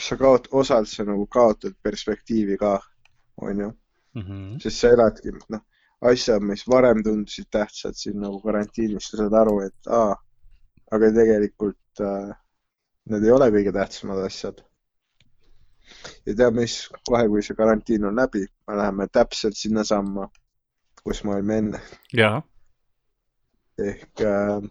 sa 0.00 0.16
kaot-, 0.20 0.50
osalt 0.50 0.88
sa 0.88 1.04
nagu 1.08 1.26
kaotad 1.30 1.76
perspektiivi 1.82 2.58
ka, 2.60 2.78
onju. 3.36 3.72
Mhm. 4.12 4.58
sest 4.60 4.76
sa 4.82 4.88
eladki, 4.92 5.30
noh 5.48 5.62
asjad, 6.02 6.42
mis 6.42 6.64
varem 6.68 7.02
tundusid 7.04 7.48
tähtsad 7.50 7.96
siin 7.98 8.20
nagu 8.22 8.40
karantiinis, 8.42 9.08
sa 9.10 9.22
saad 9.22 9.36
aru, 9.38 9.58
et 9.66 9.90
aa, 9.98 10.14
aga 10.94 11.10
tegelikult 11.14 12.02
äh, 12.02 12.32
need 13.12 13.26
ei 13.26 13.34
ole 13.34 13.50
kõige 13.54 13.74
tähtsamad 13.76 14.22
asjad. 14.26 14.62
Ja 16.26 16.34
tead 16.36 16.56
mis, 16.56 16.76
kohe, 17.08 17.26
kui 17.28 17.42
see 17.42 17.56
karantiin 17.58 18.04
on 18.08 18.16
läbi, 18.16 18.44
me 18.68 18.78
läheme 18.78 19.08
täpselt 19.12 19.56
sinnasamma, 19.58 20.28
kus 21.02 21.24
me 21.24 21.34
olime 21.36 21.58
enne. 21.62 21.82
ehk 23.82 24.20
äh, 24.20 24.68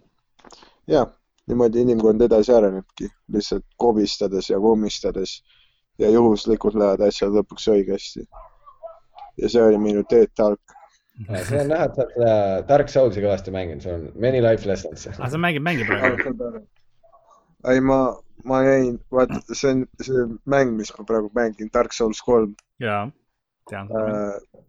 jah, 0.88 1.08
niimoodi 1.48 1.82
inimkond 1.82 2.22
edasi 2.22 2.54
arenebki, 2.54 3.10
lihtsalt 3.34 3.66
kobistades 3.78 4.50
ja 4.50 4.60
kommistades 4.60 5.42
ja 6.00 6.10
juhuslikult 6.10 6.78
lähevad 6.78 7.08
asjad 7.08 7.34
lõpuks 7.36 7.68
õigesti. 7.74 8.28
ja 9.38 9.50
see 9.50 9.64
oli 9.64 9.78
minu 9.82 10.04
teed 10.10 10.32
talk 10.36 10.78
sul 11.46 11.60
on 11.60 11.68
näha, 11.68 11.86
et 11.86 11.96
sa 11.96 12.04
oled 12.04 12.14
seda 12.16 12.36
Dark 12.70 12.92
Souls'i 12.92 13.24
kõvasti 13.24 13.54
mänginud, 13.54 13.84
sul 13.84 13.94
on 13.98 14.06
many 14.22 14.42
life 14.44 14.68
lessons. 14.70 15.08
aa, 15.12 15.30
sa 15.30 15.40
mängid, 15.42 15.64
mängid 15.66 15.90
praegu? 15.90 16.62
ei, 17.72 17.82
ma, 17.86 18.00
ma 18.48 18.64
jäin, 18.66 19.00
vaata, 19.12 19.42
see 19.52 19.72
on 19.72 19.86
see 20.02 20.26
mäng, 20.50 20.76
mis 20.78 20.92
ma 20.98 21.06
praegu 21.08 21.32
mängin, 21.36 21.72
Dark 21.74 21.94
Souls 21.94 22.22
kolm. 22.26 22.56
jaa, 22.80 23.06
tean 23.70 23.90
äh,. 24.02 24.62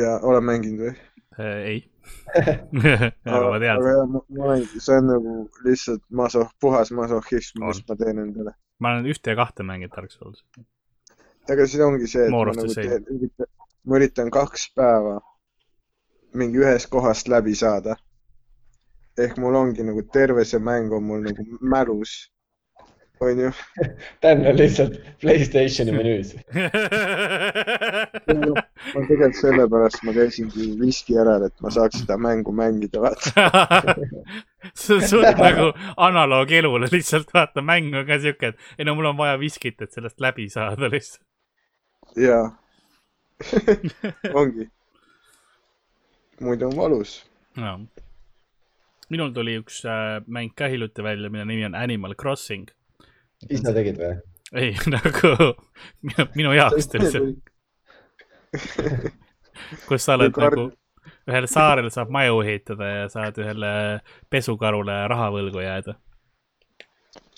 ja 0.00 0.18
olen 0.22 0.44
mänginud 0.44 0.84
või 0.86 0.92
äh,? 1.38 1.62
ei 1.72 1.78
aga 3.34 3.46
ma 3.50 3.62
tean. 3.62 3.76
aga 3.76 3.94
jah, 3.94 4.04
ma, 4.10 4.24
ma 4.40 4.58
see 4.72 4.98
on 4.98 5.08
nagu 5.12 5.38
lihtsalt 5.66 6.04
maso-, 6.22 6.48
puhas 6.60 6.92
masohhism, 6.96 7.64
mis 7.66 7.82
ma 7.88 7.98
teen 8.02 8.22
endale. 8.26 8.54
ma 8.78 8.94
olen 8.94 9.10
ühte 9.12 9.34
ja 9.34 9.40
kahte 9.40 9.66
mänginud 9.66 9.96
Dark 9.96 10.14
Souls. 10.14 10.44
ega 11.50 11.66
siin 11.66 11.86
ongi 11.88 12.10
see, 12.10 12.28
et 12.28 12.34
Moorustus 12.34 12.76
ma 12.76 12.86
nagu 12.86 13.26
teen, 13.26 13.50
ma 13.86 14.00
üritan 14.00 14.30
kaks 14.34 14.70
päeva 14.76 15.18
mingi 16.34 16.60
ühest 16.62 16.90
kohast 16.90 17.28
läbi 17.28 17.54
saada. 17.54 17.96
Ehk 19.24 19.38
mul 19.40 19.56
ongi 19.62 19.86
nagu 19.86 20.02
terve 20.12 20.44
see 20.44 20.60
mäng 20.62 20.92
on 20.96 21.04
mul 21.04 21.20
nagu 21.24 21.46
mälus, 21.60 22.12
onju. 23.20 23.50
Dan 24.22 24.46
on 24.46 24.56
lihtsalt 24.56 24.96
Playstationi 25.20 25.92
menüüs 25.92 26.34
ma 28.94 29.02
tegelikult 29.06 29.38
sellepärast 29.40 30.04
ma 30.06 30.14
käisingi 30.16 30.70
viski 30.80 31.16
järel, 31.18 31.46
et 31.48 31.56
ma 31.64 31.72
saaks 31.74 32.00
seda 32.02 32.16
mängu 32.20 32.54
mängida, 32.56 33.02
vaata 33.02 33.28
see 34.74 34.96
on 34.96 35.06
sul 35.12 35.26
nagu 35.26 35.70
analoog 35.96 36.52
elule, 36.60 36.88
lihtsalt 36.92 37.30
vaata, 37.36 37.64
mäng 37.64 37.94
on 37.94 38.06
ka 38.08 38.20
siuke, 38.22 38.54
et 38.54 38.78
ei 38.78 38.88
no 38.88 38.96
mul 38.98 39.12
on 39.12 39.18
vaja 39.20 39.38
viskit, 39.40 39.78
et 39.84 39.92
sellest 39.92 40.20
läbi 40.20 40.48
saada 40.52 40.90
lihtsalt. 40.92 41.24
jaa 42.16 42.46
ongi. 44.40 44.68
muidu 46.40 46.68
on 46.68 46.76
valus 46.76 47.18
no.. 47.56 47.78
Minul 49.10 49.32
tuli 49.34 49.56
üks 49.60 49.82
äh, 49.88 50.20
mäng 50.26 50.52
ka 50.56 50.68
hiljuti 50.70 51.02
välja, 51.04 51.30
mille 51.30 51.44
nimi 51.48 51.64
on 51.66 51.74
Animal 51.78 52.14
Crossing. 52.18 52.68
ise 53.48 53.74
tegid 53.74 53.98
või? 54.00 54.18
ei, 54.52 54.74
nagu 54.94 55.32
minu, 56.02 56.26
minu 56.34 56.52
jaoks 56.56 56.90
tuli 56.90 57.10
see. 57.10 57.22
kus 59.88 60.06
sa 60.06 60.16
oled 60.18 60.36
nagu 60.36 60.70
ühel 61.30 61.46
saarel 61.50 61.90
saab 61.94 62.10
maju 62.14 62.40
ehitada 62.42 62.86
ja 62.90 63.08
saad 63.12 63.38
ühele 63.38 63.72
pesukarule 64.30 64.96
raha 65.10 65.30
võlgu 65.34 65.62
jääda 65.62 65.94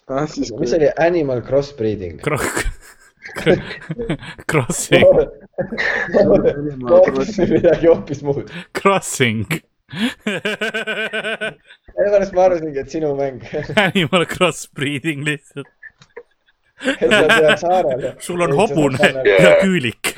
ah,. 0.08 0.28
mis 0.60 0.72
oli 0.78 0.88
Animal 0.96 1.44
Crossbreeding 1.46 2.20
Kro? 2.24 2.38
Crossing 4.50 5.06
midagi 7.52 7.86
hoopis 7.86 8.22
muud. 8.26 8.50
Crossing 8.76 9.46
sellepärast 11.96 12.32
ma 12.36 12.44
arvasingi, 12.46 12.78
et 12.80 12.90
sinu 12.90 13.14
mäng 13.18 13.42
Animal 13.76 14.24
Crossbreeding 14.30 15.24
lihtsalt. 15.26 15.68
sul 18.18 18.40
on 18.42 18.52
hobune 18.58 18.98
ja 19.28 19.52
küülik 19.60 20.14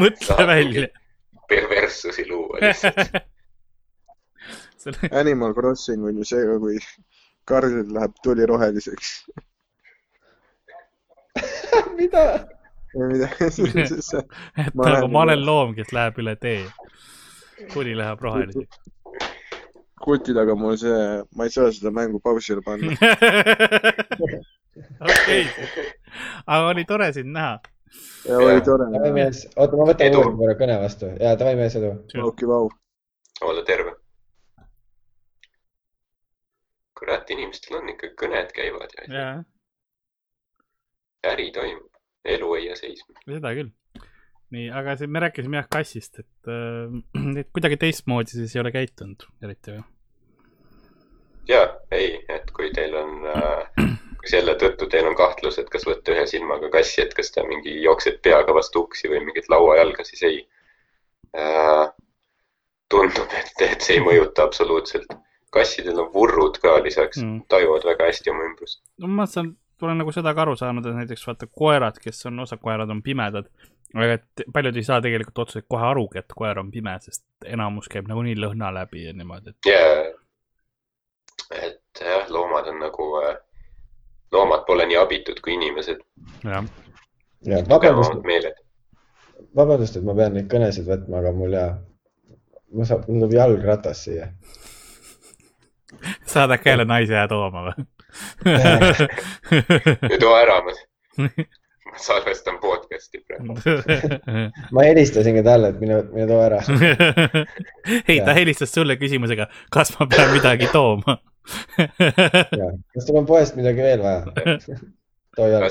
mõtle 0.00 0.46
välja. 0.46 0.88
perverssusi 1.48 2.24
luua 2.30 2.56
lihtsalt. 2.64 3.20
Animal 5.12 5.52
Crossing 5.54 6.04
on 6.08 6.16
ju 6.16 6.24
see, 6.24 6.58
kui 6.64 6.78
Karlil 7.44 7.88
läheb 7.94 8.12
tuli 8.24 8.46
roheliseks 8.48 9.08
mida? 12.00 12.24
midagi 12.94 13.44
et 14.58 14.74
nagu 14.74 15.08
ma 15.14 15.22
olen 15.26 15.44
loom, 15.46 15.74
kes 15.76 15.92
läheb 15.94 16.18
üle 16.22 16.34
tee. 16.42 16.64
Tuli 17.72 17.96
läheb 17.96 18.20
roheliseks. 18.20 18.78
kuti 20.04 20.34
taga 20.34 20.54
mul 20.56 20.76
see, 20.80 21.24
ma 21.36 21.44
ei 21.44 21.50
saa 21.54 21.72
seda 21.76 21.90
mängu 21.90 22.20
pausile 22.24 22.62
panna. 22.64 22.92
okei, 25.10 25.44
aga 26.46 26.68
oli 26.68 26.84
tore 26.84 27.12
sind 27.12 27.32
näha. 27.36 27.58
ja 28.28 28.38
oli 28.38 28.60
tore. 28.64 28.88
davai 28.94 29.12
mees, 29.12 29.44
oota, 29.56 29.76
ma 29.76 29.88
võtan 29.92 30.16
uuesti 30.16 30.36
korra 30.42 30.56
kõne 30.62 30.76
vastu 30.84 31.12
ja 31.20 31.36
davai 31.42 31.56
mees, 31.60 31.76
edu. 31.80 31.90
Pauki 32.14 32.48
vau. 32.48 32.70
ole 33.50 33.64
terve. 33.68 33.92
kurat, 37.00 37.30
inimestel 37.32 37.80
on 37.80 37.94
ikka 37.94 38.06
kõned 38.24 38.48
käivad 38.56 38.98
ja. 39.08 39.28
äri 41.28 41.48
toimub 41.52 41.90
elu 42.24 42.54
ei 42.54 42.66
jää 42.66 42.76
seisma. 42.76 43.14
seda 43.24 43.54
küll. 43.54 43.70
Nii, 44.54 44.68
aga 44.74 44.96
see, 44.98 45.10
me 45.10 45.22
rääkisime 45.24 45.60
jah 45.60 45.70
kassist, 45.70 46.20
et, 46.22 46.50
äh, 46.50 47.44
kuidagi 47.54 47.78
teistmoodi 47.80 48.36
siis 48.36 48.56
ei 48.56 48.62
ole 48.64 48.72
käitunud 48.74 49.26
eriti 49.44 49.76
või? 49.76 49.84
ja, 51.50 51.62
ei, 51.94 52.12
et 52.28 52.50
kui 52.56 52.70
teil 52.74 52.94
on 52.98 53.30
äh,, 53.30 53.94
kui 54.20 54.32
selle 54.32 54.56
tõttu 54.60 54.88
teil 54.90 55.08
on 55.08 55.16
kahtlus, 55.18 55.58
et 55.62 55.70
kas 55.72 55.86
võtta 55.88 56.14
ühe 56.14 56.26
silmaga 56.30 56.70
kassi, 56.72 57.00
et 57.04 57.14
kas 57.16 57.32
ta 57.34 57.46
mingi 57.46 57.78
jookseb 57.84 58.20
peaga 58.24 58.54
vastu 58.56 58.84
uksi 58.86 59.10
või 59.12 59.24
mingit 59.28 59.48
lauajalga, 59.52 60.06
siis 60.06 60.22
ei 60.28 60.38
äh,. 61.36 61.88
tundub, 62.90 63.32
et, 63.38 63.54
et 63.62 63.80
see 63.86 63.98
ei 63.98 64.04
mõjuta 64.04 64.46
absoluutselt. 64.48 65.18
kassidel 65.50 65.98
on 65.98 66.12
vurrud 66.14 66.58
ka 66.62 66.76
lisaks 66.82 67.18
mm., 67.18 67.40
tajuvad 67.50 67.82
väga 67.86 68.06
hästi 68.06 68.30
oma 68.30 68.46
ümbrust. 68.46 68.82
no 68.98 69.08
ma 69.10 69.26
saan 69.26 69.56
olen 69.86 69.98
nagu 70.02 70.12
seda 70.12 70.34
ka 70.34 70.44
aru 70.44 70.56
saanud, 70.58 70.86
et 70.86 70.96
näiteks 70.96 71.26
vaata 71.26 71.46
koerad, 71.46 71.98
kes 72.02 72.26
on, 72.28 72.42
osad 72.44 72.60
koerad 72.62 72.90
on 72.92 73.02
pimedad, 73.02 73.48
aga 73.94 74.16
et 74.18 74.44
paljud 74.54 74.76
ei 74.76 74.86
saa 74.86 75.00
tegelikult 75.02 75.42
otseselt 75.44 75.66
kohe 75.68 75.86
arugi, 75.86 76.20
et 76.20 76.34
koer 76.36 76.58
on 76.62 76.70
pime, 76.70 76.94
sest 77.02 77.24
enamus 77.46 77.90
käib 77.90 78.08
nagunii 78.10 78.36
lõhna 78.38 78.70
läbi 78.74 79.04
ja 79.06 79.14
niimoodi 79.16 79.54
et.... 79.54 79.70
jaa, 79.70 80.04
et 81.66 82.04
jah, 82.06 82.30
loomad 82.30 82.70
on 82.70 82.80
nagu, 82.84 83.10
loomad 84.32 84.66
pole 84.68 84.86
nii 84.86 84.98
abitud 85.00 85.42
kui 85.44 85.56
inimesed. 85.58 86.02
jah, 86.44 86.66
ja 87.50 87.62
vabandust, 87.68 88.58
vabandust, 89.56 89.96
et 89.98 90.06
ma 90.06 90.16
pean 90.18 90.36
neid 90.38 90.50
kõnesid 90.52 90.86
võtma, 90.88 91.22
aga 91.22 91.34
mul 91.36 91.56
ja, 91.58 91.68
mul 92.74 92.88
saab, 92.88 93.08
mul 93.08 93.24
tuleb 93.24 93.38
jalgratas 93.38 94.04
siia. 94.06 94.30
saad 96.32 96.54
äkki 96.54 96.70
jälle 96.70 96.86
naise 96.86 97.18
ja 97.18 97.26
tooma 97.30 97.70
või? 97.70 97.88
too 100.22 100.36
ära, 100.36 100.60
ma 100.66 100.78
salvestan 101.96 102.60
podcast'i 102.62 103.22
praegu. 103.26 103.56
ma 104.74 104.84
helistasingi 104.86 105.42
talle, 105.46 105.72
et 105.74 105.80
mine, 105.80 106.02
mine 106.12 106.28
too 106.30 106.38
ära. 106.44 106.60
ei, 108.10 108.20
ta 108.24 108.36
helistas 108.36 108.72
sulle 108.74 108.96
küsimusega, 109.00 109.48
kas 109.74 109.94
ma 109.98 110.06
pean 110.10 110.32
midagi 110.34 110.70
tooma 110.72 111.18
kas 112.94 113.06
sul 113.06 113.16
on 113.20 113.26
poest 113.26 113.56
midagi 113.58 113.82
veel 113.82 114.02
vaja? 114.04 114.58
too 115.36 115.46
jalga 115.48 115.70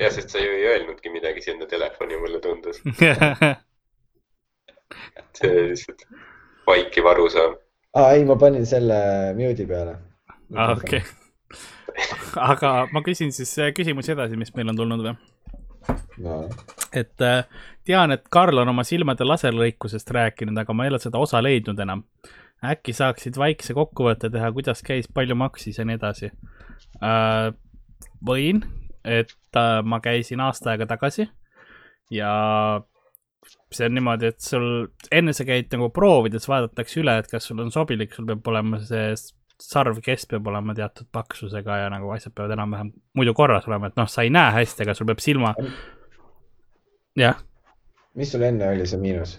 jah, 0.00 0.12
sest 0.12 0.32
sa 0.32 0.42
ju 0.42 0.50
ei 0.56 0.66
öelnudki 0.72 1.12
midagi 1.12 1.44
sinna 1.44 1.68
telefoni, 1.70 2.18
mulle 2.20 2.40
tundus 2.44 2.82
see 5.38 5.50
lihtsalt 5.70 6.06
vaikiv 6.66 7.06
arusaam. 7.12 7.56
aa, 7.94 8.12
ei, 8.12 8.24
ma 8.24 8.36
panin 8.36 8.66
selle 8.66 9.00
mute'i 9.38 9.66
peale. 9.66 9.96
aa, 10.56 10.72
okei 10.72 10.98
okay. 10.98 11.19
Aga 12.52 12.72
ma 12.94 13.02
küsin 13.06 13.32
siis 13.34 13.52
äh, 13.58 13.72
küsimusi 13.76 14.14
edasi, 14.14 14.38
mis 14.40 14.52
meil 14.56 14.72
on 14.72 14.80
tulnud 14.80 15.06
või 15.06 15.14
no.? 16.24 16.36
et 16.92 17.24
äh, 17.24 17.44
tean, 17.86 18.14
et 18.14 18.26
Karl 18.32 18.62
on 18.62 18.72
oma 18.72 18.84
silmade 18.86 19.26
laserlõikusest 19.26 20.12
rääkinud, 20.14 20.58
aga 20.60 20.76
ma 20.76 20.86
ei 20.86 20.92
ole 20.92 21.00
seda 21.02 21.22
osa 21.22 21.42
leidnud 21.42 21.80
enam. 21.80 22.04
äkki 22.64 22.92
saaksid 22.96 23.38
väikse 23.40 23.74
kokkuvõtte 23.76 24.30
teha, 24.30 24.52
kuidas 24.52 24.84
käis, 24.86 25.08
palju 25.08 25.36
maksis 25.38 25.80
ja 25.80 25.88
nii 25.88 25.98
edasi 26.00 26.30
äh,? 27.02 27.50
võin, 28.26 28.64
et 29.04 29.36
äh, 29.56 29.80
ma 29.82 30.00
käisin 30.04 30.40
aasta 30.44 30.74
aega 30.74 30.86
tagasi 30.90 31.28
ja 32.12 32.32
see 33.72 33.86
on 33.86 33.94
niimoodi, 33.96 34.30
et 34.30 34.42
sul 34.44 34.66
enne 35.14 35.32
sa 35.36 35.46
käid 35.48 35.70
nagu 35.72 35.88
proovides, 35.94 36.48
vaadatakse 36.50 37.00
üle, 37.00 37.16
et 37.20 37.30
kas 37.30 37.46
sul 37.48 37.62
on 37.62 37.70
sobilik, 37.72 38.12
sul 38.14 38.26
peab 38.28 38.48
olema 38.52 38.80
see 38.84 39.14
sarvkest 39.60 40.30
peab 40.30 40.46
olema 40.50 40.74
teatud 40.74 41.08
paksusega 41.12 41.76
ja 41.82 41.90
nagu 41.92 42.10
asjad 42.14 42.34
peavad 42.34 42.56
enam-vähem 42.56 42.92
muidu 43.16 43.34
korras 43.36 43.68
olema, 43.68 43.90
et 43.90 44.00
noh, 44.00 44.08
sa 44.08 44.24
ei 44.26 44.32
näe 44.34 44.54
hästi, 44.60 44.86
aga 44.86 44.96
sul 44.96 45.08
peab 45.10 45.22
silma. 45.22 45.54
jah. 47.18 47.42
mis 48.14 48.32
sul 48.32 48.46
enne 48.46 48.70
oli 48.74 48.86
see 48.86 49.00
miinus? 49.00 49.36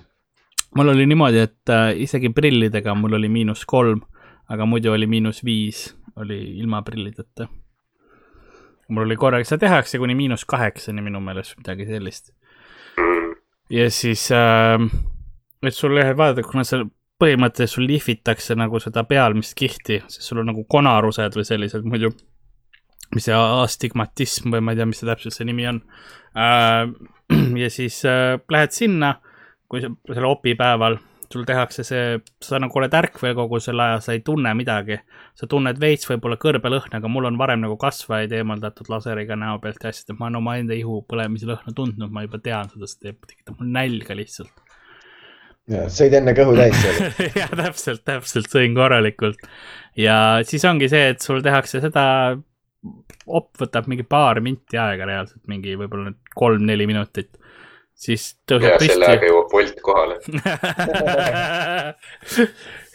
mul 0.76 0.94
oli 0.94 1.08
niimoodi, 1.10 1.42
et 1.48 1.74
äh, 1.74 1.90
isegi 2.06 2.30
prillidega 2.30 2.96
mul 2.96 3.18
oli 3.20 3.30
miinus 3.30 3.66
kolm, 3.66 4.04
aga 4.50 4.66
muidu 4.66 4.94
oli 4.94 5.08
miinus 5.08 5.44
viis, 5.46 5.90
oli 6.16 6.40
ilma 6.60 6.82
prillideta 6.86 7.48
mul 8.92 9.08
oli 9.08 9.16
korraga, 9.16 9.48
seda 9.48 9.66
tehakse 9.66 10.00
kuni 10.02 10.16
miinus 10.16 10.44
kaheksani 10.46 11.04
minu 11.04 11.22
meelest, 11.24 11.56
midagi 11.60 11.88
sellist. 11.88 12.34
ja 13.70 13.90
siis 13.92 14.28
äh,, 14.36 14.84
et 15.64 15.76
sul 15.76 15.96
jah, 15.98 16.12
vaadata, 16.18 16.44
kuna 16.48 16.66
see 16.68 16.84
põhimõtteliselt 17.22 17.76
sul 17.76 17.88
lihvitakse 17.90 18.58
nagu 18.58 18.82
seda 18.82 19.06
pealmist 19.08 19.56
kihti, 19.58 20.02
siis 20.12 20.28
sul 20.28 20.42
on 20.42 20.52
nagu 20.52 20.66
konarused 20.70 21.38
või 21.38 21.48
sellised 21.48 21.86
muidu, 21.88 22.12
mis 23.16 23.28
see 23.28 23.38
astigmatism 23.38 24.54
või 24.54 24.64
ma 24.66 24.74
ei 24.74 24.82
tea, 24.82 24.90
mis 24.90 25.02
see 25.02 25.10
täpselt 25.10 25.38
see 25.38 25.48
nimi 25.50 25.68
on 25.70 25.84
äh,. 26.36 26.88
ja 27.64 27.70
siis 27.72 28.02
äh, 28.10 28.36
lähed 28.52 28.76
sinna, 28.76 29.16
kui 29.72 29.80
selle 29.80 30.28
opipäeval 30.28 30.98
sul 31.32 31.46
tehakse 31.48 31.84
see, 31.88 32.20
sa 32.44 32.60
nagu 32.62 32.80
oled 32.80 32.94
ärkvel 32.98 33.36
kogu 33.38 33.60
selle 33.64 33.86
aja, 33.86 34.00
sa 34.04 34.16
ei 34.16 34.24
tunne 34.26 34.54
midagi. 34.58 35.00
sa 35.38 35.48
tunned 35.50 35.80
veits 35.80 36.10
võib-olla 36.10 36.38
kõrbelõhna, 36.42 37.00
aga 37.00 37.10
mul 37.10 37.30
on 37.30 37.38
varem 37.40 37.64
nagu 37.64 37.78
kasvajaid 37.80 38.34
eemaldatud 38.36 38.90
laseriga 38.92 39.38
näo 39.40 39.60
pealt 39.64 39.80
ja 39.84 39.94
asjad, 39.94 40.12
et 40.12 40.20
ma 40.20 40.28
olen 40.28 40.42
omaenda 40.42 40.76
ihu 40.78 41.00
põlemise 41.08 41.48
lõhna 41.50 41.74
tundnud, 41.76 42.12
ma 42.12 42.26
juba 42.26 42.42
tean 42.44 42.70
seda, 42.74 42.90
see 42.92 43.08
teeb, 43.08 43.22
tekitab 43.30 43.62
mul 43.62 43.72
nälga 43.78 44.18
lihtsalt. 44.18 44.61
Ja 45.70 45.88
sõid 45.94 46.16
enne 46.18 46.34
kõhu 46.38 46.56
täis 46.58 46.86
ja 47.42 47.50
täpselt, 47.50 48.04
täpselt, 48.08 48.50
sõin 48.52 48.78
korralikult. 48.78 49.44
ja 50.00 50.16
siis 50.48 50.66
ongi 50.66 50.90
see, 50.92 51.12
et 51.14 51.22
sul 51.22 51.44
tehakse 51.46 51.84
seda, 51.84 52.06
op 53.28 53.52
võtab 53.62 53.90
mingi 53.92 54.06
paar 54.08 54.42
minti 54.42 54.80
aega 54.82 55.06
reaalselt, 55.10 55.44
mingi 55.52 55.78
võib-olla 55.80 56.16
kolm-neli 56.36 56.90
minutit 56.90 57.32
siis 58.02 58.32
tõuseb 58.50 58.80
püsti. 58.80 58.94
selle 58.94 59.10
ajaga 59.12 59.30
jõuab 59.30 59.56
Wolt 59.56 59.82
kohale 59.86 60.16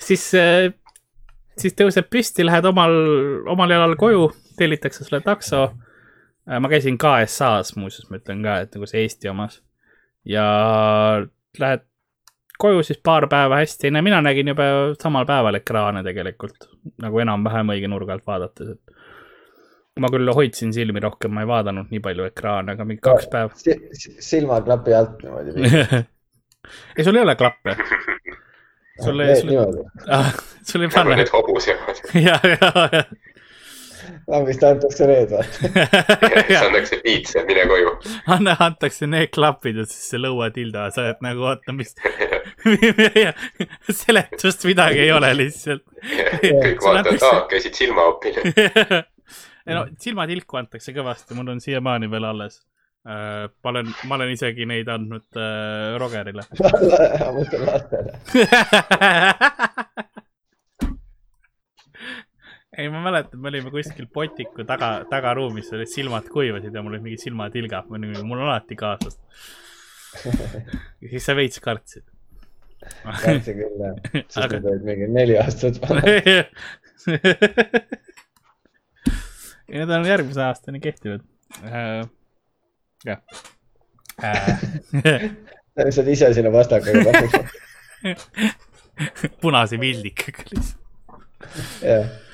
siis, 0.09 0.25
äh, 0.39 0.69
siis 1.59 1.77
tõuseb 1.79 2.09
püsti, 2.11 2.47
lähed 2.47 2.67
omal, 2.69 2.95
omal 3.53 3.75
jalal 3.75 3.97
koju, 4.01 4.29
tellitakse 4.59 5.07
sulle 5.07 5.23
takso. 5.25 5.69
Äh, 6.47 6.61
ma 6.63 6.71
käisin 6.73 6.99
KSA-s 7.01 7.77
muuseas, 7.79 8.09
ma 8.11 8.21
ütlen 8.21 8.45
ka, 8.47 8.53
et 8.65 8.77
nagu 8.77 8.91
see 8.91 9.05
Eesti 9.05 9.33
omas. 9.33 9.61
ja 10.27 10.47
lähed 11.61 11.85
koju 12.59 12.83
siis 12.87 13.01
paar 13.05 13.29
päeva 13.31 13.61
hästi, 13.61 13.91
no 13.95 14.03
mina 14.03 14.21
nägin 14.25 14.53
juba 14.53 14.67
samal 15.01 15.27
päeval 15.29 15.61
ekraane 15.61 16.03
tegelikult 16.07 16.69
nagu 17.03 17.23
enam-vähem 17.25 17.73
õige 17.75 17.91
nurga 17.93 18.17
alt 18.17 18.27
vaadates, 18.27 18.75
et 18.77 20.01
ma 20.01 20.11
küll 20.13 20.33
hoidsin 20.37 20.75
silmi 20.77 21.01
rohkem, 21.05 21.33
ma 21.35 21.45
ei 21.45 21.51
vaadanud 21.51 21.93
nii 21.93 22.03
palju 22.05 22.29
ekraane, 22.31 22.77
aga 22.77 22.89
mingi 22.89 23.05
kaks 23.05 23.31
päeva 23.33 23.53
si. 23.57 23.77
silmaklapi 24.25 24.97
alt 24.97 25.23
niimoodi 25.25 25.57
ei, 26.99 27.05
sul 27.05 27.17
ei 27.17 27.23
ole 27.23 27.37
klappe. 27.37 27.77
sul 29.05 29.21
ei, 29.21 29.37
sul, 29.41 29.85
ah, 30.09 30.33
sul 30.65 30.83
ei 30.83 30.89
pane. 30.93 31.17
Need 31.17 31.33
hobused. 31.33 32.03
ja, 32.27 32.39
ja, 32.43 33.05
ja. 34.07 34.21
lambist 34.33 34.65
antakse 34.67 35.09
need 35.11 35.35
või? 35.35 35.47
siis 36.47 36.63
antakse 36.63 37.01
piits 37.05 37.37
ja 37.37 37.45
mine 37.49 37.67
koju. 37.71 37.97
anna, 38.37 38.57
antakse 38.69 39.11
need 39.11 39.33
klapid 39.35 39.83
ja 39.83 39.89
siis 39.91 40.13
see 40.15 40.23
lõuatilda, 40.23 40.89
sa 40.95 41.05
oled 41.05 41.27
nagu 41.27 41.51
oota, 41.51 41.75
mis 41.77 41.95
seletust 44.05 44.65
midagi 44.65 45.05
ei 45.05 45.13
ole 45.13 45.33
lihtsalt. 45.37 45.85
kõik 46.07 46.83
vaatavad, 46.83 47.27
aa, 47.29 47.45
käisid 47.51 47.75
silmaopil 47.79 48.41
ei 49.67 49.75
no 49.75 49.85
silmatilku 50.01 50.59
antakse 50.61 50.95
kõvasti, 50.97 51.37
mul 51.39 51.55
on 51.57 51.63
siiamaani 51.63 52.11
veel 52.11 52.27
alles 52.31 52.61
äh,. 53.07 53.47
ma 53.51 53.73
olen, 53.73 53.93
ma 54.07 54.19
olen 54.19 54.35
isegi 54.35 54.67
neid 54.69 54.89
andnud 54.93 55.41
äh, 55.41 55.97
Rogerile 56.01 56.47
ma 56.63 57.33
mõtlen 57.37 57.67
lastele 57.71 58.11
ei, 62.77 62.89
ma 62.93 63.01
mäletan, 63.05 63.41
me 63.41 63.49
olime 63.49 63.71
kuskil 63.73 64.07
potiku 64.13 64.65
taga, 64.69 64.91
tagaruumis, 65.11 65.71
olid 65.77 65.91
silmad 65.91 66.29
kuivasid 66.33 66.75
ja 66.75 66.83
mul 66.85 66.93
olid 66.95 67.05
mingi 67.07 67.21
silmatilgad, 67.21 67.89
mul 67.89 68.37
on 68.37 68.45
alati 68.49 68.77
kaasas. 68.79 69.17
ja 71.01 71.09
siis 71.11 71.25
sa 71.27 71.37
veits 71.37 71.61
kartsid. 71.65 72.05
kartsin 73.05 73.57
küll 73.61 73.77
jah, 73.81 73.97
sest 74.29 74.43
Aga... 74.43 74.53
need 74.59 74.69
olid 74.73 74.85
mingi 74.91 75.07
neli 75.13 75.35
aastat 75.41 75.81
ja 79.67 79.79
need 79.81 79.91
on 79.99 80.07
järgmise 80.07 80.43
aastani 80.47 80.81
kehtivad 80.85 81.23
äh,. 81.65 82.03
jah 83.07 83.21
äh. 84.23 84.61
sa 85.91 86.03
oled 86.03 86.13
ise 86.13 86.33
sinna 86.37 86.53
vastakaga 86.55 87.01
pannud 87.09 87.33
punase 89.43 89.77
pildikaga 89.81 90.43
lihtsalt 90.53 90.85
yeah. 91.83 92.26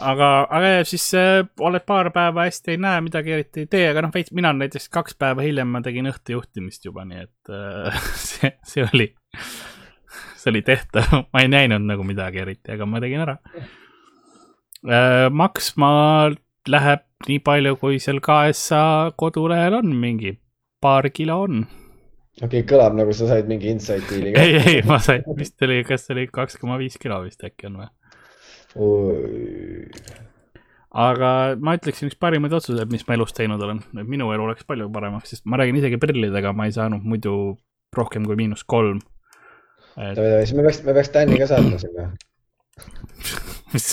Aga, 0.00 0.28
aga 0.50 0.70
siis 0.88 1.04
äh, 1.18 1.42
oled 1.60 1.84
paar 1.88 2.10
päeva 2.14 2.46
hästi 2.48 2.74
ei 2.74 2.80
näe, 2.80 3.02
midagi 3.06 3.34
eriti 3.36 3.64
ei 3.64 3.70
tee, 3.70 3.84
aga 3.90 4.04
noh, 4.04 4.12
veits, 4.14 4.32
mina 4.36 4.52
näiteks 4.56 4.88
kaks 4.92 5.16
päeva 5.20 5.44
hiljem 5.44 5.70
ma 5.74 5.82
tegin 5.84 6.08
õhtujuhtimist 6.10 6.86
juba, 6.88 7.04
nii 7.08 7.24
et 7.24 7.52
äh, 7.54 8.00
see, 8.28 8.52
see 8.66 8.86
oli, 8.86 9.10
see 10.36 10.52
oli 10.52 10.64
tehtav, 10.66 11.10
ma 11.32 11.44
ei 11.44 11.50
näinud 11.52 11.86
nagu 11.88 12.06
midagi 12.06 12.44
eriti, 12.44 12.74
aga 12.76 12.88
ma 12.88 13.02
tegin 13.02 13.26
ära 13.26 13.36
äh,. 13.50 15.28
maksma 15.28 15.90
läheb 16.70 17.04
nii 17.28 17.42
palju, 17.44 17.76
kui 17.80 18.00
seal 18.00 18.22
KSA 18.24 19.12
kodulehel 19.20 19.80
on, 19.82 19.92
mingi 20.00 20.38
paar 20.80 21.10
kilo 21.12 21.42
on. 21.44 21.62
okei 22.40 22.62
okay,, 22.62 22.66
kõlab 22.68 22.96
nagu 22.96 23.12
sa 23.16 23.28
said 23.28 23.48
mingi 23.50 23.72
inside 23.72 24.06
deal'i 24.08 24.34
ei, 24.42 24.60
ei, 24.60 24.82
ma 24.88 25.00
sain, 25.02 25.24
vist 25.36 25.60
oli, 25.66 25.82
kas 25.88 26.08
oli 26.14 26.28
kaks 26.32 26.60
koma 26.60 26.80
viis 26.80 26.96
kilo 27.00 27.20
vist 27.26 27.44
äkki 27.44 27.68
on 27.68 27.82
või? 27.82 27.90
Aga 30.90 31.30
ma 31.62 31.74
ütleksin, 31.78 32.10
üks 32.10 32.18
parimaid 32.20 32.54
otsuseid, 32.54 32.90
mis 32.92 33.06
ma 33.08 33.16
elus 33.16 33.34
teinud 33.36 33.62
olen, 33.62 33.80
et 33.94 34.10
minu 34.10 34.30
elu 34.34 34.46
oleks 34.46 34.66
palju 34.68 34.86
paremaks, 34.94 35.34
sest 35.34 35.46
ma 35.50 35.60
räägin 35.60 35.78
isegi 35.80 36.00
prillidega, 36.02 36.54
ma 36.56 36.68
ei 36.68 36.76
saanud 36.76 37.06
muidu 37.06 37.34
rohkem 37.96 38.26
kui 38.28 38.36
miinus 38.38 38.64
kolm. 38.68 39.00
Et.... 39.98 40.16
siis 40.16 40.54
me 40.56 40.66
peaks, 40.66 40.82
me 40.86 40.92
peaks 40.96 41.10
Tänni 41.14 41.40
ka 41.40 41.46
saatma 41.50 41.76
sinna. 41.82 42.04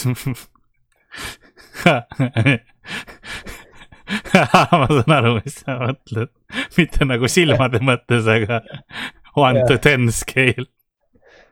Ma 4.07 4.88
saan 4.88 5.13
aru, 5.17 5.32
mis 5.41 5.55
sa 5.59 5.75
mõtled, 5.82 6.32
mitte 6.78 7.07
nagu 7.07 7.28
silmade 7.32 7.80
mõttes, 7.84 8.28
aga 8.32 8.61
one 9.38 9.65
to 9.67 9.75
ten 9.84 10.07
scale. 10.15 10.67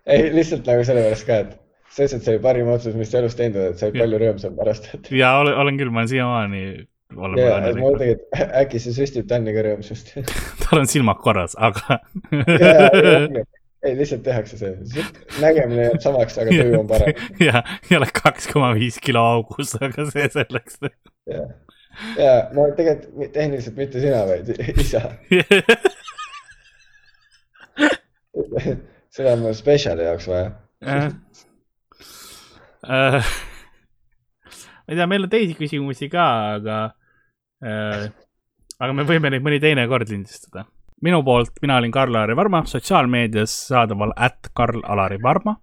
ei, 0.08 0.30
lihtsalt 0.34 0.68
nagu 0.70 0.86
sellepärast 0.88 1.28
ka, 1.28 1.34
et 1.44 1.52
sa 1.96 2.04
ütlesid, 2.04 2.26
see 2.26 2.34
oli 2.36 2.44
parim 2.44 2.70
otsus, 2.74 2.96
mis 3.00 3.12
sa 3.12 3.22
elus 3.22 3.38
teinud 3.40 3.62
oled, 3.62 3.80
sa 3.80 3.88
olid 3.88 4.02
palju 4.02 4.20
rõõmsam 4.22 4.58
pärast, 4.60 4.90
et. 4.98 5.10
ja 5.16 5.32
olen, 5.40 5.56
olen 5.64 5.80
küll, 5.80 5.94
ma 5.94 6.04
olen 6.04 6.12
siiamaani 6.12 6.64
yeah, 6.66 6.88
õnnelikud. 7.16 7.80
ma 7.80 7.92
mõtlengi, 7.94 8.16
et 8.18 8.56
äkki 8.64 8.82
see 8.84 8.96
süstib 8.98 9.30
Tänniga 9.30 9.64
rõõmsust 9.66 10.12
tal 10.66 10.82
on 10.82 10.90
silmad 10.92 11.22
korras, 11.24 11.56
aga 11.56 12.00
ei, 13.86 13.94
lihtsalt 13.96 14.26
tehakse 14.26 14.60
see, 14.60 15.06
nägemine 15.44 15.88
jääb 15.88 16.02
samaks, 16.04 16.40
aga 16.42 16.50
tuju 16.52 16.80
on 16.82 16.90
parem. 16.90 17.22
ja, 17.48 17.62
ja 17.90 18.00
oled 18.02 18.14
kaks 18.18 18.50
koma 18.52 18.74
viis 18.76 18.98
kilo 19.04 19.24
augus, 19.36 19.76
aga 19.80 20.08
see 20.10 20.28
selleks. 20.34 20.82
ja, 21.32 21.46
ja 22.20 22.36
no 22.58 22.68
tegelikult 22.78 23.32
tehniliselt 23.38 23.80
mitte 23.80 24.04
sina, 24.04 24.26
vaid 24.28 24.52
isa 24.84 25.06
seda 29.16 29.32
on 29.32 29.46
mul 29.46 29.56
spetsiali 29.56 30.04
jaoks 30.04 30.28
vaja 30.28 30.52
äh,. 30.84 31.08
Äh, 32.86 33.34
ma 34.86 34.94
ei 34.94 35.00
tea, 35.00 35.10
meil 35.10 35.26
on 35.26 35.32
teisi 35.32 35.58
küsimusi 35.58 36.10
ka, 36.12 36.26
aga 36.60 36.80
äh,, 37.66 38.08
aga 38.80 38.94
me 38.94 39.08
võime 39.10 39.34
neid 39.34 39.46
mõni 39.46 39.62
teine 39.64 39.88
kord 39.90 40.12
lindistada 40.12 40.68
minu 41.06 41.22
poolt, 41.24 41.58
mina 41.62 41.78
olin 41.78 41.92
Karl-Alari 41.92 42.36
Varma, 42.36 42.64
sotsiaalmeedias 42.66 43.54
saadaval 43.68 44.14
at 44.16 44.52
Karl-Alari 44.54 45.22
Varma 45.24 45.58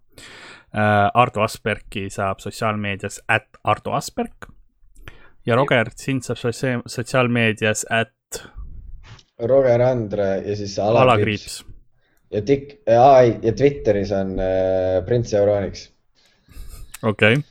äh,. 0.75 1.11
Ardo 1.15 1.43
Aspergi 1.43 2.09
saab 2.11 2.43
sotsiaalmeedias 2.45 3.21
at 3.29 3.49
Ardo 3.65 3.95
Asperg. 3.97 4.49
ja 5.47 5.57
Roger, 5.57 5.91
sind 5.97 6.23
saab 6.23 6.39
sotsiaalmeedias 6.87 7.87
at. 7.91 8.43
Roger 9.39 9.83
Andre 9.83 10.43
ja 10.47 10.57
siis 10.57 10.79
alakriips, 10.79 11.65
ja 12.31 12.43
tik-, 12.47 12.77
ai, 12.87 13.39
ja 13.43 13.53
Twitteris 13.53 14.13
on 14.13 14.39
äh, 14.39 15.05
Prints 15.07 15.35
Euronix. 15.35 15.92
Okei 17.03 17.37
okay. 17.39 17.43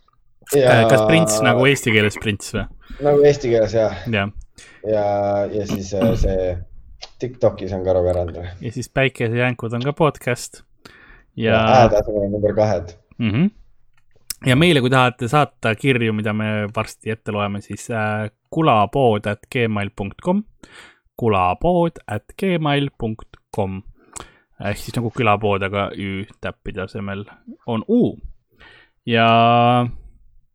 Ja... 0.55 0.71
Äh, 0.71 0.89
kas 0.89 1.01
prints 1.07 1.39
nagu 1.43 1.63
eesti 1.69 1.93
keeles 1.95 2.17
prints 2.19 2.51
või? 2.55 2.65
nagu 3.05 3.23
eesti 3.27 3.51
keeles 3.53 3.75
jah. 3.75 3.95
ja, 4.11 4.27
ja, 4.87 5.05
ja 5.51 5.67
siis 5.69 5.93
äh, 5.95 6.11
see 6.19 6.51
Tiktokis 7.21 7.73
on 7.73 7.85
ka 7.85 7.93
Roger 7.95 8.19
Andre. 8.21 8.49
ja 8.61 8.71
siis 8.73 8.89
Päikesejänkud 8.89 9.73
on 9.77 9.85
ka 9.85 9.93
podcast. 9.93 10.63
ja, 11.35 11.53
ja 11.53 11.61
häätasemel 11.67 12.29
number 12.33 12.55
kahed 12.55 12.95
mm. 13.17 13.29
-hmm. 13.31 13.49
ja 14.45 14.55
meile, 14.55 14.81
kui 14.81 14.89
tahate 14.89 15.27
saata 15.27 15.75
kirju, 15.75 16.13
mida 16.13 16.33
me 16.33 16.67
varsti 16.75 17.11
ette 17.11 17.31
loeme, 17.31 17.61
siis 17.61 17.89
äh, 17.91 18.29
kulapood 18.49 19.25
at 19.25 19.47
gmail.com, 19.51 20.43
kulapood 21.15 22.03
at 22.07 22.23
gmail.com 22.39 23.81
ehk 24.65 24.77
siis 24.77 24.95
nagu 24.97 25.11
külapood, 25.15 25.63
aga 25.63 25.89
Ü 25.97 26.25
täppide 26.41 26.83
asemel 26.85 27.25
on 27.67 27.85
U. 27.87 28.17
ja 29.05 29.27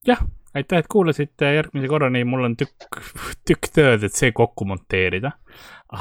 jah, 0.07 0.23
aitäh, 0.55 0.79
et 0.79 0.89
kuulasite, 0.93 1.55
järgmise 1.59 1.89
korrani 1.91 2.25
mul 2.29 2.45
on 2.51 2.57
tükk, 2.59 3.01
tükk 3.49 3.71
tööd, 3.75 4.07
et 4.07 4.15
see 4.15 4.33
kokku 4.37 4.65
monteerida 4.69 5.31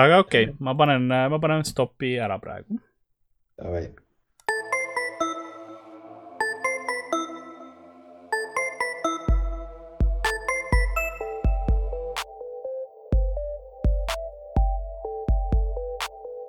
aga 0.00 0.18
okei 0.22 0.48
okay,, 0.48 0.54
ma 0.60 0.74
panen, 0.78 1.06
ma 1.08 1.38
panen 1.40 1.64
stopi 1.64 2.16
ära 2.20 2.38
praegu. 2.40 2.80
Davai. 3.56 3.86